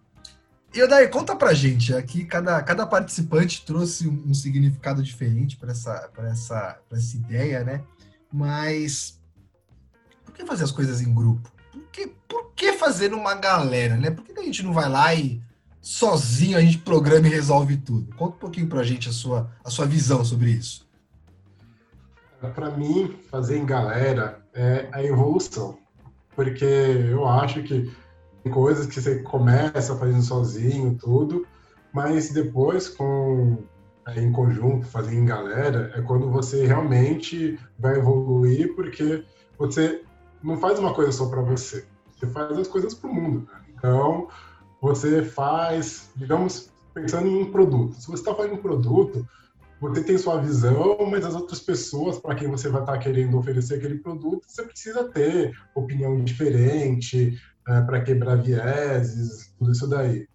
E 0.72 0.86
daí 0.86 1.08
conta 1.08 1.34
pra 1.34 1.54
gente, 1.54 1.94
aqui 1.94 2.24
cada, 2.24 2.62
cada 2.62 2.86
participante 2.86 3.64
trouxe 3.64 4.06
um, 4.06 4.24
um 4.26 4.34
significado 4.34 5.02
diferente 5.02 5.56
para 5.56 5.70
essa, 5.72 6.10
essa, 6.18 6.78
essa 6.92 7.16
ideia, 7.16 7.64
né? 7.64 7.82
Mas 8.30 9.18
por 10.24 10.34
que 10.34 10.44
fazer 10.44 10.64
as 10.64 10.70
coisas 10.70 11.00
em 11.00 11.12
grupo? 11.12 11.50
Por 11.72 11.82
que, 11.90 12.06
por 12.28 12.52
que 12.52 12.74
fazer 12.74 13.10
numa 13.10 13.34
galera, 13.34 13.96
né? 13.96 14.10
Por 14.10 14.24
que 14.24 14.38
a 14.38 14.42
gente 14.42 14.62
não 14.62 14.74
vai 14.74 14.88
lá 14.88 15.14
e 15.14 15.42
sozinho 15.80 16.58
a 16.58 16.60
gente 16.60 16.78
programa 16.78 17.26
e 17.26 17.30
resolve 17.30 17.78
tudo? 17.78 18.14
Conta 18.14 18.36
um 18.36 18.38
pouquinho 18.38 18.68
pra 18.68 18.82
gente 18.82 19.08
a 19.08 19.12
sua, 19.12 19.50
a 19.64 19.70
sua 19.70 19.86
visão 19.86 20.22
sobre 20.22 20.50
isso. 20.50 20.86
Para 22.54 22.70
mim, 22.70 23.18
fazer 23.30 23.56
em 23.56 23.66
galera 23.66 24.44
é 24.54 24.86
a 24.92 25.02
evolução, 25.02 25.78
porque 26.36 26.64
eu 26.64 27.26
acho 27.26 27.62
que 27.62 27.90
coisas 28.48 28.86
que 28.86 29.00
você 29.00 29.22
começa 29.22 29.96
fazendo 29.96 30.22
sozinho, 30.22 30.96
tudo, 30.98 31.46
mas 31.92 32.30
depois 32.30 32.88
com 32.88 33.58
é, 34.08 34.20
em 34.20 34.32
conjunto, 34.32 34.86
fazendo 34.86 35.18
em 35.18 35.24
galera, 35.26 35.92
é 35.94 36.00
quando 36.00 36.30
você 36.30 36.66
realmente 36.66 37.58
vai 37.78 37.98
evoluir, 37.98 38.74
porque 38.74 39.22
você 39.58 40.02
não 40.42 40.56
faz 40.56 40.78
uma 40.78 40.94
coisa 40.94 41.12
só 41.12 41.28
para 41.28 41.42
você, 41.42 41.84
você 42.10 42.26
faz 42.26 42.56
as 42.56 42.68
coisas 42.68 42.94
para 42.94 43.10
o 43.10 43.14
mundo. 43.14 43.46
Né? 43.52 43.60
Então, 43.76 44.28
você 44.80 45.22
faz, 45.22 46.10
digamos, 46.16 46.70
pensando 46.94 47.26
em 47.26 47.42
um 47.42 47.50
produto. 47.50 47.94
Se 47.96 48.06
você 48.06 48.22
está 48.22 48.34
fazendo 48.34 48.54
um 48.54 48.62
produto, 48.62 49.28
você 49.80 50.02
tem 50.02 50.16
sua 50.16 50.40
visão, 50.40 50.96
mas 51.10 51.24
as 51.24 51.34
outras 51.34 51.60
pessoas 51.60 52.18
para 52.18 52.34
quem 52.34 52.48
você 52.48 52.68
vai 52.68 52.80
estar 52.80 52.94
tá 52.94 52.98
querendo 52.98 53.38
oferecer 53.38 53.74
aquele 53.74 53.98
produto, 53.98 54.42
você 54.46 54.62
precisa 54.62 55.04
ter 55.04 55.54
opinião 55.74 56.22
diferente, 56.24 57.38
é, 57.68 57.82
para 57.82 58.00
quebrar 58.00 58.36
vieses, 58.36 59.52
tudo 59.58 59.72
isso 59.72 59.86
daí. 59.86 60.26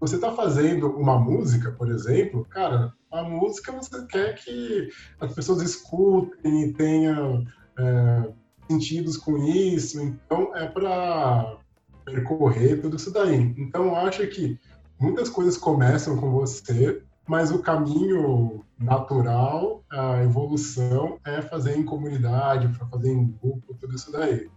Você 0.00 0.14
está 0.14 0.32
fazendo 0.32 0.88
uma 0.96 1.18
música, 1.18 1.72
por 1.72 1.90
exemplo, 1.90 2.46
cara, 2.46 2.92
a 3.10 3.22
música 3.22 3.72
você 3.72 4.06
quer 4.06 4.34
que 4.36 4.88
as 5.20 5.32
pessoas 5.34 5.60
escutem 5.60 6.62
e 6.62 6.72
tenham 6.72 7.44
é, 7.78 8.32
sentidos 8.70 9.16
com 9.16 9.36
isso, 9.38 10.00
então 10.00 10.54
é 10.56 10.66
para 10.66 11.58
percorrer 12.04 12.80
tudo 12.80 12.96
isso 12.96 13.12
daí. 13.12 13.54
Então, 13.58 13.94
acho 13.94 14.26
que 14.28 14.58
muitas 14.98 15.28
coisas 15.28 15.58
começam 15.58 16.16
com 16.16 16.30
você, 16.30 17.02
mas 17.26 17.50
o 17.50 17.58
caminho 17.58 18.64
natural, 18.78 19.84
a 19.90 20.22
evolução 20.22 21.18
é 21.24 21.42
fazer 21.42 21.76
em 21.76 21.84
comunidade, 21.84 22.72
fazer 22.90 23.10
em 23.10 23.26
grupo, 23.42 23.74
tudo 23.74 23.94
isso 23.94 24.10
daí. 24.10 24.48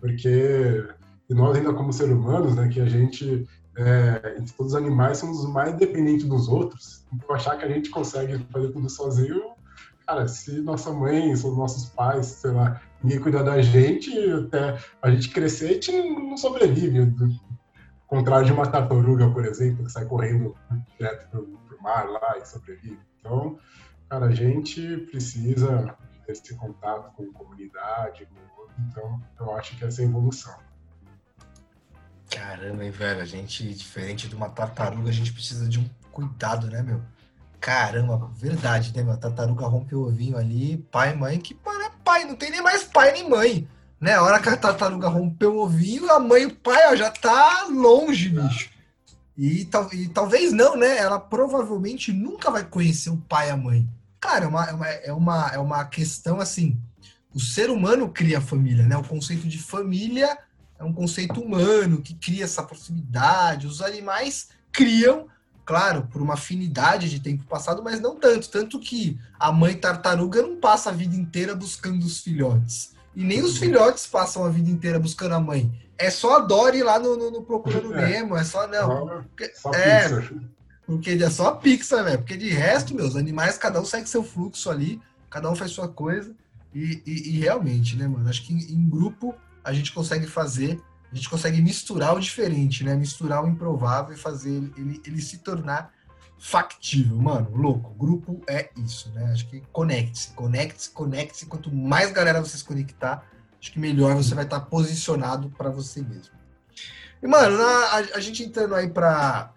Porque 0.00 0.86
e 1.32 1.34
nós 1.34 1.56
ainda 1.56 1.72
como 1.72 1.92
seres 1.92 2.12
humanos, 2.12 2.54
né, 2.54 2.68
que 2.68 2.78
a 2.78 2.84
gente, 2.84 3.48
é, 3.76 4.36
entre 4.38 4.52
todos 4.52 4.74
os 4.74 4.78
animais, 4.78 5.16
somos 5.16 5.42
os 5.42 5.50
mais 5.50 5.74
dependentes 5.74 6.26
dos 6.26 6.46
outros. 6.46 7.06
Então, 7.12 7.34
achar 7.34 7.56
que 7.56 7.64
a 7.64 7.68
gente 7.68 7.88
consegue 7.88 8.46
fazer 8.52 8.68
tudo 8.68 8.88
sozinho, 8.90 9.42
cara, 10.06 10.28
se 10.28 10.60
nossa 10.60 10.92
mãe, 10.92 11.34
se 11.34 11.46
os 11.46 11.56
nossos 11.56 11.88
pais, 11.88 12.26
sei 12.26 12.50
lá, 12.50 12.82
ninguém 13.02 13.18
cuidar 13.18 13.42
da 13.42 13.62
gente, 13.62 14.12
até 14.30 14.78
a 15.00 15.10
gente 15.10 15.30
crescer, 15.30 15.70
a 15.70 15.72
gente 15.72 15.92
não 15.92 16.36
sobrevive. 16.36 17.14
contrário 18.06 18.44
de 18.44 18.52
uma 18.52 18.66
tartaruga, 18.66 19.30
por 19.30 19.46
exemplo, 19.46 19.86
que 19.86 19.92
sai 19.92 20.04
correndo 20.04 20.54
direto 20.98 21.30
pro, 21.30 21.46
pro 21.46 21.82
mar 21.82 22.10
lá 22.10 22.36
e 22.36 22.44
sobrevive. 22.44 23.00
Então, 23.20 23.58
cara, 24.10 24.26
a 24.26 24.34
gente 24.34 24.98
precisa 25.10 25.96
ter 26.26 26.32
esse 26.32 26.54
contato 26.56 27.10
com 27.16 27.22
a 27.22 27.32
comunidade, 27.32 28.26
com 28.26 28.60
outro, 28.60 28.74
então 28.90 29.20
eu 29.40 29.56
acho 29.56 29.78
que 29.78 29.84
essa 29.86 30.02
é 30.02 30.04
a 30.04 30.08
evolução. 30.08 30.71
Caramba, 32.34 32.84
hein, 32.84 32.90
velho, 32.90 33.20
a 33.20 33.24
gente, 33.24 33.62
diferente 33.74 34.28
de 34.28 34.34
uma 34.34 34.48
tartaruga, 34.48 35.10
a 35.10 35.12
gente 35.12 35.32
precisa 35.32 35.68
de 35.68 35.78
um 35.78 35.88
cuidado, 36.10 36.66
né, 36.68 36.82
meu? 36.82 37.02
Caramba, 37.60 38.30
verdade, 38.34 38.92
né, 38.96 39.02
meu? 39.02 39.12
A 39.12 39.16
tartaruga 39.16 39.66
rompe 39.66 39.94
o 39.94 40.06
ovinho 40.06 40.36
ali, 40.36 40.78
pai 40.90 41.12
e 41.12 41.16
mãe, 41.16 41.38
que 41.38 41.54
para 41.54 41.90
pai, 42.02 42.24
não 42.24 42.34
tem 42.34 42.50
nem 42.50 42.62
mais 42.62 42.84
pai 42.84 43.12
nem 43.12 43.28
mãe. 43.28 43.68
Né? 44.00 44.14
A 44.14 44.22
hora 44.22 44.40
que 44.40 44.48
a 44.48 44.56
tartaruga 44.56 45.08
rompeu 45.08 45.54
o 45.54 45.64
ovinho, 45.64 46.10
a 46.10 46.18
mãe 46.18 46.42
e 46.42 46.46
o 46.46 46.56
pai 46.56 46.92
ó, 46.92 46.96
já 46.96 47.10
tá 47.10 47.66
longe, 47.70 48.30
bicho. 48.30 48.70
E, 49.36 49.64
tal, 49.66 49.92
e 49.94 50.08
talvez 50.08 50.52
não, 50.52 50.76
né? 50.76 50.98
Ela 50.98 51.20
provavelmente 51.20 52.12
nunca 52.12 52.50
vai 52.50 52.64
conhecer 52.64 53.10
o 53.10 53.16
pai 53.16 53.48
e 53.48 53.50
a 53.52 53.56
mãe. 53.56 53.88
Cara, 54.20 54.44
é 54.44 54.48
uma, 54.48 54.64
é 54.64 54.72
uma, 54.72 54.88
é 54.88 55.12
uma, 55.12 55.50
é 55.54 55.58
uma 55.58 55.84
questão 55.84 56.40
assim. 56.40 56.76
O 57.32 57.40
ser 57.40 57.70
humano 57.70 58.08
cria 58.08 58.38
a 58.38 58.42
família, 58.42 58.84
né? 58.84 58.96
O 58.96 59.04
conceito 59.04 59.46
de 59.46 59.58
família 59.58 60.36
é 60.82 60.84
um 60.84 60.92
conceito 60.92 61.40
humano 61.40 62.02
que 62.02 62.14
cria 62.14 62.44
essa 62.44 62.62
proximidade. 62.62 63.68
Os 63.68 63.80
animais 63.80 64.48
criam, 64.72 65.28
claro, 65.64 66.08
por 66.10 66.20
uma 66.20 66.34
afinidade 66.34 67.08
de 67.08 67.20
tempo 67.20 67.44
passado, 67.44 67.82
mas 67.82 68.00
não 68.00 68.16
tanto. 68.16 68.50
Tanto 68.50 68.80
que 68.80 69.18
a 69.38 69.52
mãe 69.52 69.74
tartaruga 69.74 70.42
não 70.42 70.56
passa 70.56 70.90
a 70.90 70.92
vida 70.92 71.14
inteira 71.14 71.54
buscando 71.54 72.04
os 72.04 72.20
filhotes. 72.20 72.94
E 73.14 73.22
nem 73.22 73.42
os 73.42 73.58
filhotes 73.58 74.06
passam 74.06 74.44
a 74.44 74.48
vida 74.48 74.70
inteira 74.70 74.98
buscando 74.98 75.34
a 75.34 75.40
mãe. 75.40 75.72
É 75.96 76.10
só 76.10 76.38
a 76.38 76.40
Dory 76.40 76.82
lá 76.82 76.98
no, 76.98 77.16
no, 77.16 77.30
no 77.30 77.42
Procurando 77.42 77.94
é. 77.94 78.10
Nemo, 78.10 78.36
é 78.36 78.42
só. 78.42 78.66
Não, 78.66 79.22
porque, 79.28 79.54
só 79.54 79.70
é, 79.72 80.08
porque 80.84 81.10
é 81.10 81.30
só 81.30 81.48
a 81.48 81.56
Pixar, 81.56 82.04
velho. 82.04 82.18
Porque 82.18 82.36
de 82.36 82.48
resto, 82.48 82.94
meus 82.94 83.14
animais, 83.14 83.56
cada 83.56 83.80
um 83.80 83.84
segue 83.84 84.08
seu 84.08 84.24
fluxo 84.24 84.68
ali, 84.68 85.00
cada 85.30 85.48
um 85.48 85.54
faz 85.54 85.70
sua 85.70 85.86
coisa. 85.86 86.34
E, 86.74 87.02
e, 87.06 87.36
e 87.36 87.38
realmente, 87.38 87.96
né, 87.96 88.08
mano? 88.08 88.28
Acho 88.28 88.42
que 88.42 88.52
em, 88.52 88.74
em, 88.74 88.88
grupo 88.88 89.34
a 89.64 89.72
gente 89.72 89.92
consegue 89.92 90.26
fazer, 90.26 90.80
a 91.10 91.14
gente 91.14 91.28
consegue 91.28 91.60
misturar 91.60 92.16
o 92.16 92.20
diferente, 92.20 92.84
né? 92.84 92.94
Misturar 92.94 93.44
o 93.44 93.48
improvável 93.48 94.14
e 94.14 94.18
fazer 94.18 94.50
ele, 94.76 95.00
ele 95.04 95.20
se 95.20 95.38
tornar 95.38 95.92
factível, 96.38 97.16
mano, 97.16 97.54
louco. 97.54 97.94
Grupo 97.94 98.42
é 98.48 98.70
isso, 98.76 99.10
né? 99.10 99.30
Acho 99.32 99.46
que 99.48 99.60
conecte-se, 99.72 100.32
conecte-se, 100.32 100.90
conecte-se. 100.90 101.46
Quanto 101.46 101.72
mais 101.72 102.10
galera 102.10 102.40
você 102.40 102.56
se 102.58 102.64
conectar, 102.64 103.24
acho 103.60 103.70
que 103.70 103.78
melhor 103.78 104.16
você 104.16 104.34
vai 104.34 104.44
estar 104.44 104.60
posicionado 104.60 105.50
para 105.50 105.70
você 105.70 106.02
mesmo. 106.02 106.34
E, 107.22 107.26
mano, 107.28 107.62
a, 107.62 107.96
a, 108.16 108.20
gente 108.20 108.42
entrando 108.42 108.74
aí 108.74 108.90
para 108.90 109.52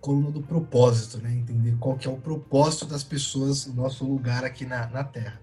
coluna 0.00 0.30
do 0.30 0.40
propósito, 0.40 1.18
né? 1.18 1.32
Entender 1.32 1.76
qual 1.80 1.96
que 1.96 2.06
é 2.06 2.10
o 2.10 2.16
propósito 2.16 2.86
das 2.86 3.02
pessoas 3.02 3.66
no 3.66 3.74
nosso 3.74 4.04
lugar 4.04 4.44
aqui 4.44 4.64
na, 4.64 4.86
na 4.86 5.02
Terra. 5.02 5.40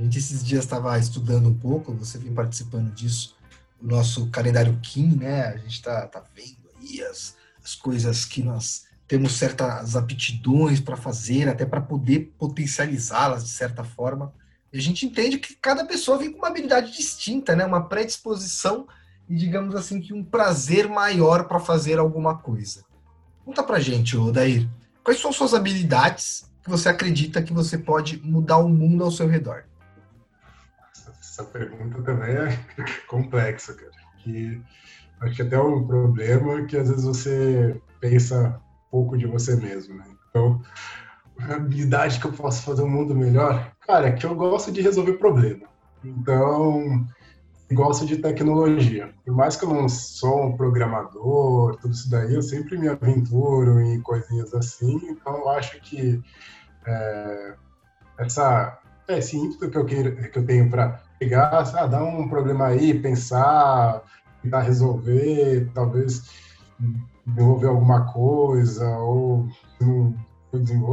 Gente 0.00 0.16
esses 0.16 0.42
dias 0.42 0.64
estava 0.64 0.98
estudando 0.98 1.50
um 1.50 1.54
pouco, 1.54 1.92
você 1.92 2.16
vem 2.16 2.32
participando 2.32 2.90
disso, 2.90 3.36
o 3.82 3.86
nosso 3.86 4.30
calendário 4.30 4.78
Kim, 4.82 5.14
né? 5.14 5.48
A 5.48 5.58
gente 5.58 5.74
está 5.74 6.06
tá 6.06 6.24
vendo 6.34 6.56
aí 6.80 7.02
as, 7.02 7.36
as 7.62 7.74
coisas 7.74 8.24
que 8.24 8.42
nós 8.42 8.86
temos 9.06 9.32
certas 9.32 9.96
aptidões 9.96 10.80
para 10.80 10.96
fazer, 10.96 11.50
até 11.50 11.66
para 11.66 11.82
poder 11.82 12.32
potencializá-las 12.38 13.44
de 13.44 13.50
certa 13.50 13.84
forma. 13.84 14.32
E 14.72 14.78
a 14.78 14.80
gente 14.80 15.04
entende 15.04 15.38
que 15.38 15.54
cada 15.54 15.84
pessoa 15.84 16.16
vem 16.16 16.32
com 16.32 16.38
uma 16.38 16.48
habilidade 16.48 16.96
distinta, 16.96 17.54
né? 17.54 17.66
uma 17.66 17.86
predisposição 17.86 18.88
e, 19.28 19.36
digamos 19.36 19.74
assim, 19.74 20.00
que 20.00 20.14
um 20.14 20.24
prazer 20.24 20.88
maior 20.88 21.44
para 21.44 21.60
fazer 21.60 21.98
alguma 21.98 22.38
coisa. 22.38 22.86
Conta 23.44 23.62
para 23.62 23.78
gente, 23.78 24.16
Odair, 24.16 24.66
quais 25.04 25.20
são 25.20 25.30
suas 25.30 25.52
habilidades 25.52 26.50
que 26.62 26.70
você 26.70 26.88
acredita 26.88 27.42
que 27.42 27.52
você 27.52 27.76
pode 27.76 28.18
mudar 28.24 28.56
o 28.56 28.68
mundo 28.68 29.04
ao 29.04 29.10
seu 29.10 29.28
redor? 29.28 29.68
Essa 31.40 31.44
pergunta 31.44 32.02
também 32.02 32.36
é 32.36 32.58
complexa, 33.08 33.72
cara. 33.72 33.90
Que 34.18 34.60
acho 35.20 35.36
que 35.36 35.42
até 35.42 35.58
um 35.58 35.86
problema 35.86 36.66
que 36.66 36.76
às 36.76 36.88
vezes 36.88 37.04
você 37.04 37.80
pensa 37.98 38.60
pouco 38.90 39.16
de 39.16 39.26
você 39.26 39.56
mesmo, 39.56 39.96
né? 39.96 40.04
Então, 40.28 40.60
a 41.38 41.54
habilidade 41.54 42.20
que 42.20 42.26
eu 42.26 42.32
posso 42.32 42.62
fazer 42.62 42.82
o 42.82 42.84
um 42.84 42.90
mundo 42.90 43.14
melhor, 43.14 43.72
cara, 43.86 44.08
é 44.08 44.12
que 44.12 44.26
eu 44.26 44.34
gosto 44.34 44.70
de 44.70 44.82
resolver 44.82 45.14
problema. 45.14 45.66
Então, 46.04 47.06
gosto 47.72 48.04
de 48.04 48.18
tecnologia. 48.18 49.14
Por 49.24 49.34
mais 49.34 49.56
que 49.56 49.64
eu 49.64 49.72
não 49.72 49.88
sou 49.88 50.48
um 50.48 50.56
programador, 50.56 51.76
tudo 51.76 51.94
isso 51.94 52.10
daí, 52.10 52.34
eu 52.34 52.42
sempre 52.42 52.76
me 52.76 52.88
aventuro 52.88 53.80
em 53.80 54.00
coisinhas 54.02 54.52
assim. 54.52 55.00
Então, 55.04 55.38
eu 55.38 55.48
acho 55.48 55.80
que 55.80 56.22
é, 56.86 57.54
essa, 58.18 58.78
é, 59.08 59.18
esse 59.18 59.38
ímpeto 59.38 59.70
que 59.70 59.78
eu, 59.78 59.86
queiro, 59.86 60.30
que 60.30 60.38
eu 60.38 60.44
tenho 60.44 60.68
para 60.68 61.00
pegar, 61.20 61.70
ah, 61.76 61.86
dar 61.86 62.02
um 62.02 62.28
problema 62.28 62.68
aí, 62.68 62.98
pensar, 62.98 64.02
tentar 64.42 64.62
resolver, 64.62 65.70
talvez 65.74 66.30
desenvolver 67.26 67.68
alguma 67.68 68.10
coisa, 68.10 68.88
ou 68.98 69.46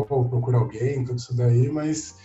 ou 0.09 0.25
procuro 0.29 0.57
alguém, 0.57 1.03
tudo 1.03 1.17
isso 1.17 1.35
daí, 1.35 1.67
mas 1.69 2.19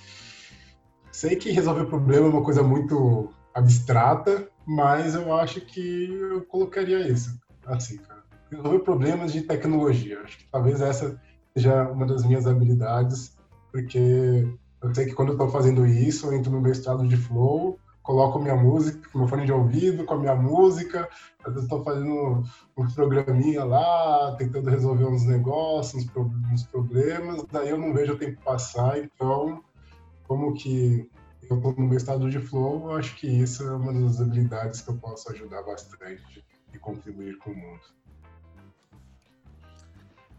sei 1.10 1.36
que 1.36 1.50
resolver 1.50 1.86
problema 1.86 2.26
é 2.26 2.30
uma 2.30 2.42
coisa 2.42 2.62
muito 2.62 3.32
abstrata, 3.54 4.48
mas 4.66 5.14
eu 5.14 5.34
acho 5.34 5.60
que 5.60 6.12
eu 6.12 6.42
colocaria 6.42 7.08
isso, 7.08 7.38
assim, 7.66 7.96
cara. 7.98 8.22
Resolver 8.50 8.80
problemas 8.80 9.32
de 9.32 9.42
tecnologia. 9.42 10.20
Acho 10.20 10.38
que 10.38 10.44
talvez 10.50 10.82
essa 10.82 11.18
seja 11.56 11.88
uma 11.88 12.04
das 12.04 12.24
minhas 12.24 12.46
habilidades, 12.46 13.34
porque 13.70 14.46
eu 14.82 14.94
sei 14.94 15.06
que 15.06 15.14
quando 15.14 15.28
eu 15.28 15.34
estou 15.34 15.48
fazendo 15.48 15.86
isso, 15.86 16.26
eu 16.26 16.34
entro 16.34 16.50
no 16.50 16.60
meu 16.60 16.72
estado 16.72 17.06
de 17.06 17.16
flow, 17.16 17.78
coloco 18.02 18.38
minha 18.38 18.56
música, 18.56 19.08
meu 19.14 19.28
fone 19.28 19.46
de 19.46 19.52
ouvido, 19.52 20.04
com 20.04 20.14
a 20.14 20.18
minha 20.18 20.34
música, 20.34 21.08
às 21.44 21.52
vezes 21.52 21.64
estou 21.64 21.84
fazendo 21.84 22.42
um 22.76 22.86
programinha 22.90 23.64
lá, 23.64 24.34
tentando 24.36 24.70
resolver 24.70 25.04
uns 25.04 25.24
negócios, 25.24 26.06
uns 26.52 26.64
problemas, 26.64 27.44
daí 27.50 27.70
eu 27.70 27.78
não 27.78 27.94
vejo 27.94 28.14
o 28.14 28.18
tempo 28.18 28.40
passar, 28.42 28.98
então, 28.98 29.62
como 30.26 30.54
que 30.54 31.08
eu 31.48 31.56
estou 31.56 31.74
no 31.74 31.86
meu 31.86 31.96
estado 31.96 32.30
de 32.30 32.38
flow, 32.38 32.90
eu 32.90 32.96
acho 32.96 33.16
que 33.16 33.26
isso 33.26 33.62
é 33.64 33.74
uma 33.74 33.92
das 33.92 34.20
habilidades 34.20 34.80
que 34.80 34.90
eu 34.90 34.96
posso 34.96 35.30
ajudar 35.30 35.62
bastante 35.62 36.44
e 36.72 36.78
contribuir 36.78 37.38
com 37.38 37.50
o 37.50 37.56
mundo. 37.56 38.01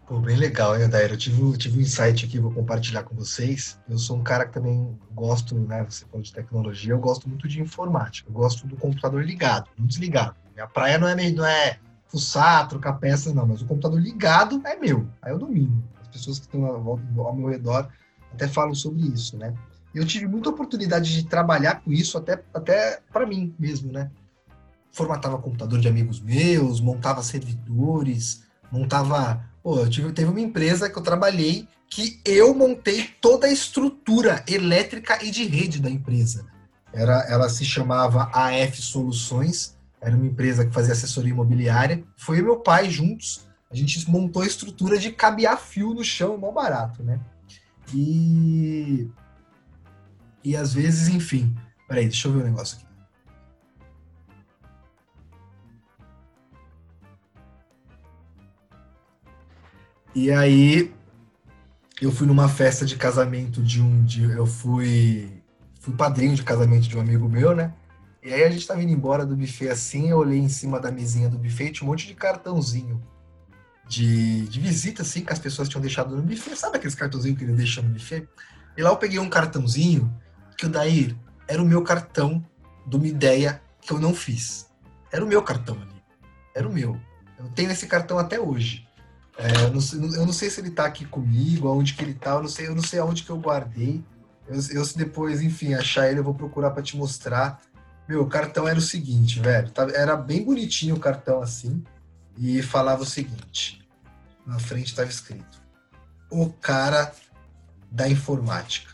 Pô, 0.06 0.20
bem 0.20 0.36
legal, 0.36 0.76
hein, 0.76 0.84
Adair? 0.84 1.12
Eu 1.12 1.18
tive, 1.18 1.58
tive 1.58 1.78
um 1.78 1.82
insight 1.82 2.26
aqui, 2.26 2.38
vou 2.38 2.51
compartilhar 2.51 3.04
com 3.04 3.16
vocês. 3.16 3.80
Eu 3.88 3.97
sou 3.97 4.18
um 4.18 4.24
cara 4.24 4.45
que 4.45 4.51
também 4.51 4.99
gosto, 5.12 5.56
né? 5.56 5.86
Você 5.89 6.06
falou 6.06 6.22
de 6.22 6.34
tecnologia, 6.34 6.91
eu 6.91 6.99
gosto 6.99 7.30
muito 7.30 7.47
de 7.47 7.62
informática. 7.62 8.30
Eu 8.30 8.34
gosto 8.34 8.68
do 8.68 8.76
computador 8.76 9.24
ligado, 9.24 9.70
não 9.78 9.86
desligado. 9.86 10.36
Minha 10.54 10.68
praia 10.68 10.97
não 10.97 11.08
é, 11.08 11.32
não 11.32 11.45
é 11.45 11.80
fuçar, 12.08 12.68
trocar 12.68 12.93
peças, 12.93 13.34
não, 13.34 13.47
mas 13.47 13.62
o 13.62 13.66
computador 13.66 13.99
ligado 13.99 14.62
é 14.66 14.76
meu, 14.76 15.08
aí 15.22 15.32
eu 15.32 15.39
domino. 15.39 15.82
As 16.01 16.10
pessoas 16.10 16.38
que 16.38 16.45
estão 16.45 16.66
ao 16.66 17.36
meu 17.36 17.47
redor 17.47 17.88
até 18.34 18.47
falam 18.47 18.76
sobre 18.76 19.08
isso, 19.08 19.38
né? 19.38 19.54
Eu 19.95 20.06
tive 20.06 20.28
muita 20.28 20.49
oportunidade 20.49 21.14
de 21.14 21.26
trabalhar 21.28 21.82
com 21.82 21.91
isso 21.91 22.18
até, 22.18 22.43
até 22.54 22.99
para 23.12 23.26
mim 23.26 23.56
mesmo, 23.58 23.91
né? 23.91 24.12
Formatava 24.91 25.38
computador 25.38 25.80
de 25.80 25.88
amigos 25.88 26.20
meus, 26.20 26.82
montava 26.82 27.24
servidores, 27.24 28.43
montava 28.70 29.53
Pô, 29.64 29.80
eu 29.80 29.89
tive, 29.89 30.11
teve 30.11 30.30
uma 30.30 30.41
empresa 30.41 30.89
que 30.89 30.97
eu 30.97 31.01
trabalhei 31.01 31.68
que 31.89 32.20
eu 32.26 32.53
montei 32.53 33.07
toda 33.22 33.47
a 33.47 33.51
estrutura 33.51 34.43
elétrica 34.47 35.24
e 35.24 35.30
de 35.32 35.45
rede 35.45 35.80
da 35.80 35.89
empresa. 35.89 36.45
Era, 36.91 37.22
ela 37.30 37.47
se 37.47 37.64
chamava 37.64 38.32
AF 38.34 38.82
Soluções, 38.82 39.78
era 40.01 40.16
uma 40.16 40.26
empresa 40.26 40.66
que 40.66 40.74
fazia 40.74 40.93
assessoria 40.93 41.32
imobiliária. 41.32 42.03
Foi 42.18 42.41
meu 42.41 42.57
pai 42.57 42.89
juntos, 42.89 43.47
a 43.72 43.76
gente 43.76 44.09
montou 44.09 44.41
a 44.41 44.47
estrutura 44.47 44.97
de 44.97 45.11
cabear 45.11 45.57
fio 45.57 45.93
no 45.93 46.03
chão, 46.03 46.38
mal 46.38 46.51
barato, 46.51 47.03
né? 47.03 47.20
E. 47.93 49.07
E 50.43 50.57
às 50.57 50.74
vezes, 50.74 51.07
enfim. 51.07 51.55
Peraí, 51.88 52.05
deixa 52.05 52.28
eu 52.28 52.34
ver 52.34 52.41
um 52.41 52.45
negócio 52.45 52.78
aqui. 52.78 52.82
E 60.16 60.32
aí 60.32 60.93
eu 62.01 62.11
fui 62.11 62.28
numa 62.28 62.47
festa 62.47 62.86
de 62.86 62.95
casamento 62.95 63.61
de 63.61 63.82
um 63.82 64.03
de 64.03 64.24
eu 64.24 64.45
fui 64.45 65.41
fui 65.80 65.93
padrinho 65.95 66.36
de 66.36 66.43
casamento 66.43 66.88
de 66.88 66.97
um 66.97 67.01
amigo 67.01 67.28
meu, 67.28 67.55
né? 67.55 67.74
E 68.22 68.32
aí 68.32 68.43
a 68.43 68.49
gente 68.49 68.66
tava 68.66 68.82
indo 68.82 68.91
embora 68.91 69.26
do 69.26 69.36
buffet 69.36 69.70
assim, 69.70 70.09
eu 70.09 70.18
olhei 70.18 70.39
em 70.39 70.49
cima 70.49 70.80
da 70.80 70.91
mesinha 70.91 71.28
do 71.28 71.38
buffet, 71.38 71.72
tinha 71.72 71.88
um 71.88 71.91
monte 71.91 72.07
de 72.07 72.14
cartãozinho 72.14 73.01
de, 73.88 74.47
de 74.47 74.59
visita 74.59 75.01
assim 75.01 75.26
que 75.26 75.34
as 75.34 75.39
pessoas 75.39 75.68
tinham 75.68 75.82
deixado 75.82 76.16
no 76.16 76.22
buffet, 76.22 76.55
sabe 76.55 76.78
aqueles 76.78 76.95
cartãozinhos 76.95 77.38
que 77.38 77.43
eles 77.43 77.57
deixam 77.57 77.84
no 77.84 77.89
buffet? 77.89 78.28
E 78.78 78.82
lá 78.82 78.91
eu 78.91 78.97
peguei 78.97 79.20
um 79.20 79.30
cartãozinho 79.30 80.14
que 80.57 80.66
o 80.66 80.70
Daí 80.70 81.16
era 81.47 81.61
o 81.61 81.66
meu 81.66 81.82
cartão 81.82 82.43
de 82.86 82.95
uma 82.95 83.07
ideia 83.07 83.61
que 83.82 83.91
eu 83.91 83.99
não 83.99 84.14
fiz. 84.14 84.70
Era 85.11 85.24
o 85.24 85.28
meu 85.28 85.41
cartão 85.41 85.76
ali. 85.76 86.03
Era 86.55 86.68
o 86.68 86.72
meu. 86.72 86.99
Eu 87.38 87.49
tenho 87.49 87.72
esse 87.72 87.88
cartão 87.88 88.18
até 88.18 88.39
hoje. 88.39 88.88
É, 89.38 89.63
eu, 89.63 89.73
não 89.73 89.81
sei, 89.81 89.99
eu, 89.99 90.25
não 90.25 90.34
sei, 90.34 90.49
se 90.49 90.61
ele 90.61 90.69
tá 90.69 90.86
aqui 90.86 91.05
comigo, 91.05 91.67
aonde 91.67 91.93
que 91.93 92.03
ele 92.03 92.13
tá, 92.13 92.31
eu 92.31 92.41
não 92.41 92.49
sei, 92.49 92.67
eu 92.67 92.75
não 92.75 92.84
sei 92.84 92.99
aonde 92.99 93.23
que 93.23 93.29
eu 93.29 93.39
guardei. 93.39 94.03
Eu, 94.47 94.55
eu 94.71 94.86
se 94.86 94.97
depois, 94.97 95.41
enfim, 95.41 95.73
achar 95.73 96.09
ele, 96.09 96.19
eu 96.19 96.23
vou 96.23 96.34
procurar 96.34 96.71
para 96.71 96.84
te 96.84 96.95
mostrar. 96.95 97.61
Meu, 98.07 98.21
o 98.21 98.27
cartão 98.27 98.67
era 98.67 98.77
o 98.77 98.81
seguinte, 98.81 99.39
velho. 99.39 99.71
Era 99.95 100.15
bem 100.15 100.43
bonitinho 100.43 100.95
o 100.95 100.99
cartão 100.99 101.41
assim. 101.41 101.84
E 102.38 102.61
falava 102.61 103.03
o 103.03 103.05
seguinte: 103.05 103.88
na 104.45 104.59
frente 104.59 104.88
estava 104.88 105.09
escrito: 105.09 105.61
O 106.29 106.49
cara 106.49 107.11
da 107.91 108.07
informática. 108.07 108.91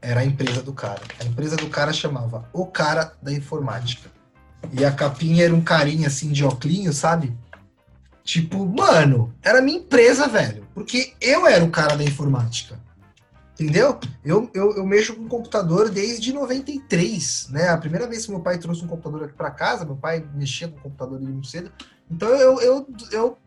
Era 0.00 0.20
a 0.20 0.24
empresa 0.24 0.62
do 0.62 0.72
cara. 0.72 1.02
A 1.20 1.24
empresa 1.24 1.56
do 1.56 1.68
cara 1.68 1.92
chamava 1.92 2.48
O 2.52 2.66
Cara 2.66 3.12
da 3.20 3.32
Informática. 3.32 4.08
E 4.72 4.84
a 4.84 4.92
capinha 4.92 5.44
era 5.44 5.54
um 5.54 5.60
carinha 5.60 6.06
assim 6.06 6.30
de 6.30 6.44
óculos, 6.44 6.96
sabe? 6.96 7.36
Tipo, 8.26 8.66
mano, 8.66 9.32
era 9.40 9.62
minha 9.62 9.78
empresa, 9.78 10.26
velho. 10.26 10.66
Porque 10.74 11.14
eu 11.20 11.46
era 11.46 11.64
o 11.64 11.70
cara 11.70 11.94
da 11.94 12.02
informática. 12.02 12.76
Entendeu? 13.54 14.00
Eu, 14.24 14.50
eu, 14.52 14.76
eu 14.76 14.84
mexo 14.84 15.14
com 15.14 15.28
computador 15.28 15.88
desde 15.88 16.32
93, 16.32 17.50
né? 17.50 17.68
A 17.68 17.78
primeira 17.78 18.08
vez 18.08 18.26
que 18.26 18.32
meu 18.32 18.40
pai 18.40 18.58
trouxe 18.58 18.84
um 18.84 18.88
computador 18.88 19.22
aqui 19.22 19.32
para 19.32 19.52
casa, 19.52 19.84
meu 19.84 19.94
pai 19.94 20.26
mexia 20.34 20.66
com 20.66 20.76
o 20.76 20.82
computador 20.82 21.20
muito 21.20 21.46
cedo. 21.46 21.70
Então 22.10 22.28
eu, 22.30 22.60
eu, 22.60 22.88
eu, 23.12 23.38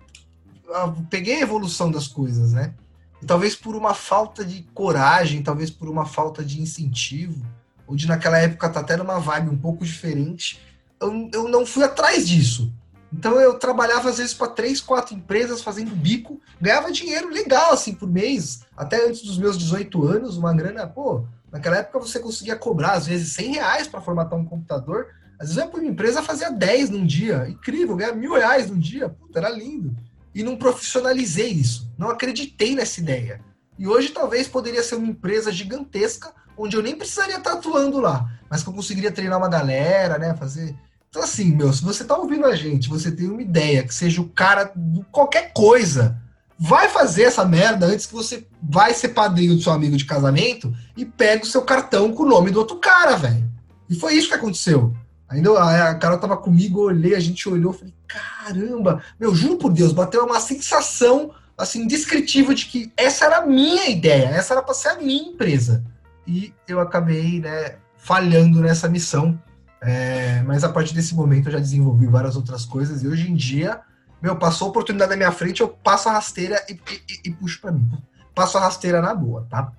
eu 0.70 0.96
peguei 1.10 1.36
a 1.36 1.42
evolução 1.42 1.92
das 1.92 2.08
coisas, 2.08 2.54
né? 2.54 2.74
E 3.22 3.26
talvez 3.26 3.58
por 3.58 3.76
uma 3.76 3.94
falta 3.94 4.46
de 4.46 4.64
coragem, 4.74 5.44
talvez 5.44 5.70
por 5.70 5.90
uma 5.90 6.06
falta 6.06 6.42
de 6.42 6.62
incentivo, 6.62 7.46
onde 7.86 8.08
naquela 8.08 8.38
época 8.38 8.70
tá 8.70 8.80
até 8.80 8.96
numa 8.96 9.20
vibe 9.20 9.50
um 9.50 9.58
pouco 9.58 9.84
diferente, 9.84 10.58
eu, 11.02 11.30
eu 11.34 11.50
não 11.50 11.66
fui 11.66 11.84
atrás 11.84 12.28
disso. 12.28 12.74
Então 13.12 13.40
eu 13.40 13.56
trabalhava 13.56 14.10
às 14.10 14.18
vezes 14.18 14.34
para 14.34 14.48
três, 14.48 14.80
quatro 14.80 15.16
empresas 15.16 15.62
fazendo 15.62 15.96
bico, 15.96 16.40
ganhava 16.62 16.92
dinheiro 16.92 17.30
legal 17.30 17.74
assim 17.74 17.94
por 17.94 18.08
mês, 18.08 18.62
até 18.78 19.08
antes 19.08 19.24
dos 19.24 19.38
meus 19.38 19.58
18 19.58 20.06
anos, 20.06 20.38
uma 20.38 20.54
grana, 20.54 20.86
pô, 20.86 21.26
naquela 21.52 21.78
época 21.78 22.00
você 22.00 22.20
conseguia 22.20 22.56
cobrar 22.56 22.94
às 22.94 23.08
vezes 23.08 23.34
100 23.34 23.54
reais 23.54 23.88
para 23.88 24.02
formatar 24.02 24.38
um 24.38 24.46
computador, 24.46 25.08
às 25.40 25.48
vezes 25.48 25.64
eu 25.64 25.70
para 25.70 25.80
uma 25.80 25.90
empresa 25.90 26.22
fazia 26.22 26.52
10 26.52 26.90
num 26.92 27.06
dia, 27.06 27.48
incrível, 27.50 27.96
ganhava 27.96 28.18
mil 28.18 28.34
reais 28.34 28.70
num 28.70 28.78
dia, 28.78 29.10
puta, 29.10 29.40
era 29.40 29.50
lindo. 29.50 29.96
E 30.36 30.44
não 30.44 30.58
profissionalizei 30.58 31.50
isso, 31.50 31.90
não 31.98 32.10
acreditei 32.10 32.76
nessa 32.76 33.00
ideia. 33.00 33.42
E 33.78 33.88
hoje 33.88 34.10
talvez 34.10 34.48
poderia 34.48 34.84
ser 34.84 34.96
uma 34.96 35.08
empresa 35.08 35.52
gigantesca, 35.52 36.32
onde 36.58 36.76
eu 36.76 36.84
nem 36.84 36.96
precisaria 36.96 37.38
estar 37.38 37.54
atuando 37.54 38.00
lá, 38.00 38.30
mas 38.50 38.62
que 38.62 38.70
eu 38.70 38.74
conseguiria 38.74 39.12
treinar 39.12 39.38
uma 39.38 39.48
galera, 39.48 40.18
né, 40.18 40.36
fazer 40.36 40.76
então, 41.10 41.24
assim, 41.24 41.56
meu, 41.56 41.74
se 41.74 41.84
você 41.84 42.04
tá 42.04 42.16
ouvindo 42.16 42.46
a 42.46 42.56
gente, 42.56 42.88
você 42.88 43.12
tem 43.12 43.28
uma 43.28 43.42
ideia 43.42 43.84
que 43.84 43.94
seja 43.94 44.22
o 44.22 44.30
cara 44.30 44.72
de 44.76 45.04
qualquer 45.12 45.52
coisa, 45.54 46.22
vai 46.58 46.88
fazer 46.88 47.24
essa 47.24 47.44
merda 47.44 47.88
antes 47.88 48.06
que 48.06 48.14
você 48.14 48.46
vai 48.62 48.94
ser 48.94 49.10
padrinho 49.10 49.56
do 49.56 49.62
seu 49.62 49.74
amigo 49.74 49.98
de 49.98 50.06
casamento 50.06 50.72
e 50.96 51.06
pega 51.06 51.44
o 51.44 51.48
seu 51.48 51.64
cartão 51.64 52.14
com 52.14 52.24
o 52.24 52.30
nome 52.30 52.52
do 52.52 52.60
outro 52.60 52.78
cara, 52.78 53.16
velho. 53.16 53.50
E 53.90 53.96
foi 53.96 54.14
isso 54.14 54.28
que 54.28 54.36
aconteceu. 54.36 54.94
Ainda 55.28 55.52
a 55.60 55.96
Carol 55.96 56.20
tava 56.20 56.38
comigo, 56.38 56.82
olhei, 56.82 57.16
a 57.16 57.20
gente 57.20 57.50
olhou, 57.50 57.74
falei, 57.74 57.94
caramba, 58.08 59.02
meu, 59.20 59.34
juro 59.34 59.58
por 59.58 59.74
Deus, 59.74 59.92
bateu 59.92 60.24
uma 60.26 60.40
sensação 60.40 61.32
assim 61.58 61.88
descritiva 61.88 62.54
de 62.54 62.66
que 62.66 62.92
essa 62.96 63.26
era 63.26 63.38
a 63.38 63.46
minha 63.46 63.90
ideia, 63.90 64.28
essa 64.28 64.54
era 64.54 64.62
para 64.62 64.76
ser 64.76 64.90
a 64.90 64.98
minha 64.98 65.30
empresa. 65.30 65.84
E 66.28 66.54
eu 66.68 66.80
acabei, 66.80 67.40
né, 67.40 67.78
falhando 67.98 68.62
nessa 68.62 68.88
missão 68.88 69.40
é, 69.82 70.42
mas 70.44 70.64
a 70.64 70.70
partir 70.70 70.94
desse 70.94 71.16
momento 71.16 71.48
eu 71.48 71.54
já 71.54 71.60
desenvolvi 71.60 72.06
várias 72.08 72.36
outras 72.36 72.66
coisas 72.66 73.04
e 73.04 73.08
hoje 73.08 73.32
em 73.32 73.36
dia, 73.36 73.82
meu, 74.22 74.36
passou 74.36 74.68
a 74.68 74.70
oportunidade 74.70 75.12
na 75.12 75.18
minha 75.18 75.32
frente, 75.32 75.62
eu 75.62 75.70
passo 75.70 76.10
a 76.10 76.14
rasteira 76.14 76.64
e, 76.70 76.74
e, 76.74 77.30
e 77.30 77.32
puxo 77.32 77.62
para 77.62 77.72
mim. 77.72 77.90
Passo 78.36 78.58
a 78.58 78.62
rasteira 78.62 79.02
na 79.02 79.14
boa, 79.16 79.46
tá? 79.50 79.72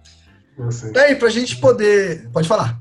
Daí, 0.92 1.16
pra 1.16 1.30
gente 1.30 1.56
poder. 1.56 2.28
Pode 2.30 2.48
falar. 2.48 2.78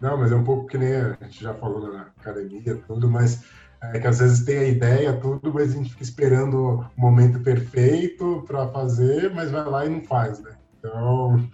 Não, 0.00 0.16
mas 0.16 0.30
é 0.30 0.36
um 0.36 0.44
pouco 0.44 0.66
que 0.66 0.78
nem 0.78 0.94
a 0.94 1.18
gente 1.22 1.42
já 1.42 1.52
falou 1.54 1.92
na 1.92 2.02
academia, 2.02 2.80
tudo, 2.86 3.10
mas 3.10 3.42
é 3.82 3.98
que 3.98 4.06
às 4.06 4.18
vezes 4.18 4.44
tem 4.44 4.58
a 4.58 4.68
ideia, 4.68 5.12
tudo, 5.14 5.52
mas 5.52 5.72
a 5.72 5.76
gente 5.76 5.90
fica 5.90 6.02
esperando 6.02 6.88
o 6.96 7.00
momento 7.00 7.40
perfeito 7.40 8.44
para 8.46 8.68
fazer, 8.68 9.32
mas 9.34 9.50
vai 9.50 9.64
lá 9.64 9.86
e 9.86 9.88
não 9.88 10.04
faz, 10.04 10.38
né? 10.40 10.52
Então, 10.78 11.48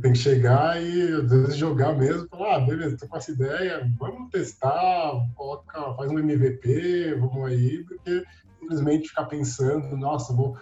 tem 0.00 0.12
que 0.12 0.18
chegar 0.18 0.80
e 0.80 1.12
às 1.12 1.30
vezes 1.30 1.56
jogar 1.56 1.94
mesmo, 1.94 2.28
falar, 2.28 2.56
ah, 2.56 2.60
beleza, 2.60 2.96
tô 2.96 3.08
com 3.08 3.16
essa 3.16 3.32
ideia, 3.32 3.90
vamos 3.98 4.30
testar, 4.30 5.12
coloca, 5.34 5.94
faz 5.94 6.10
um 6.10 6.18
MVP, 6.18 7.16
vamos 7.18 7.44
aí, 7.46 7.84
porque 7.84 8.24
simplesmente 8.60 9.08
ficar 9.08 9.24
pensando, 9.24 9.96
nossa, 9.96 10.32
vou 10.32 10.56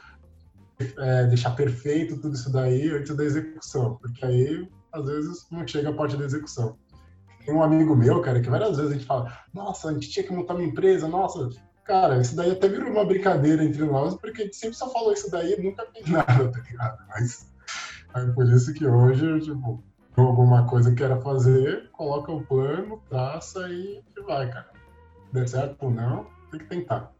é, 0.98 1.26
deixar 1.26 1.50
perfeito 1.50 2.18
tudo 2.18 2.34
isso 2.34 2.50
daí 2.50 2.90
antes 2.90 3.14
da 3.14 3.24
execução, 3.24 3.96
porque 3.96 4.24
aí 4.24 4.68
às 4.92 5.04
vezes 5.04 5.46
não 5.50 5.66
chega 5.66 5.90
a 5.90 5.94
parte 5.94 6.16
da 6.16 6.24
execução. 6.24 6.78
Tem 7.44 7.54
um 7.54 7.62
amigo 7.62 7.94
meu, 7.94 8.20
cara, 8.22 8.40
que 8.40 8.50
várias 8.50 8.76
vezes 8.76 8.92
a 8.92 8.94
gente 8.94 9.06
fala, 9.06 9.38
nossa, 9.52 9.90
a 9.90 9.92
gente 9.92 10.08
tinha 10.08 10.24
que 10.24 10.32
montar 10.32 10.54
uma 10.54 10.64
empresa, 10.64 11.06
nossa, 11.06 11.50
cara, 11.84 12.20
isso 12.20 12.34
daí 12.34 12.52
até 12.52 12.68
virou 12.68 12.90
uma 12.90 13.04
brincadeira 13.04 13.62
entre 13.62 13.84
nós, 13.84 14.14
porque 14.14 14.42
a 14.42 14.44
gente 14.46 14.56
sempre 14.56 14.76
só 14.76 14.90
falou 14.90 15.12
isso 15.12 15.30
daí 15.30 15.54
e 15.58 15.62
nunca 15.62 15.86
fez 15.92 16.06
nada, 16.08 16.48
tá 16.50 16.60
ligado? 16.60 16.98
Mas 17.08 17.49
Aí 18.12 18.26
por 18.32 18.46
isso 18.46 18.72
que 18.74 18.86
hoje, 18.86 19.40
tipo, 19.40 19.82
alguma 20.16 20.66
coisa 20.66 20.90
que 20.90 20.96
queira 20.96 21.20
fazer, 21.20 21.88
coloca 21.92 22.32
o 22.32 22.44
plano, 22.44 23.00
traça 23.08 23.68
e 23.68 24.02
vai, 24.26 24.48
cara. 24.50 24.70
Der 25.32 25.48
certo 25.48 25.76
ou 25.80 25.90
não, 25.90 26.26
tem 26.50 26.60
que 26.60 26.66
tentar. 26.66 27.12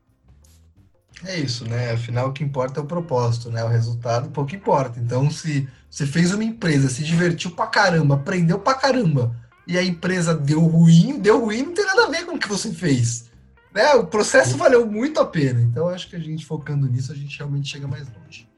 É 1.25 1.39
isso, 1.39 1.69
né? 1.69 1.93
Afinal, 1.93 2.29
o 2.29 2.33
que 2.33 2.43
importa 2.43 2.81
é 2.81 2.83
o 2.83 2.87
propósito, 2.87 3.51
né? 3.51 3.63
O 3.63 3.69
resultado 3.69 4.31
pouco 4.31 4.55
importa. 4.55 4.99
Então, 4.99 5.31
se 5.31 5.69
você 5.89 6.07
fez 6.07 6.33
uma 6.33 6.45
empresa, 6.45 6.89
se 6.89 7.05
divertiu 7.05 7.51
pra 7.51 7.67
caramba, 7.67 8.15
aprendeu 8.15 8.59
pra 8.59 8.75
caramba, 8.75 9.37
e 9.67 9.77
a 9.77 9.85
empresa 9.85 10.35
deu 10.35 10.61
ruim, 10.61 11.19
deu 11.21 11.45
ruim, 11.45 11.63
não 11.63 11.75
tem 11.75 11.85
nada 11.85 12.07
a 12.07 12.11
ver 12.11 12.25
com 12.25 12.35
o 12.35 12.39
que 12.39 12.49
você 12.49 12.73
fez. 12.73 13.31
Né? 13.73 13.95
O 13.95 14.07
processo 14.07 14.57
valeu 14.57 14.87
muito 14.87 15.21
a 15.21 15.27
pena. 15.27 15.61
Então, 15.61 15.89
acho 15.89 16.09
que 16.09 16.17
a 16.17 16.21
gente 16.21 16.47
focando 16.47 16.89
nisso, 16.89 17.13
a 17.13 17.15
gente 17.15 17.37
realmente 17.39 17.69
chega 17.69 17.87
mais 17.87 18.09
longe. 18.09 18.49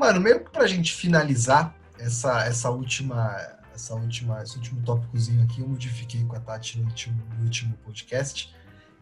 Mano, 0.00 0.18
meio 0.18 0.42
que 0.42 0.50
pra 0.50 0.66
gente 0.66 0.94
finalizar 0.94 1.76
essa, 1.98 2.46
essa 2.46 2.70
última, 2.70 3.36
essa 3.74 3.94
última, 3.94 4.42
esse 4.42 4.56
último 4.56 4.80
tópicozinho 4.80 5.44
aqui, 5.44 5.60
eu 5.60 5.68
modifiquei 5.68 6.24
com 6.24 6.34
a 6.34 6.40
Tati 6.40 6.78
no 6.80 6.86
último, 6.86 7.22
no 7.36 7.44
último 7.44 7.76
podcast. 7.84 8.50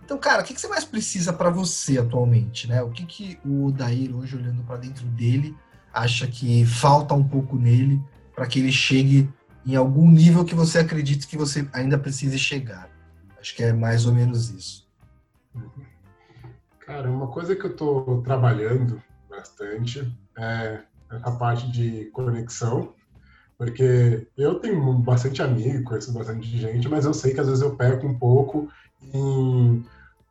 Então, 0.04 0.18
cara, 0.18 0.42
o 0.42 0.44
que, 0.44 0.52
que 0.52 0.60
você 0.60 0.66
mais 0.66 0.84
precisa 0.84 1.32
para 1.32 1.50
você 1.50 1.98
atualmente, 1.98 2.66
né? 2.66 2.82
O 2.82 2.90
que, 2.90 3.06
que 3.06 3.38
o 3.46 3.70
Dair, 3.70 4.12
hoje, 4.12 4.34
olhando 4.34 4.64
para 4.64 4.78
dentro 4.78 5.06
dele, 5.06 5.56
acha 5.94 6.26
que 6.26 6.66
falta 6.66 7.14
um 7.14 7.22
pouco 7.22 7.54
nele 7.54 8.02
para 8.34 8.48
que 8.48 8.58
ele 8.58 8.72
chegue 8.72 9.32
em 9.64 9.76
algum 9.76 10.10
nível 10.10 10.44
que 10.44 10.54
você 10.56 10.80
acredita 10.80 11.28
que 11.28 11.36
você 11.36 11.68
ainda 11.72 11.96
precise 11.96 12.40
chegar? 12.40 12.90
Acho 13.40 13.54
que 13.54 13.62
é 13.62 13.72
mais 13.72 14.04
ou 14.04 14.12
menos 14.12 14.50
isso. 14.50 14.84
Cara, 16.80 17.08
uma 17.08 17.28
coisa 17.28 17.54
que 17.54 17.64
eu 17.64 17.70
estou 17.70 18.20
trabalhando 18.22 19.00
bastante 19.30 20.12
é, 20.36 20.80
a 21.10 21.30
parte 21.32 21.70
de 21.70 22.06
conexão, 22.06 22.92
porque 23.56 24.28
eu 24.36 24.60
tenho 24.60 24.92
bastante 24.94 25.42
amigo, 25.42 25.84
conheço 25.84 26.12
bastante 26.12 26.46
gente, 26.46 26.88
mas 26.88 27.04
eu 27.04 27.14
sei 27.14 27.34
que 27.34 27.40
às 27.40 27.46
vezes 27.46 27.62
eu 27.62 27.74
perco 27.74 28.06
um 28.06 28.18
pouco 28.18 28.68
em 29.12 29.84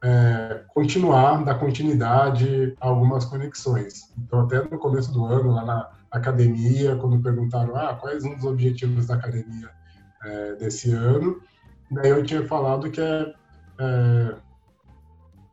é, 0.04 0.64
continuar, 0.70 1.44
dar 1.44 1.56
continuidade 1.56 2.76
a 2.80 2.88
algumas 2.88 3.26
conexões. 3.26 4.14
Então, 4.18 4.42
até 4.42 4.62
no 4.62 4.78
começo 4.78 5.12
do 5.12 5.26
ano, 5.26 5.52
lá 5.52 5.66
na 5.66 5.90
academia, 6.12 6.96
quando 6.96 7.20
perguntaram 7.20 7.76
ah, 7.76 7.96
quais 7.96 8.24
são 8.24 8.36
os 8.36 8.46
objetivos 8.46 9.08
da 9.08 9.16
academia 9.16 9.70
é, 10.24 10.56
desse 10.56 10.92
ano, 10.92 11.42
daí 11.92 12.12
eu 12.12 12.24
tinha 12.24 12.46
falado 12.46 12.90
que 12.90 13.02
é, 13.02 13.34
é 13.80 14.36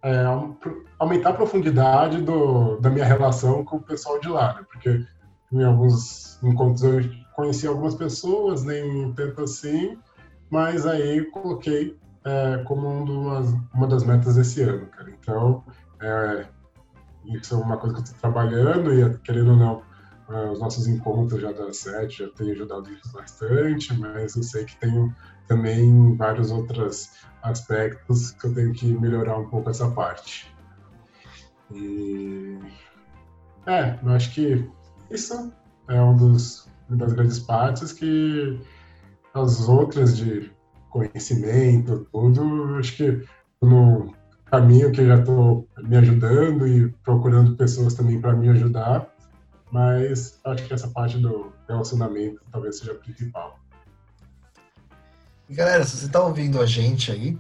é, 0.04 0.22
aumentar 0.98 1.30
a 1.30 1.32
profundidade 1.32 2.20
do, 2.20 2.76
da 2.76 2.90
minha 2.90 3.06
relação 3.06 3.64
com 3.64 3.76
o 3.76 3.82
pessoal 3.82 4.20
de 4.20 4.28
lá, 4.28 4.52
né? 4.52 4.66
porque 4.70 5.02
em 5.54 5.64
alguns 5.64 6.42
encontros 6.42 6.82
eu 6.82 7.00
conheci 7.34 7.66
algumas 7.66 7.94
pessoas, 7.94 8.64
nem 8.64 9.12
tanto 9.12 9.42
assim, 9.42 9.96
mas 10.50 10.86
aí 10.86 11.24
coloquei 11.30 11.96
é, 12.24 12.58
como 12.64 12.88
uma, 12.88 13.40
uma 13.72 13.86
das 13.86 14.04
metas 14.04 14.36
desse 14.36 14.62
ano, 14.62 14.86
cara. 14.86 15.10
Então, 15.10 15.64
é, 16.00 16.46
isso 17.26 17.54
é 17.54 17.58
uma 17.58 17.76
coisa 17.76 17.94
que 17.94 18.00
eu 18.00 18.04
estou 18.04 18.20
trabalhando 18.20 18.92
e, 18.92 19.18
querendo 19.20 19.50
ou 19.50 19.56
não, 19.56 19.82
é, 20.28 20.50
os 20.50 20.58
nossos 20.58 20.86
encontros 20.86 21.40
já 21.40 21.52
da 21.52 21.72
sete 21.72 22.24
já 22.24 22.30
têm 22.30 22.52
ajudado 22.52 22.90
isso 22.90 23.12
bastante, 23.12 23.94
mas 23.98 24.36
eu 24.36 24.42
sei 24.42 24.64
que 24.64 24.76
tenho 24.76 25.14
também 25.46 26.16
vários 26.16 26.50
outros 26.50 27.10
aspectos 27.42 28.30
que 28.32 28.46
eu 28.46 28.54
tenho 28.54 28.72
que 28.72 28.86
melhorar 28.86 29.38
um 29.38 29.48
pouco 29.48 29.70
essa 29.70 29.90
parte. 29.90 30.52
E 31.70 32.58
é, 33.66 33.98
eu 34.02 34.10
acho 34.10 34.32
que 34.32 34.70
isso 35.10 35.52
é 35.88 36.00
um 36.00 36.16
dos 36.16 36.68
das 36.88 37.12
grandes 37.12 37.38
partes 37.38 37.92
que 37.92 38.60
as 39.32 39.68
outras 39.68 40.16
de 40.16 40.52
conhecimento, 40.90 42.06
tudo, 42.12 42.76
acho 42.76 42.96
que 42.96 43.26
no, 43.60 44.14
caminho 44.54 44.92
que 44.92 45.00
eu 45.00 45.08
já 45.08 45.18
estou 45.18 45.68
me 45.82 45.96
ajudando 45.96 46.66
e 46.68 46.88
procurando 47.02 47.56
pessoas 47.56 47.94
também 47.94 48.20
para 48.20 48.34
me 48.34 48.48
ajudar, 48.50 49.08
mas 49.72 50.38
acho 50.44 50.64
que 50.64 50.74
essa 50.74 50.88
parte 50.88 51.18
do 51.18 51.52
relacionamento 51.68 52.40
talvez 52.52 52.78
seja 52.78 52.92
a 52.92 52.94
principal. 52.94 53.58
E 55.48 55.54
galera, 55.54 55.84
se 55.84 55.96
você 55.96 56.06
está 56.06 56.22
ouvindo 56.22 56.60
a 56.60 56.66
gente 56.66 57.10
aí, 57.10 57.36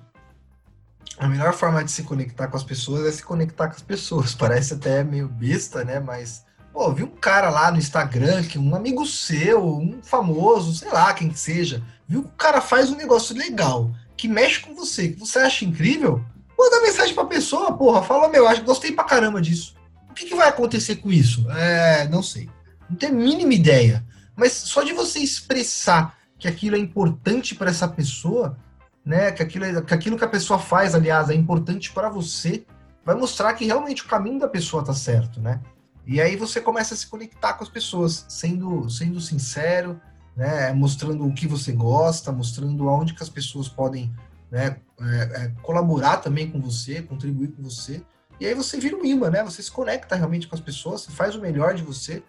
a 1.18 1.28
melhor 1.28 1.52
forma 1.52 1.84
de 1.84 1.92
se 1.92 2.02
conectar 2.02 2.48
com 2.48 2.56
as 2.56 2.64
pessoas 2.64 3.06
é 3.06 3.12
se 3.12 3.22
conectar 3.22 3.68
com 3.68 3.74
as 3.74 3.82
pessoas. 3.82 4.34
Parece 4.34 4.74
até 4.74 5.04
meio 5.04 5.28
besta, 5.28 5.84
né? 5.84 6.00
Mas, 6.00 6.44
pô, 6.74 6.92
vi 6.92 7.04
um 7.04 7.06
cara 7.06 7.48
lá 7.48 7.70
no 7.70 7.78
Instagram, 7.78 8.42
que 8.42 8.58
um 8.58 8.74
amigo 8.74 9.06
seu, 9.06 9.64
um 9.64 10.02
famoso, 10.02 10.74
sei 10.74 10.90
lá 10.90 11.14
quem 11.14 11.28
que 11.28 11.38
seja, 11.38 11.80
viu 12.06 12.24
que 12.24 12.28
o 12.28 12.36
cara 12.36 12.60
faz 12.60 12.90
um 12.90 12.96
negócio 12.96 13.34
legal, 13.36 13.92
que 14.16 14.26
mexe 14.26 14.58
com 14.58 14.74
você, 14.74 15.10
que 15.10 15.20
você 15.20 15.38
acha 15.38 15.64
incrível, 15.64 16.24
manda 16.58 16.82
mensagem 16.82 17.14
pra 17.14 17.26
pessoa, 17.26 17.78
porra, 17.78 18.02
fala, 18.02 18.28
meu, 18.28 18.48
acho 18.48 18.60
que 18.60 18.66
gostei 18.66 18.90
pra 18.90 19.04
caramba 19.04 19.40
disso. 19.40 19.76
O 20.10 20.14
que, 20.14 20.26
que 20.26 20.34
vai 20.34 20.48
acontecer 20.48 20.96
com 20.96 21.12
isso? 21.12 21.48
É, 21.52 22.08
não 22.08 22.22
sei. 22.22 22.50
Não 22.90 22.96
tenho 22.96 23.12
a 23.12 23.16
mínima 23.16 23.54
ideia. 23.54 24.04
Mas 24.36 24.52
só 24.52 24.82
de 24.82 24.92
você 24.92 25.20
expressar 25.20 26.16
que 26.38 26.48
aquilo 26.48 26.76
é 26.76 26.78
importante 26.78 27.54
para 27.54 27.70
essa 27.70 27.86
pessoa, 27.86 28.56
né? 29.04 29.32
Que 29.32 29.42
aquilo, 29.42 29.82
que 29.82 29.94
aquilo 29.94 30.16
que 30.16 30.24
a 30.24 30.28
pessoa 30.28 30.58
faz, 30.58 30.94
aliás, 30.94 31.30
é 31.30 31.34
importante 31.34 31.90
para 31.92 32.08
você, 32.08 32.64
vai 33.04 33.14
mostrar 33.14 33.54
que 33.54 33.64
realmente 33.64 34.02
o 34.02 34.06
caminho 34.08 34.38
da 34.38 34.48
pessoa 34.48 34.84
tá 34.84 34.92
certo, 34.92 35.40
né? 35.40 35.60
E 36.06 36.20
aí 36.20 36.36
você 36.36 36.60
começa 36.60 36.94
a 36.94 36.96
se 36.96 37.06
conectar 37.06 37.54
com 37.54 37.64
as 37.64 37.70
pessoas, 37.70 38.26
sendo, 38.28 38.88
sendo 38.90 39.20
sincero, 39.20 40.00
né? 40.36 40.72
Mostrando 40.72 41.26
o 41.26 41.32
que 41.32 41.46
você 41.46 41.72
gosta, 41.72 42.30
mostrando 42.30 42.88
aonde 42.88 43.14
que 43.14 43.22
as 43.22 43.28
pessoas 43.28 43.68
podem 43.68 44.14
né, 44.50 44.76
é, 45.00 45.44
é, 45.44 45.52
colaborar 45.62 46.18
também 46.18 46.50
com 46.50 46.60
você, 46.60 47.02
contribuir 47.02 47.52
com 47.52 47.62
você. 47.62 48.02
E 48.38 48.46
aí 48.46 48.54
você 48.54 48.78
vira 48.78 48.96
um 48.96 49.04
imã, 49.04 49.30
né? 49.30 49.42
Você 49.44 49.62
se 49.62 49.70
conecta 49.70 50.14
realmente 50.16 50.46
com 50.46 50.54
as 50.54 50.60
pessoas, 50.60 51.02
você 51.02 51.12
faz 51.12 51.34
o 51.34 51.40
melhor 51.40 51.74
de 51.74 51.82
você. 51.82 52.22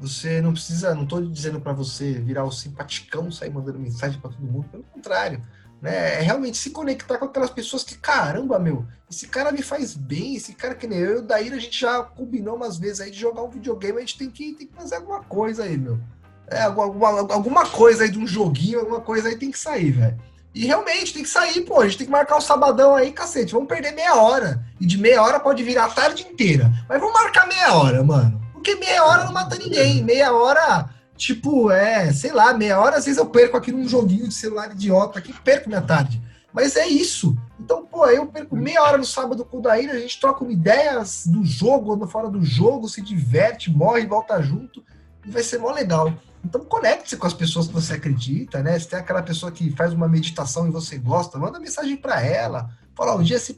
Você 0.00 0.40
não 0.40 0.52
precisa, 0.52 0.94
não 0.94 1.02
estou 1.02 1.20
dizendo 1.20 1.60
para 1.60 1.72
você 1.72 2.12
virar 2.12 2.44
o 2.44 2.52
simpaticão, 2.52 3.32
sair 3.32 3.50
mandando 3.50 3.80
mensagem 3.80 4.20
para 4.20 4.30
todo 4.30 4.40
mundo, 4.40 4.68
pelo 4.68 4.84
contrário 4.84 5.42
né? 5.80 6.18
É 6.18 6.20
realmente 6.20 6.58
se 6.58 6.70
conectar 6.70 7.18
com 7.18 7.24
aquelas 7.24 7.50
pessoas 7.50 7.84
que, 7.84 7.96
caramba, 7.96 8.58
meu, 8.58 8.84
esse 9.10 9.26
cara 9.28 9.52
me 9.52 9.62
faz 9.62 9.94
bem, 9.94 10.36
esse 10.36 10.52
cara 10.52 10.74
que 10.74 10.86
nem 10.86 10.98
eu, 10.98 11.16
eu 11.16 11.22
daí 11.22 11.48
a 11.52 11.58
gente 11.58 11.80
já 11.80 12.02
combinou 12.02 12.56
umas 12.56 12.78
vezes 12.78 13.00
aí 13.00 13.10
de 13.10 13.18
jogar 13.18 13.42
um 13.42 13.50
videogame, 13.50 13.98
a 13.98 14.00
gente 14.00 14.18
tem 14.18 14.30
que, 14.30 14.52
tem 14.52 14.66
que 14.66 14.74
fazer 14.74 14.96
alguma 14.96 15.22
coisa 15.22 15.64
aí, 15.64 15.76
meu. 15.76 15.98
É, 16.46 16.62
alguma, 16.62 17.08
alguma 17.32 17.66
coisa 17.66 18.04
aí 18.04 18.10
de 18.10 18.18
um 18.18 18.26
joguinho, 18.26 18.80
alguma 18.80 19.00
coisa 19.00 19.28
aí 19.28 19.36
tem 19.36 19.50
que 19.50 19.58
sair, 19.58 19.90
velho. 19.90 20.18
E 20.54 20.66
realmente 20.66 21.12
tem 21.12 21.22
que 21.22 21.28
sair, 21.28 21.60
pô. 21.60 21.80
A 21.80 21.84
gente 21.84 21.98
tem 21.98 22.06
que 22.06 22.12
marcar 22.12 22.34
o 22.34 22.38
um 22.38 22.40
sabadão 22.40 22.94
aí, 22.94 23.12
cacete. 23.12 23.52
Vamos 23.52 23.68
perder 23.68 23.92
meia 23.92 24.16
hora. 24.16 24.64
E 24.80 24.86
de 24.86 24.98
meia 24.98 25.22
hora 25.22 25.38
pode 25.38 25.62
virar 25.62 25.84
a 25.84 25.90
tarde 25.90 26.26
inteira. 26.28 26.72
Mas 26.88 26.98
vamos 26.98 27.14
marcar 27.14 27.46
meia 27.46 27.74
hora, 27.74 28.02
mano. 28.02 28.40
Porque 28.52 28.74
meia 28.74 29.04
hora 29.04 29.24
não 29.24 29.32
mata 29.32 29.56
ninguém. 29.56 30.02
Meia 30.02 30.32
hora 30.32 30.88
Tipo, 31.18 31.72
é, 31.72 32.12
sei 32.12 32.32
lá, 32.32 32.54
meia 32.54 32.80
hora, 32.80 32.96
às 32.96 33.04
vezes 33.04 33.18
eu 33.18 33.26
perco 33.26 33.56
aqui 33.56 33.72
num 33.72 33.88
joguinho 33.88 34.28
de 34.28 34.34
celular 34.34 34.70
idiota 34.70 35.18
aqui, 35.18 35.32
perco 35.32 35.68
minha 35.68 35.82
tarde. 35.82 36.22
Mas 36.52 36.76
é 36.76 36.86
isso. 36.86 37.36
Então, 37.58 37.84
pô, 37.84 38.06
eu 38.06 38.24
perco 38.26 38.54
meia 38.54 38.80
hora 38.82 38.96
no 38.96 39.04
sábado 39.04 39.44
com 39.44 39.58
o 39.58 39.60
Daíra, 39.60 39.94
a 39.94 39.98
gente 39.98 40.20
troca 40.20 40.44
uma 40.44 40.52
ideias 40.52 41.26
do 41.26 41.44
jogo, 41.44 41.92
anda 41.92 42.06
fora 42.06 42.30
do 42.30 42.42
jogo, 42.44 42.88
se 42.88 43.02
diverte, 43.02 43.68
morre, 43.68 44.06
volta 44.06 44.40
junto, 44.40 44.82
e 45.26 45.30
vai 45.30 45.42
ser 45.42 45.58
mó 45.58 45.72
legal. 45.72 46.14
Então 46.44 46.64
conecte-se 46.64 47.16
com 47.16 47.26
as 47.26 47.34
pessoas 47.34 47.66
que 47.66 47.74
você 47.74 47.94
acredita, 47.94 48.62
né? 48.62 48.78
Se 48.78 48.88
tem 48.88 48.98
aquela 49.00 49.22
pessoa 49.22 49.50
que 49.50 49.72
faz 49.72 49.92
uma 49.92 50.08
meditação 50.08 50.68
e 50.68 50.70
você 50.70 50.96
gosta, 50.98 51.36
manda 51.36 51.58
mensagem 51.58 51.96
para 51.96 52.24
ela. 52.24 52.70
Fala, 52.94 53.16
um 53.16 53.24
dia 53.24 53.40
se 53.40 53.54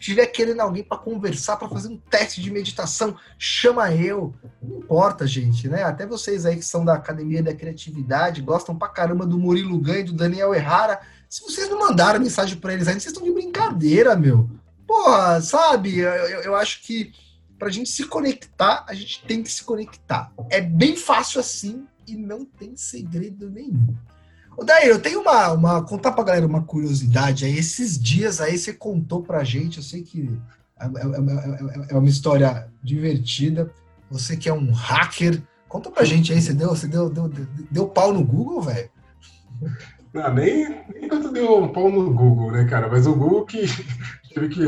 estiver 0.00 0.26
querendo 0.26 0.60
alguém 0.60 0.82
para 0.82 0.96
conversar, 0.96 1.56
para 1.56 1.68
fazer 1.68 1.88
um 1.88 1.98
teste 1.98 2.40
de 2.40 2.50
meditação, 2.50 3.14
chama 3.38 3.94
eu. 3.94 4.34
Não 4.62 4.78
importa, 4.78 5.26
gente, 5.26 5.68
né? 5.68 5.82
Até 5.82 6.06
vocês 6.06 6.46
aí 6.46 6.56
que 6.56 6.64
são 6.64 6.84
da 6.84 6.94
Academia 6.94 7.42
da 7.42 7.54
Criatividade, 7.54 8.40
gostam 8.40 8.74
pra 8.74 8.88
caramba 8.88 9.26
do 9.26 9.38
Murilo 9.38 9.78
Ganho, 9.78 10.06
do 10.06 10.12
Daniel 10.14 10.54
Errara. 10.54 11.00
Se 11.28 11.42
vocês 11.42 11.68
não 11.68 11.78
mandaram 11.78 12.18
mensagem 12.18 12.56
para 12.56 12.72
eles 12.72 12.88
ainda, 12.88 12.98
vocês 12.98 13.12
estão 13.12 13.28
de 13.28 13.32
brincadeira, 13.32 14.16
meu. 14.16 14.48
Porra, 14.86 15.40
sabe? 15.42 15.98
Eu, 15.98 16.10
eu, 16.10 16.40
eu 16.44 16.56
acho 16.56 16.82
que 16.82 17.12
pra 17.58 17.68
gente 17.68 17.90
se 17.90 18.04
conectar, 18.06 18.86
a 18.88 18.94
gente 18.94 19.22
tem 19.24 19.42
que 19.42 19.52
se 19.52 19.62
conectar. 19.62 20.32
É 20.48 20.62
bem 20.62 20.96
fácil 20.96 21.40
assim 21.40 21.86
e 22.06 22.16
não 22.16 22.42
tem 22.42 22.74
segredo 22.74 23.50
nenhum. 23.50 23.94
O 24.60 24.64
Daí, 24.64 24.88
eu 24.88 25.00
tenho 25.00 25.22
uma, 25.22 25.52
uma. 25.52 25.82
Contar 25.82 26.12
pra 26.12 26.22
galera 26.22 26.46
uma 26.46 26.62
curiosidade 26.62 27.46
aí. 27.46 27.56
Esses 27.56 27.98
dias 27.98 28.42
aí 28.42 28.58
você 28.58 28.74
contou 28.74 29.22
pra 29.22 29.42
gente, 29.42 29.78
eu 29.78 29.82
sei 29.82 30.02
que 30.02 30.38
é, 30.78 30.84
é, 30.84 31.86
é, 31.86 31.94
é 31.94 31.96
uma 31.96 32.10
história 32.10 32.68
divertida. 32.82 33.72
Você 34.10 34.36
que 34.36 34.50
é 34.50 34.52
um 34.52 34.70
hacker, 34.70 35.40
conta 35.66 35.90
pra 35.90 36.04
gente 36.04 36.30
aí, 36.30 36.42
você 36.42 36.52
deu, 36.52 36.68
você 36.68 36.86
deu, 36.86 37.08
deu, 37.08 37.32
deu, 37.70 37.88
pau 37.88 38.12
no 38.12 38.22
Google, 38.22 38.60
velho? 38.60 38.90
Não, 40.12 40.34
nem, 40.34 40.84
nem 40.92 41.08
tanto 41.08 41.32
deu 41.32 41.62
um 41.64 41.72
pau 41.72 41.90
no 41.90 42.12
Google, 42.12 42.52
né, 42.52 42.66
cara? 42.66 42.86
Mas 42.86 43.06
o 43.06 43.14
Google 43.14 43.46
que 43.46 43.64
tive 44.28 44.50
que. 44.50 44.60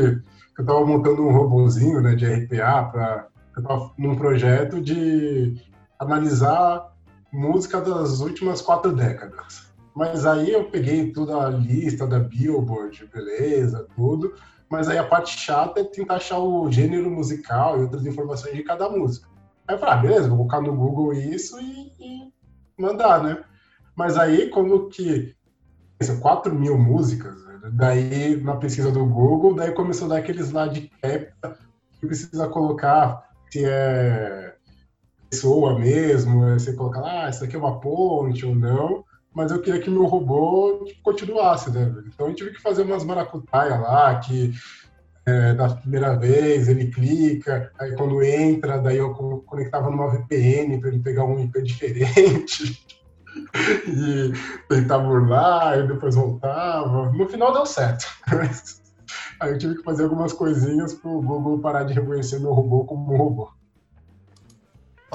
Eu 0.57 0.65
tava 0.65 0.83
montando 0.83 1.21
um 1.21 1.31
robozinho 1.31 2.01
né, 2.01 2.15
de 2.15 2.25
RPA 2.25 2.89
para 2.91 3.27
eu 3.55 3.61
tava 3.61 3.91
num 3.95 4.15
projeto 4.15 4.81
de 4.81 5.55
analisar 5.99 6.91
música 7.31 7.79
das 7.79 8.21
últimas 8.21 8.59
quatro 8.59 8.91
décadas. 8.91 9.62
Mas 9.95 10.25
aí 10.25 10.51
eu 10.51 10.65
peguei 10.65 11.11
toda 11.11 11.37
a 11.37 11.49
lista 11.49 12.07
da 12.07 12.19
Billboard, 12.19 13.07
beleza, 13.13 13.87
tudo. 13.95 14.33
Mas 14.69 14.89
aí 14.89 14.97
a 14.97 15.03
parte 15.03 15.37
chata 15.37 15.81
é 15.81 15.83
tentar 15.83 16.15
achar 16.15 16.39
o 16.39 16.71
gênero 16.71 17.11
musical 17.11 17.77
e 17.77 17.83
outras 17.83 18.05
informações 18.05 18.55
de 18.55 18.63
cada 18.63 18.89
música. 18.89 19.27
Aí 19.67 19.75
eu 19.75 19.79
falei, 19.79 19.93
ah, 19.93 19.97
beleza, 19.97 20.29
vou 20.29 20.37
colocar 20.37 20.61
no 20.61 20.75
Google 20.75 21.13
isso 21.13 21.59
e, 21.59 21.93
e 21.99 22.33
mandar, 22.81 23.23
né? 23.23 23.43
Mas 23.95 24.17
aí, 24.17 24.49
como 24.49 24.89
que. 24.89 25.35
4 26.19 26.53
mil 26.53 26.77
músicas, 26.77 27.37
daí 27.71 28.35
na 28.41 28.57
pesquisa 28.57 28.91
do 28.91 29.05
Google, 29.05 29.55
daí 29.55 29.71
começou 29.71 30.07
a 30.07 30.09
dar 30.09 30.17
aqueles 30.17 30.51
lá 30.51 30.67
de 30.67 30.89
capta 31.01 31.57
que 31.97 32.05
precisa 32.05 32.49
colocar 32.49 33.29
se 33.49 33.63
é 33.63 34.53
pessoa 35.29 35.79
mesmo, 35.79 36.59
você 36.59 36.73
colocar, 36.73 37.03
ah, 37.05 37.29
isso 37.29 37.41
aqui 37.45 37.55
é 37.55 37.59
uma 37.59 37.79
ponte 37.79 38.45
ou 38.45 38.53
não 38.53 39.05
mas 39.33 39.51
eu 39.51 39.61
queria 39.61 39.81
que 39.81 39.89
meu 39.89 40.05
robô 40.05 40.83
tipo, 40.85 41.01
continuasse, 41.01 41.71
né? 41.71 41.93
Então 42.07 42.27
eu 42.27 42.35
tive 42.35 42.51
que 42.51 42.61
fazer 42.61 42.83
umas 42.83 43.03
maracutaia 43.03 43.77
lá, 43.77 44.19
que 44.19 44.53
é, 45.25 45.53
da 45.53 45.69
primeira 45.69 46.17
vez 46.17 46.67
ele 46.67 46.91
clica, 46.91 47.71
aí 47.79 47.95
quando 47.95 48.21
entra, 48.21 48.77
daí 48.77 48.97
eu 48.97 49.13
conectava 49.45 49.89
numa 49.89 50.11
VPN 50.11 50.79
para 50.79 50.89
ele 50.89 50.99
pegar 50.99 51.25
um 51.25 51.39
IP 51.39 51.61
diferente 51.63 52.85
e 53.87 54.31
tentar 54.67 54.99
burlar, 54.99 55.79
e 55.79 55.87
depois 55.87 56.15
voltava. 56.15 57.11
No 57.11 57.27
final 57.27 57.53
deu 57.53 57.65
certo. 57.65 58.05
aí 59.39 59.51
eu 59.51 59.57
tive 59.57 59.75
que 59.75 59.83
fazer 59.83 60.03
algumas 60.03 60.33
coisinhas 60.33 60.93
para 60.93 61.09
o 61.09 61.21
Google 61.21 61.59
parar 61.59 61.83
de 61.83 61.93
reconhecer 61.93 62.39
meu 62.39 62.53
robô 62.53 62.85
como 62.85 63.13
um 63.13 63.17
robô. 63.17 63.49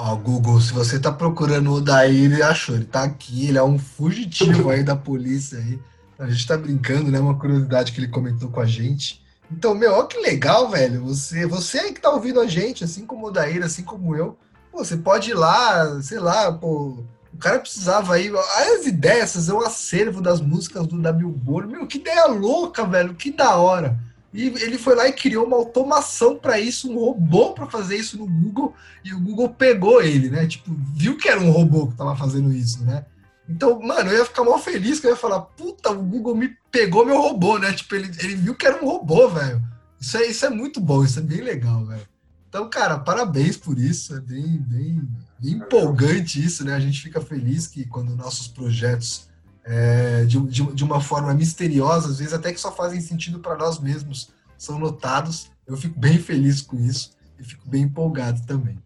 Ó, 0.01 0.15
Google, 0.15 0.61
se 0.61 0.71
você 0.71 0.97
tá 0.97 1.11
procurando 1.11 1.73
o 1.73 1.81
Daí, 1.81 2.23
ele 2.23 2.41
achou, 2.41 2.73
ele 2.73 2.85
tá 2.85 3.03
aqui, 3.03 3.49
ele 3.49 3.57
é 3.57 3.63
um 3.63 3.77
fugitivo 3.77 4.69
aí 4.69 4.81
da 4.81 4.95
polícia 4.95 5.59
aí. 5.59 5.77
A 6.17 6.29
gente 6.29 6.47
tá 6.47 6.55
brincando, 6.55 7.11
né? 7.11 7.19
Uma 7.19 7.37
curiosidade 7.37 7.91
que 7.91 7.99
ele 7.99 8.07
comentou 8.07 8.49
com 8.49 8.61
a 8.61 8.65
gente. 8.65 9.21
Então, 9.51 9.75
meu, 9.75 9.91
ó 9.91 10.03
que 10.03 10.17
legal, 10.17 10.69
velho. 10.69 11.03
Você, 11.03 11.45
você 11.45 11.79
aí 11.79 11.91
que 11.91 11.99
tá 11.99 12.11
ouvindo 12.11 12.39
a 12.39 12.47
gente, 12.47 12.81
assim 12.81 13.05
como 13.05 13.27
o 13.27 13.31
Daíra, 13.31 13.65
assim 13.65 13.83
como 13.83 14.15
eu, 14.15 14.37
pô, 14.71 14.85
você 14.85 14.95
pode 14.95 15.31
ir 15.31 15.33
lá, 15.33 16.01
sei 16.01 16.19
lá, 16.19 16.49
pô. 16.49 17.03
O 17.33 17.37
cara 17.37 17.59
precisava 17.59 18.15
aí. 18.15 18.31
As 18.55 18.85
ideias, 18.85 19.33
fazer 19.33 19.51
um 19.51 19.59
acervo 19.59 20.21
das 20.21 20.39
músicas 20.39 20.87
do 20.87 20.97
da 21.01 21.11
Billboard. 21.11 21.69
Meu, 21.69 21.85
que 21.85 21.97
ideia 21.97 22.25
louca, 22.25 22.85
velho. 22.85 23.15
Que 23.15 23.33
da 23.33 23.57
hora. 23.57 23.99
E 24.33 24.47
ele 24.47 24.77
foi 24.77 24.95
lá 24.95 25.07
e 25.07 25.13
criou 25.13 25.45
uma 25.45 25.57
automação 25.57 26.37
para 26.37 26.59
isso, 26.59 26.91
um 26.91 26.99
robô 26.99 27.53
para 27.53 27.65
fazer 27.65 27.97
isso 27.97 28.17
no 28.17 28.27
Google, 28.27 28.75
e 29.03 29.13
o 29.13 29.19
Google 29.19 29.49
pegou 29.49 30.01
ele, 30.01 30.29
né? 30.29 30.45
Tipo, 30.45 30.71
viu 30.93 31.17
que 31.17 31.27
era 31.27 31.39
um 31.39 31.49
robô 31.49 31.87
que 31.87 31.93
estava 31.93 32.15
fazendo 32.15 32.53
isso, 32.53 32.83
né? 32.83 33.05
Então, 33.49 33.81
mano, 33.81 34.11
eu 34.11 34.19
ia 34.19 34.25
ficar 34.25 34.43
mal 34.43 34.59
feliz 34.59 34.99
que 34.99 35.07
eu 35.07 35.11
ia 35.11 35.17
falar, 35.17 35.41
puta, 35.41 35.89
o 35.89 36.03
Google 36.03 36.35
me 36.35 36.55
pegou 36.71 37.03
meu 37.03 37.19
robô, 37.19 37.57
né? 37.57 37.73
Tipo, 37.73 37.95
ele, 37.95 38.11
ele 38.19 38.35
viu 38.35 38.53
que 38.53 38.67
era 38.67 38.83
um 38.83 38.87
robô, 38.87 39.27
velho. 39.27 39.61
Isso 39.99 40.17
é, 40.17 40.27
isso 40.27 40.45
é 40.45 40.49
muito 40.49 40.79
bom, 40.79 41.03
isso 41.03 41.17
é 41.17 41.23
bem 41.23 41.41
legal, 41.41 41.83
velho. 41.83 42.07
Então, 42.47 42.69
cara, 42.69 42.99
parabéns 42.99 43.57
por 43.57 43.79
isso, 43.79 44.15
é 44.15 44.19
bem, 44.19 44.57
bem, 44.57 45.07
bem 45.39 45.53
empolgante 45.53 46.43
isso, 46.43 46.63
né? 46.63 46.75
A 46.75 46.79
gente 46.79 47.01
fica 47.01 47.19
feliz 47.19 47.65
que 47.65 47.85
quando 47.85 48.15
nossos 48.15 48.47
projetos 48.47 49.28
é, 49.63 50.25
de, 50.25 50.39
de, 50.47 50.63
de, 50.73 50.83
uma 50.83 51.01
forma 51.01 51.33
misteriosa, 51.33 52.09
às 52.09 52.19
vezes 52.19 52.33
até 52.33 52.51
que 52.51 52.59
só 52.59 52.71
fazem 52.71 53.01
sentido 53.01 53.39
para 53.39 53.55
nós 53.55 53.79
mesmos, 53.79 54.29
são 54.57 54.79
notados. 54.79 55.51
Eu 55.67 55.77
fico 55.77 55.99
bem 55.99 56.17
feliz 56.17 56.61
com 56.61 56.77
isso 56.77 57.11
e 57.39 57.43
fico 57.43 57.67
bem 57.67 57.83
empolgado 57.83 58.41
também. 58.45 58.77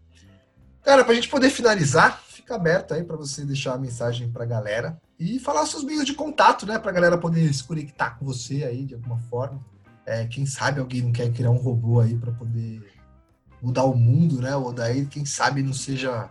Cara, 0.82 1.02
para 1.02 1.12
a 1.12 1.14
gente 1.14 1.28
poder 1.28 1.50
finalizar, 1.50 2.22
fica 2.28 2.54
aberto 2.54 2.92
aí 2.92 3.02
para 3.02 3.16
você 3.16 3.44
deixar 3.44 3.74
a 3.74 3.78
mensagem 3.78 4.30
para 4.30 4.44
a 4.44 4.46
galera 4.46 5.00
e 5.18 5.38
falar 5.38 5.64
seus 5.66 5.82
meios 5.82 6.04
de 6.04 6.12
contato, 6.12 6.66
né, 6.66 6.78
para 6.78 6.90
a 6.90 6.94
galera 6.94 7.16
poder 7.16 7.52
se 7.54 7.64
conectar 7.64 8.10
com 8.18 8.26
você 8.26 8.64
aí 8.64 8.84
de 8.84 8.94
alguma 8.94 9.18
forma. 9.30 9.64
É, 10.04 10.26
quem 10.26 10.44
sabe 10.44 10.80
alguém 10.80 11.00
não 11.00 11.12
quer 11.12 11.32
criar 11.32 11.50
um 11.50 11.56
robô 11.56 12.00
aí 12.00 12.14
para 12.14 12.32
poder 12.32 12.82
mudar 13.62 13.84
o 13.84 13.96
mundo, 13.96 14.42
né? 14.42 14.54
Ou 14.54 14.70
daí, 14.70 15.06
quem 15.06 15.24
sabe 15.24 15.62
não 15.62 15.72
seja 15.72 16.28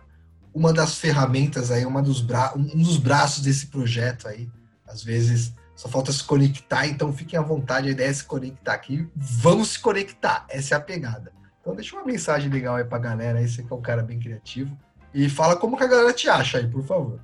uma 0.54 0.72
das 0.72 0.98
ferramentas 0.98 1.70
aí, 1.70 1.84
uma 1.84 2.00
dos 2.00 2.20
bra 2.20 2.54
um 2.56 2.82
dos 2.82 2.96
braços 2.96 3.42
desse 3.42 3.66
projeto 3.66 4.28
aí. 4.28 4.48
Às 4.86 5.02
vezes 5.02 5.52
só 5.74 5.88
falta 5.88 6.12
se 6.12 6.22
conectar, 6.22 6.86
então 6.86 7.12
fiquem 7.12 7.38
à 7.38 7.42
vontade, 7.42 7.88
a 7.88 7.90
ideia 7.90 8.08
é 8.08 8.12
se 8.12 8.24
conectar 8.24 8.72
aqui. 8.72 9.08
Vamos 9.16 9.70
se 9.70 9.80
conectar, 9.80 10.46
essa 10.48 10.74
é 10.74 10.78
a 10.78 10.80
pegada. 10.80 11.32
Então 11.60 11.74
deixa 11.74 11.96
uma 11.96 12.04
mensagem 12.04 12.50
legal 12.50 12.76
aí 12.76 12.84
pra 12.84 12.98
galera 12.98 13.40
aí, 13.40 13.48
você 13.48 13.62
que 13.62 13.72
é 13.72 13.76
um 13.76 13.82
cara 13.82 14.02
bem 14.02 14.20
criativo. 14.20 14.76
E 15.12 15.28
fala 15.28 15.56
como 15.56 15.76
que 15.76 15.82
a 15.82 15.88
galera 15.88 16.12
te 16.12 16.28
acha 16.28 16.58
aí, 16.58 16.68
por 16.68 16.84
favor. 16.84 17.18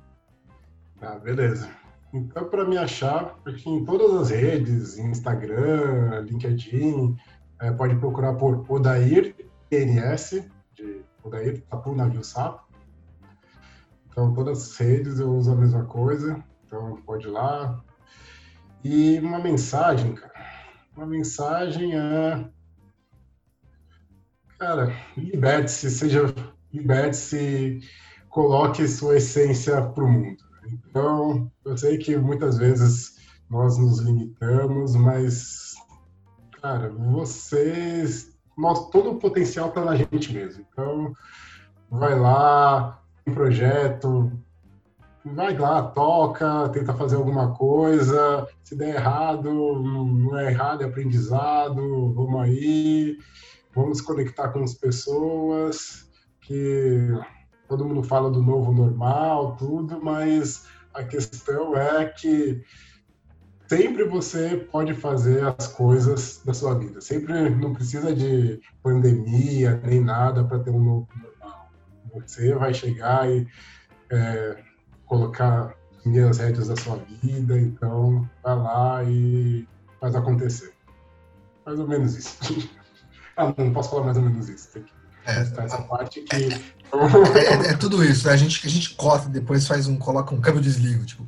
Ah, 1.01 1.17
beleza. 1.17 1.69
Então, 2.13 2.49
para 2.49 2.65
me 2.65 2.77
achar, 2.77 3.37
aqui 3.45 3.69
em 3.69 3.85
todas 3.85 4.13
as 4.21 4.29
redes, 4.29 4.97
Instagram, 4.97 6.21
LinkedIn, 6.21 7.15
é, 7.61 7.71
pode 7.71 7.95
procurar 7.95 8.33
por 8.33 8.65
Odair 8.69 9.35
TNS, 9.69 10.43
de 10.73 11.01
Odair 11.23 11.61
Tapu 11.69 11.95
Navio 11.95 12.23
Sapo. 12.23 12.70
Então, 14.11 14.33
todas 14.33 14.61
as 14.61 14.77
redes 14.77 15.19
eu 15.19 15.33
uso 15.33 15.53
a 15.53 15.55
mesma 15.55 15.85
coisa, 15.85 16.43
então 16.65 17.01
pode 17.05 17.27
ir 17.27 17.31
lá. 17.31 17.81
E 18.83 19.19
uma 19.19 19.39
mensagem, 19.39 20.15
cara. 20.15 20.33
Uma 20.95 21.05
mensagem 21.05 21.97
é. 21.97 22.45
Cara, 24.59 24.93
liberte-se, 25.17 25.89
seja. 25.89 26.33
Liberte-se, 26.73 27.81
coloque 28.29 28.87
sua 28.87 29.17
essência 29.17 29.81
para 29.81 30.03
o 30.03 30.09
mundo. 30.09 30.41
Então, 30.71 31.51
eu 31.65 31.77
sei 31.77 31.97
que 31.97 32.15
muitas 32.17 32.57
vezes 32.57 33.17
nós 33.49 33.77
nos 33.77 33.99
limitamos, 33.99 34.95
mas, 34.95 35.73
cara, 36.61 36.89
vocês. 36.89 38.31
Nós, 38.57 38.89
todo 38.89 39.11
o 39.11 39.19
potencial 39.19 39.69
está 39.69 39.83
na 39.83 39.95
gente 39.95 40.33
mesmo. 40.33 40.65
Então, 40.71 41.13
vai 41.89 42.17
lá, 42.17 43.00
projeto, 43.25 44.31
vai 45.23 45.57
lá, 45.57 45.83
toca, 45.83 46.69
tenta 46.69 46.93
fazer 46.93 47.15
alguma 47.15 47.53
coisa. 47.53 48.47
Se 48.63 48.75
der 48.75 48.95
errado, 48.95 49.51
não 49.51 50.37
é 50.37 50.51
errado, 50.51 50.81
é 50.81 50.85
aprendizado. 50.85 52.13
Vamos 52.13 52.41
aí, 52.41 53.17
vamos 53.73 54.01
conectar 54.01 54.49
com 54.49 54.63
as 54.63 54.73
pessoas 54.73 56.09
que 56.41 57.09
todo 57.67 57.85
mundo 57.85 58.03
fala 58.03 58.29
do 58.29 58.41
novo 58.41 58.73
normal, 58.73 59.55
tudo, 59.55 60.03
mas 60.03 60.65
a 60.93 61.03
questão 61.03 61.77
é 61.77 62.05
que 62.05 62.61
sempre 63.67 64.03
você 64.03 64.57
pode 64.69 64.93
fazer 64.93 65.45
as 65.57 65.67
coisas 65.67 66.41
da 66.43 66.53
sua 66.53 66.77
vida. 66.77 66.99
Sempre 66.99 67.49
não 67.49 67.71
precisa 67.71 68.13
de 68.13 68.59
pandemia 68.83 69.81
nem 69.85 70.01
nada 70.01 70.43
para 70.43 70.59
ter 70.59 70.71
um 70.71 70.83
novo. 70.83 71.07
Você 72.13 72.53
vai 72.55 72.73
chegar 72.73 73.29
e 73.29 73.47
é, 74.09 74.57
colocar 75.05 75.75
as 76.29 76.37
rédeas 76.39 76.67
da 76.67 76.75
sua 76.75 76.97
vida, 77.21 77.59
então 77.59 78.27
vai 78.43 78.55
lá 78.55 79.03
e 79.03 79.67
faz 79.99 80.15
acontecer. 80.15 80.73
Mais 81.65 81.79
ou 81.79 81.87
menos 81.87 82.15
isso. 82.17 82.69
ah, 83.37 83.53
não 83.57 83.71
posso 83.71 83.91
falar 83.91 84.05
mais 84.05 84.17
ou 84.17 84.23
menos 84.23 84.49
isso. 84.49 84.71
Tem 84.71 84.83
que 84.83 84.91
é, 85.25 85.41
essa 85.41 85.81
parte 85.83 86.21
que. 86.21 86.35
É, 86.35 86.47
é, 87.67 87.71
é, 87.71 87.77
tudo 87.77 88.03
isso, 88.03 88.29
a, 88.29 88.35
gente, 88.35 88.65
a 88.65 88.69
gente 88.69 88.95
corta 88.95 89.29
depois 89.29 89.67
faz 89.67 89.87
um, 89.87 89.95
coloca 89.95 90.33
um 90.33 90.41
câmbio 90.41 90.61
desligo, 90.61 91.05
tipo, 91.05 91.25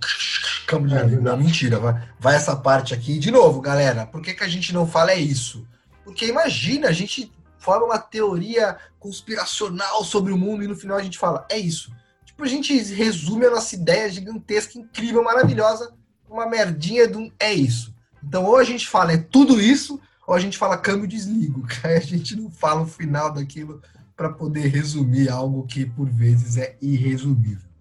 câmbio 0.65 0.89
de 0.89 0.95
desligo. 0.95 1.21
Não, 1.21 1.37
mentira, 1.37 1.79
vai, 1.79 2.01
vai 2.19 2.35
essa 2.35 2.55
parte 2.55 2.93
aqui. 2.93 3.19
De 3.19 3.29
novo, 3.29 3.61
galera, 3.61 4.05
por 4.05 4.21
que, 4.21 4.33
que 4.33 4.43
a 4.43 4.47
gente 4.47 4.73
não 4.73 4.87
fala 4.87 5.11
é 5.11 5.19
isso? 5.19 5.65
Porque 6.03 6.25
imagina, 6.25 6.87
a 6.87 6.91
gente 6.91 7.31
forma 7.63 7.85
uma 7.85 7.97
teoria 7.97 8.77
conspiracional 8.99 10.03
sobre 10.03 10.33
o 10.33 10.37
mundo 10.37 10.63
e 10.63 10.67
no 10.67 10.75
final 10.75 10.97
a 10.97 11.03
gente 11.03 11.17
fala, 11.17 11.47
é 11.49 11.57
isso. 11.57 11.91
Tipo, 12.25 12.43
a 12.43 12.47
gente 12.47 12.75
resume 12.93 13.45
a 13.45 13.51
nossa 13.51 13.73
ideia 13.73 14.11
gigantesca, 14.11 14.77
incrível, 14.77 15.23
maravilhosa, 15.23 15.93
uma 16.29 16.45
merdinha 16.45 17.07
de 17.07 17.17
um 17.17 17.31
é 17.39 17.53
isso. 17.53 17.95
Então, 18.21 18.43
ou 18.45 18.57
a 18.57 18.63
gente 18.63 18.87
fala 18.87 19.13
é 19.13 19.17
tudo 19.17 19.61
isso, 19.61 19.99
ou 20.27 20.35
a 20.35 20.39
gente 20.39 20.57
fala 20.57 20.77
câmbio 20.77 21.07
desligo, 21.07 21.65
a 21.83 21.99
gente 21.99 22.35
não 22.35 22.51
fala 22.51 22.81
o 22.81 22.87
final 22.87 23.31
daquilo 23.31 23.81
para 24.15 24.29
poder 24.29 24.67
resumir 24.67 25.29
algo 25.29 25.65
que 25.65 25.85
por 25.85 26.09
vezes 26.09 26.57
é 26.57 26.77
irresumível. 26.81 27.73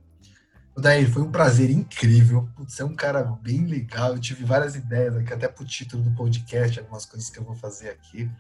Daí 0.76 1.06
foi 1.06 1.22
um 1.22 1.30
prazer 1.30 1.70
incrível. 1.70 2.48
Você 2.58 2.82
é 2.82 2.84
um 2.84 2.96
cara 2.96 3.22
bem 3.22 3.66
legal. 3.66 4.14
Eu 4.14 4.20
tive 4.20 4.42
várias 4.42 4.74
ideias 4.74 5.14
aqui, 5.16 5.32
até 5.32 5.46
para 5.46 5.62
o 5.62 5.66
título 5.66 6.02
do 6.02 6.10
podcast, 6.12 6.78
algumas 6.78 7.04
coisas 7.04 7.28
que 7.28 7.38
eu 7.38 7.44
vou 7.44 7.54
fazer 7.54 7.90
aqui. 7.90 8.30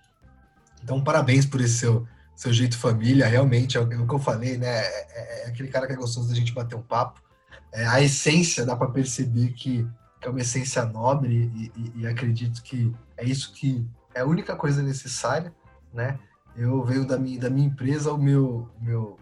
Então, 0.82 1.02
parabéns 1.02 1.46
por 1.46 1.60
esse 1.60 1.78
seu, 1.78 2.06
seu 2.34 2.52
jeito 2.52 2.78
família. 2.78 3.26
Realmente, 3.26 3.76
é 3.76 3.80
o 3.80 3.88
que 3.88 4.14
eu 4.14 4.18
falei, 4.18 4.56
né? 4.56 4.68
É, 4.68 4.84
é, 4.84 5.44
é 5.44 5.46
aquele 5.46 5.68
cara 5.68 5.86
que 5.86 5.92
é 5.92 5.96
gostoso 5.96 6.28
da 6.28 6.34
gente 6.34 6.52
bater 6.52 6.74
um 6.74 6.82
papo. 6.82 7.20
É, 7.72 7.86
a 7.86 8.00
essência 8.00 8.66
dá 8.66 8.76
para 8.76 8.90
perceber 8.90 9.52
que, 9.52 9.86
que, 10.20 10.28
é 10.28 10.30
uma 10.30 10.40
essência 10.40 10.84
nobre 10.84 11.50
e, 11.54 11.72
e, 11.76 12.02
e 12.02 12.06
acredito 12.06 12.62
que 12.62 12.94
é 13.16 13.24
isso 13.24 13.52
que 13.52 13.86
é 14.14 14.20
a 14.20 14.26
única 14.26 14.54
coisa 14.56 14.82
necessária, 14.82 15.54
né? 15.92 16.18
Eu 16.54 16.84
venho 16.84 17.06
da 17.06 17.18
minha, 17.18 17.40
da 17.40 17.48
minha 17.48 17.66
empresa, 17.66 18.12
o 18.12 18.18
meu, 18.18 18.68
meu 18.78 19.18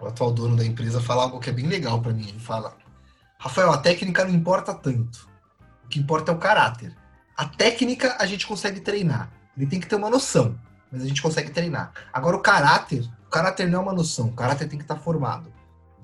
o 0.00 0.06
atual 0.06 0.32
dono 0.32 0.56
da 0.56 0.64
empresa 0.64 1.00
fala 1.00 1.22
algo 1.24 1.40
que 1.40 1.50
é 1.50 1.52
bem 1.52 1.66
legal 1.66 2.00
para 2.00 2.12
mim. 2.12 2.28
Ele 2.28 2.38
fala: 2.38 2.76
Rafael, 3.38 3.70
a 3.72 3.78
técnica 3.78 4.24
não 4.24 4.32
importa 4.32 4.74
tanto. 4.74 5.28
O 5.84 5.88
que 5.88 6.00
importa 6.00 6.32
é 6.32 6.34
o 6.34 6.38
caráter. 6.38 6.92
A 7.36 7.44
técnica 7.44 8.16
a 8.18 8.26
gente 8.26 8.46
consegue 8.46 8.80
treinar. 8.80 9.30
Ele 9.58 9.66
tem 9.66 9.80
que 9.80 9.88
ter 9.88 9.96
uma 9.96 10.08
noção, 10.08 10.58
mas 10.90 11.02
a 11.02 11.06
gente 11.06 11.20
consegue 11.20 11.50
treinar. 11.50 11.92
Agora, 12.12 12.36
o 12.36 12.40
caráter, 12.40 13.02
o 13.26 13.30
caráter 13.30 13.68
não 13.68 13.80
é 13.80 13.82
uma 13.82 13.92
noção, 13.92 14.28
o 14.28 14.32
caráter 14.32 14.68
tem 14.68 14.78
que 14.78 14.84
estar 14.84 14.96
formado. 14.96 15.52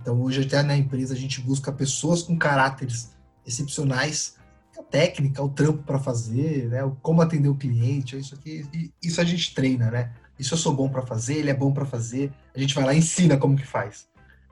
Então, 0.02 0.20
hoje, 0.20 0.42
até 0.42 0.62
na 0.62 0.76
empresa, 0.76 1.14
a 1.14 1.16
gente 1.16 1.40
busca 1.40 1.72
pessoas 1.72 2.22
com 2.22 2.36
caráteres 2.36 3.14
excepcionais 3.46 4.36
a 4.78 4.82
técnica, 4.82 5.42
o 5.42 5.48
trampo 5.48 5.84
para 5.84 5.98
fazer, 5.98 6.68
né? 6.68 6.80
como 7.00 7.22
atender 7.22 7.48
o 7.48 7.54
cliente, 7.54 8.18
isso 8.18 8.34
aqui, 8.34 8.92
isso 9.00 9.20
a 9.20 9.24
gente 9.24 9.54
treina, 9.54 9.90
né? 9.90 10.12
Isso 10.36 10.54
eu 10.54 10.58
sou 10.58 10.74
bom 10.74 10.88
para 10.88 11.02
fazer, 11.02 11.34
ele 11.34 11.50
é 11.50 11.54
bom 11.54 11.72
para 11.72 11.84
fazer, 11.84 12.32
a 12.52 12.58
gente 12.58 12.74
vai 12.74 12.84
lá 12.84 12.92
e 12.92 12.98
ensina 12.98 13.36
como 13.36 13.56
que 13.56 13.64
faz. 13.64 14.08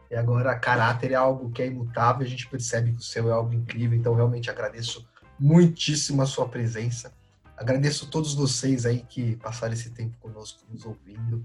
E 0.09 0.15
agora, 0.15 0.57
caráter 0.57 1.11
é 1.11 1.17
algo 1.17 1.51
que 1.51 1.61
é 1.61 1.67
imutável, 1.67 2.25
a 2.25 2.29
gente 2.29 2.47
percebe 2.47 2.93
que 2.93 2.99
o 2.99 3.03
seu 3.03 3.29
é 3.29 3.33
algo 3.33 3.53
incrível, 3.53 3.99
então 3.99 4.15
realmente 4.15 4.49
agradeço 4.49 5.05
muitíssimo 5.41 6.23
a 6.23 6.27
sua 6.27 6.49
presença. 6.49 7.13
Agradeço 7.57 8.07
a 8.07 8.09
todos 8.09 8.35
vocês 8.35 8.87
aí 8.87 9.05
que 9.09 9.37
passaram 9.37 9.75
esse 9.75 9.91
tempo 9.91 10.17
conosco, 10.19 10.61
nos 10.71 10.85
ouvindo. 10.85 11.45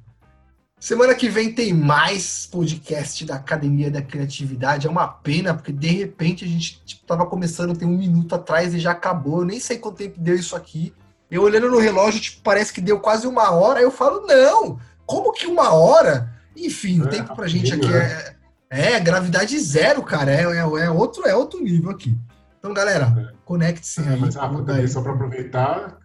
Semana 0.79 1.15
que 1.15 1.27
vem 1.27 1.51
tem 1.51 1.73
mais 1.73 2.45
podcast 2.45 3.25
da 3.25 3.35
Academia 3.35 3.89
da 3.89 4.01
Criatividade. 4.01 4.85
É 4.85 4.89
uma 4.89 5.07
pena, 5.07 5.53
porque 5.53 5.71
de 5.71 5.87
repente 5.87 6.45
a 6.45 6.47
gente 6.47 6.83
estava 6.85 7.21
tipo, 7.21 7.31
começando, 7.31 7.75
tem 7.75 7.87
um 7.87 7.97
minuto 7.97 8.35
atrás 8.35 8.75
e 8.75 8.79
já 8.79 8.91
acabou. 8.91 9.39
Eu 9.39 9.45
nem 9.45 9.59
sei 9.59 9.79
quanto 9.79 9.97
tempo 9.97 10.19
deu 10.19 10.35
isso 10.35 10.55
aqui. 10.55 10.93
Eu 11.31 11.41
olhando 11.41 11.69
no 11.69 11.79
relógio, 11.79 12.21
tipo, 12.21 12.41
parece 12.43 12.71
que 12.71 12.79
deu 12.79 12.99
quase 12.99 13.25
uma 13.25 13.49
hora. 13.51 13.79
Aí 13.79 13.85
eu 13.85 13.91
falo, 13.91 14.27
não, 14.27 14.79
como 15.03 15.33
que 15.33 15.47
uma 15.47 15.73
hora? 15.73 16.31
Enfim, 16.55 17.01
o 17.01 17.05
é, 17.05 17.09
tempo 17.09 17.35
pra 17.35 17.47
gente 17.47 17.73
aqui 17.73 17.91
é, 17.91 18.35
é, 18.69 18.91
é 18.93 18.99
gravidade 18.99 19.57
zero, 19.59 20.03
cara. 20.03 20.31
É, 20.31 20.43
é, 20.43 20.59
é, 20.59 20.91
outro, 20.91 21.27
é 21.27 21.35
outro 21.35 21.59
nível 21.59 21.89
aqui. 21.89 22.15
Então, 22.59 22.71
galera, 22.71 23.33
é. 23.47 23.57
conecte-se 23.57 24.01
aí. 24.01 24.19
Mas, 24.19 24.37
ah, 24.37 24.49
só 24.87 25.01
para 25.01 25.13
aproveitar, 25.13 25.99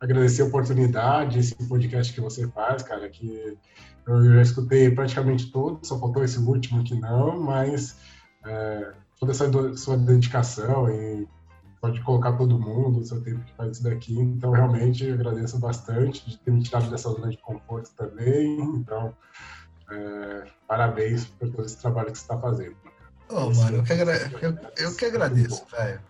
agradecer 0.00 0.42
a 0.42 0.46
oportunidade, 0.46 1.38
esse 1.38 1.54
podcast 1.68 2.12
que 2.12 2.20
você 2.20 2.46
faz, 2.48 2.82
cara, 2.82 3.08
que 3.08 3.56
eu 4.06 4.34
já 4.34 4.42
escutei 4.42 4.90
praticamente 4.90 5.50
todos, 5.50 5.88
só 5.88 5.98
faltou 5.98 6.24
esse 6.24 6.38
último 6.38 6.84
que 6.84 6.94
não, 6.98 7.40
mas 7.40 7.96
é, 8.44 8.92
toda 9.18 9.32
essa 9.32 9.76
sua 9.76 9.96
dedicação 9.96 10.88
e 10.88 11.26
pode 11.80 12.00
colocar 12.02 12.32
todo 12.32 12.58
mundo, 12.58 13.00
o 13.00 13.04
seu 13.04 13.20
tempo 13.22 13.44
que 13.44 13.54
faz 13.54 13.72
isso 13.72 13.82
daqui, 13.82 14.18
então 14.18 14.50
realmente 14.50 15.08
agradeço 15.10 15.58
bastante 15.58 16.28
de 16.28 16.38
ter 16.38 16.50
me 16.50 16.62
tirado 16.62 16.90
dessa 16.90 17.10
zona 17.10 17.28
de 17.28 17.36
conforto 17.38 17.90
também, 17.96 18.60
então 18.60 19.14
é, 19.90 20.44
parabéns 20.66 21.26
por 21.26 21.48
todo 21.50 21.64
esse 21.64 21.78
trabalho 21.78 22.10
que 22.10 22.18
você 22.18 22.24
está 22.24 22.38
fazendo. 22.38 22.76
Oh, 23.28 23.50
mano, 23.52 23.78
eu 23.78 23.82
que, 23.82 23.92
agra... 23.92 24.32
eu, 24.40 24.58
eu 24.76 24.96
que 24.96 25.04
agradeço, 25.04 25.64
velho. 25.70 26.00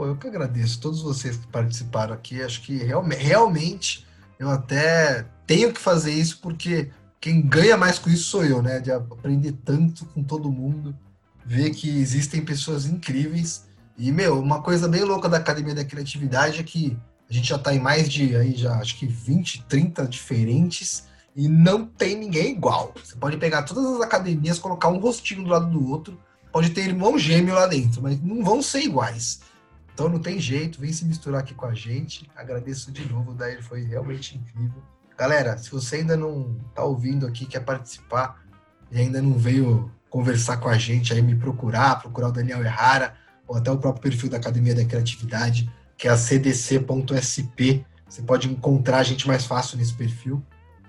Pô, 0.00 0.06
eu 0.06 0.16
que 0.16 0.26
agradeço 0.26 0.80
todos 0.80 1.02
vocês 1.02 1.36
que 1.36 1.46
participaram 1.48 2.14
aqui. 2.14 2.42
Acho 2.42 2.62
que 2.62 2.74
realmente, 2.78 3.22
realmente 3.22 4.06
eu 4.38 4.48
até 4.48 5.26
tenho 5.46 5.74
que 5.74 5.78
fazer 5.78 6.10
isso 6.10 6.38
porque 6.40 6.88
quem 7.20 7.42
ganha 7.42 7.76
mais 7.76 7.98
com 7.98 8.08
isso 8.08 8.24
sou 8.24 8.42
eu, 8.42 8.62
né? 8.62 8.80
De 8.80 8.90
aprender 8.90 9.52
tanto 9.62 10.06
com 10.06 10.22
todo 10.22 10.50
mundo, 10.50 10.96
ver 11.44 11.74
que 11.74 12.00
existem 12.00 12.42
pessoas 12.42 12.86
incríveis. 12.86 13.66
E, 13.94 14.10
meu, 14.10 14.40
uma 14.40 14.62
coisa 14.62 14.88
bem 14.88 15.04
louca 15.04 15.28
da 15.28 15.36
Academia 15.36 15.74
da 15.74 15.84
Criatividade 15.84 16.60
é 16.60 16.62
que 16.62 16.96
a 17.28 17.32
gente 17.34 17.50
já 17.50 17.56
está 17.56 17.74
em 17.74 17.78
mais 17.78 18.08
de, 18.08 18.34
aí 18.34 18.56
já, 18.56 18.76
acho 18.76 18.96
que 18.96 19.06
20, 19.06 19.64
30 19.64 20.06
diferentes 20.06 21.04
e 21.36 21.46
não 21.46 21.84
tem 21.84 22.16
ninguém 22.16 22.52
igual. 22.52 22.94
Você 23.04 23.16
pode 23.16 23.36
pegar 23.36 23.64
todas 23.64 23.84
as 23.84 24.00
academias, 24.00 24.58
colocar 24.58 24.88
um 24.88 24.98
rostinho 24.98 25.44
do 25.44 25.50
lado 25.50 25.70
do 25.70 25.90
outro, 25.90 26.18
pode 26.50 26.70
ter 26.70 26.86
irmão 26.86 27.18
gêmeo 27.18 27.54
lá 27.54 27.66
dentro, 27.66 28.00
mas 28.00 28.18
não 28.22 28.42
vão 28.42 28.62
ser 28.62 28.80
iguais. 28.80 29.49
Então 29.92 30.08
não 30.08 30.18
tem 30.18 30.38
jeito, 30.40 30.80
vem 30.80 30.92
se 30.92 31.04
misturar 31.04 31.40
aqui 31.40 31.54
com 31.54 31.66
a 31.66 31.74
gente. 31.74 32.28
Agradeço 32.34 32.90
de 32.90 33.06
novo, 33.10 33.34
daí 33.34 33.60
foi 33.62 33.82
realmente 33.82 34.36
incrível. 34.36 34.82
Galera, 35.18 35.58
se 35.58 35.70
você 35.70 35.96
ainda 35.96 36.16
não 36.16 36.58
está 36.68 36.82
ouvindo 36.82 37.26
aqui, 37.26 37.44
quer 37.44 37.60
participar 37.60 38.42
e 38.90 38.98
ainda 38.98 39.20
não 39.20 39.34
veio 39.34 39.90
conversar 40.08 40.56
com 40.56 40.68
a 40.68 40.76
gente, 40.76 41.12
aí 41.12 41.22
me 41.22 41.36
procurar, 41.36 42.00
procurar 42.00 42.28
o 42.28 42.32
Daniel 42.32 42.64
Errara, 42.64 43.14
ou 43.46 43.56
até 43.56 43.70
o 43.70 43.78
próprio 43.78 44.02
perfil 44.02 44.30
da 44.30 44.36
Academia 44.36 44.74
da 44.74 44.84
Criatividade, 44.84 45.70
que 45.96 46.08
é 46.08 46.10
a 46.10 46.16
cdc.sp. 46.16 47.84
Você 48.08 48.22
pode 48.22 48.48
encontrar 48.48 48.98
a 48.98 49.02
gente 49.02 49.28
mais 49.28 49.44
fácil 49.44 49.76
nesse 49.76 49.92
perfil. 49.92 50.42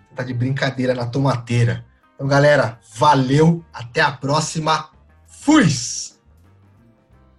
Você 0.09 0.15
tá 0.15 0.23
de 0.23 0.33
brincadeira 0.33 0.93
na 0.93 1.05
tomateira. 1.05 1.85
Então, 2.15 2.27
galera, 2.27 2.79
valeu, 2.95 3.63
até 3.73 4.01
a 4.01 4.11
próxima. 4.11 4.89
Fui! 5.27 5.67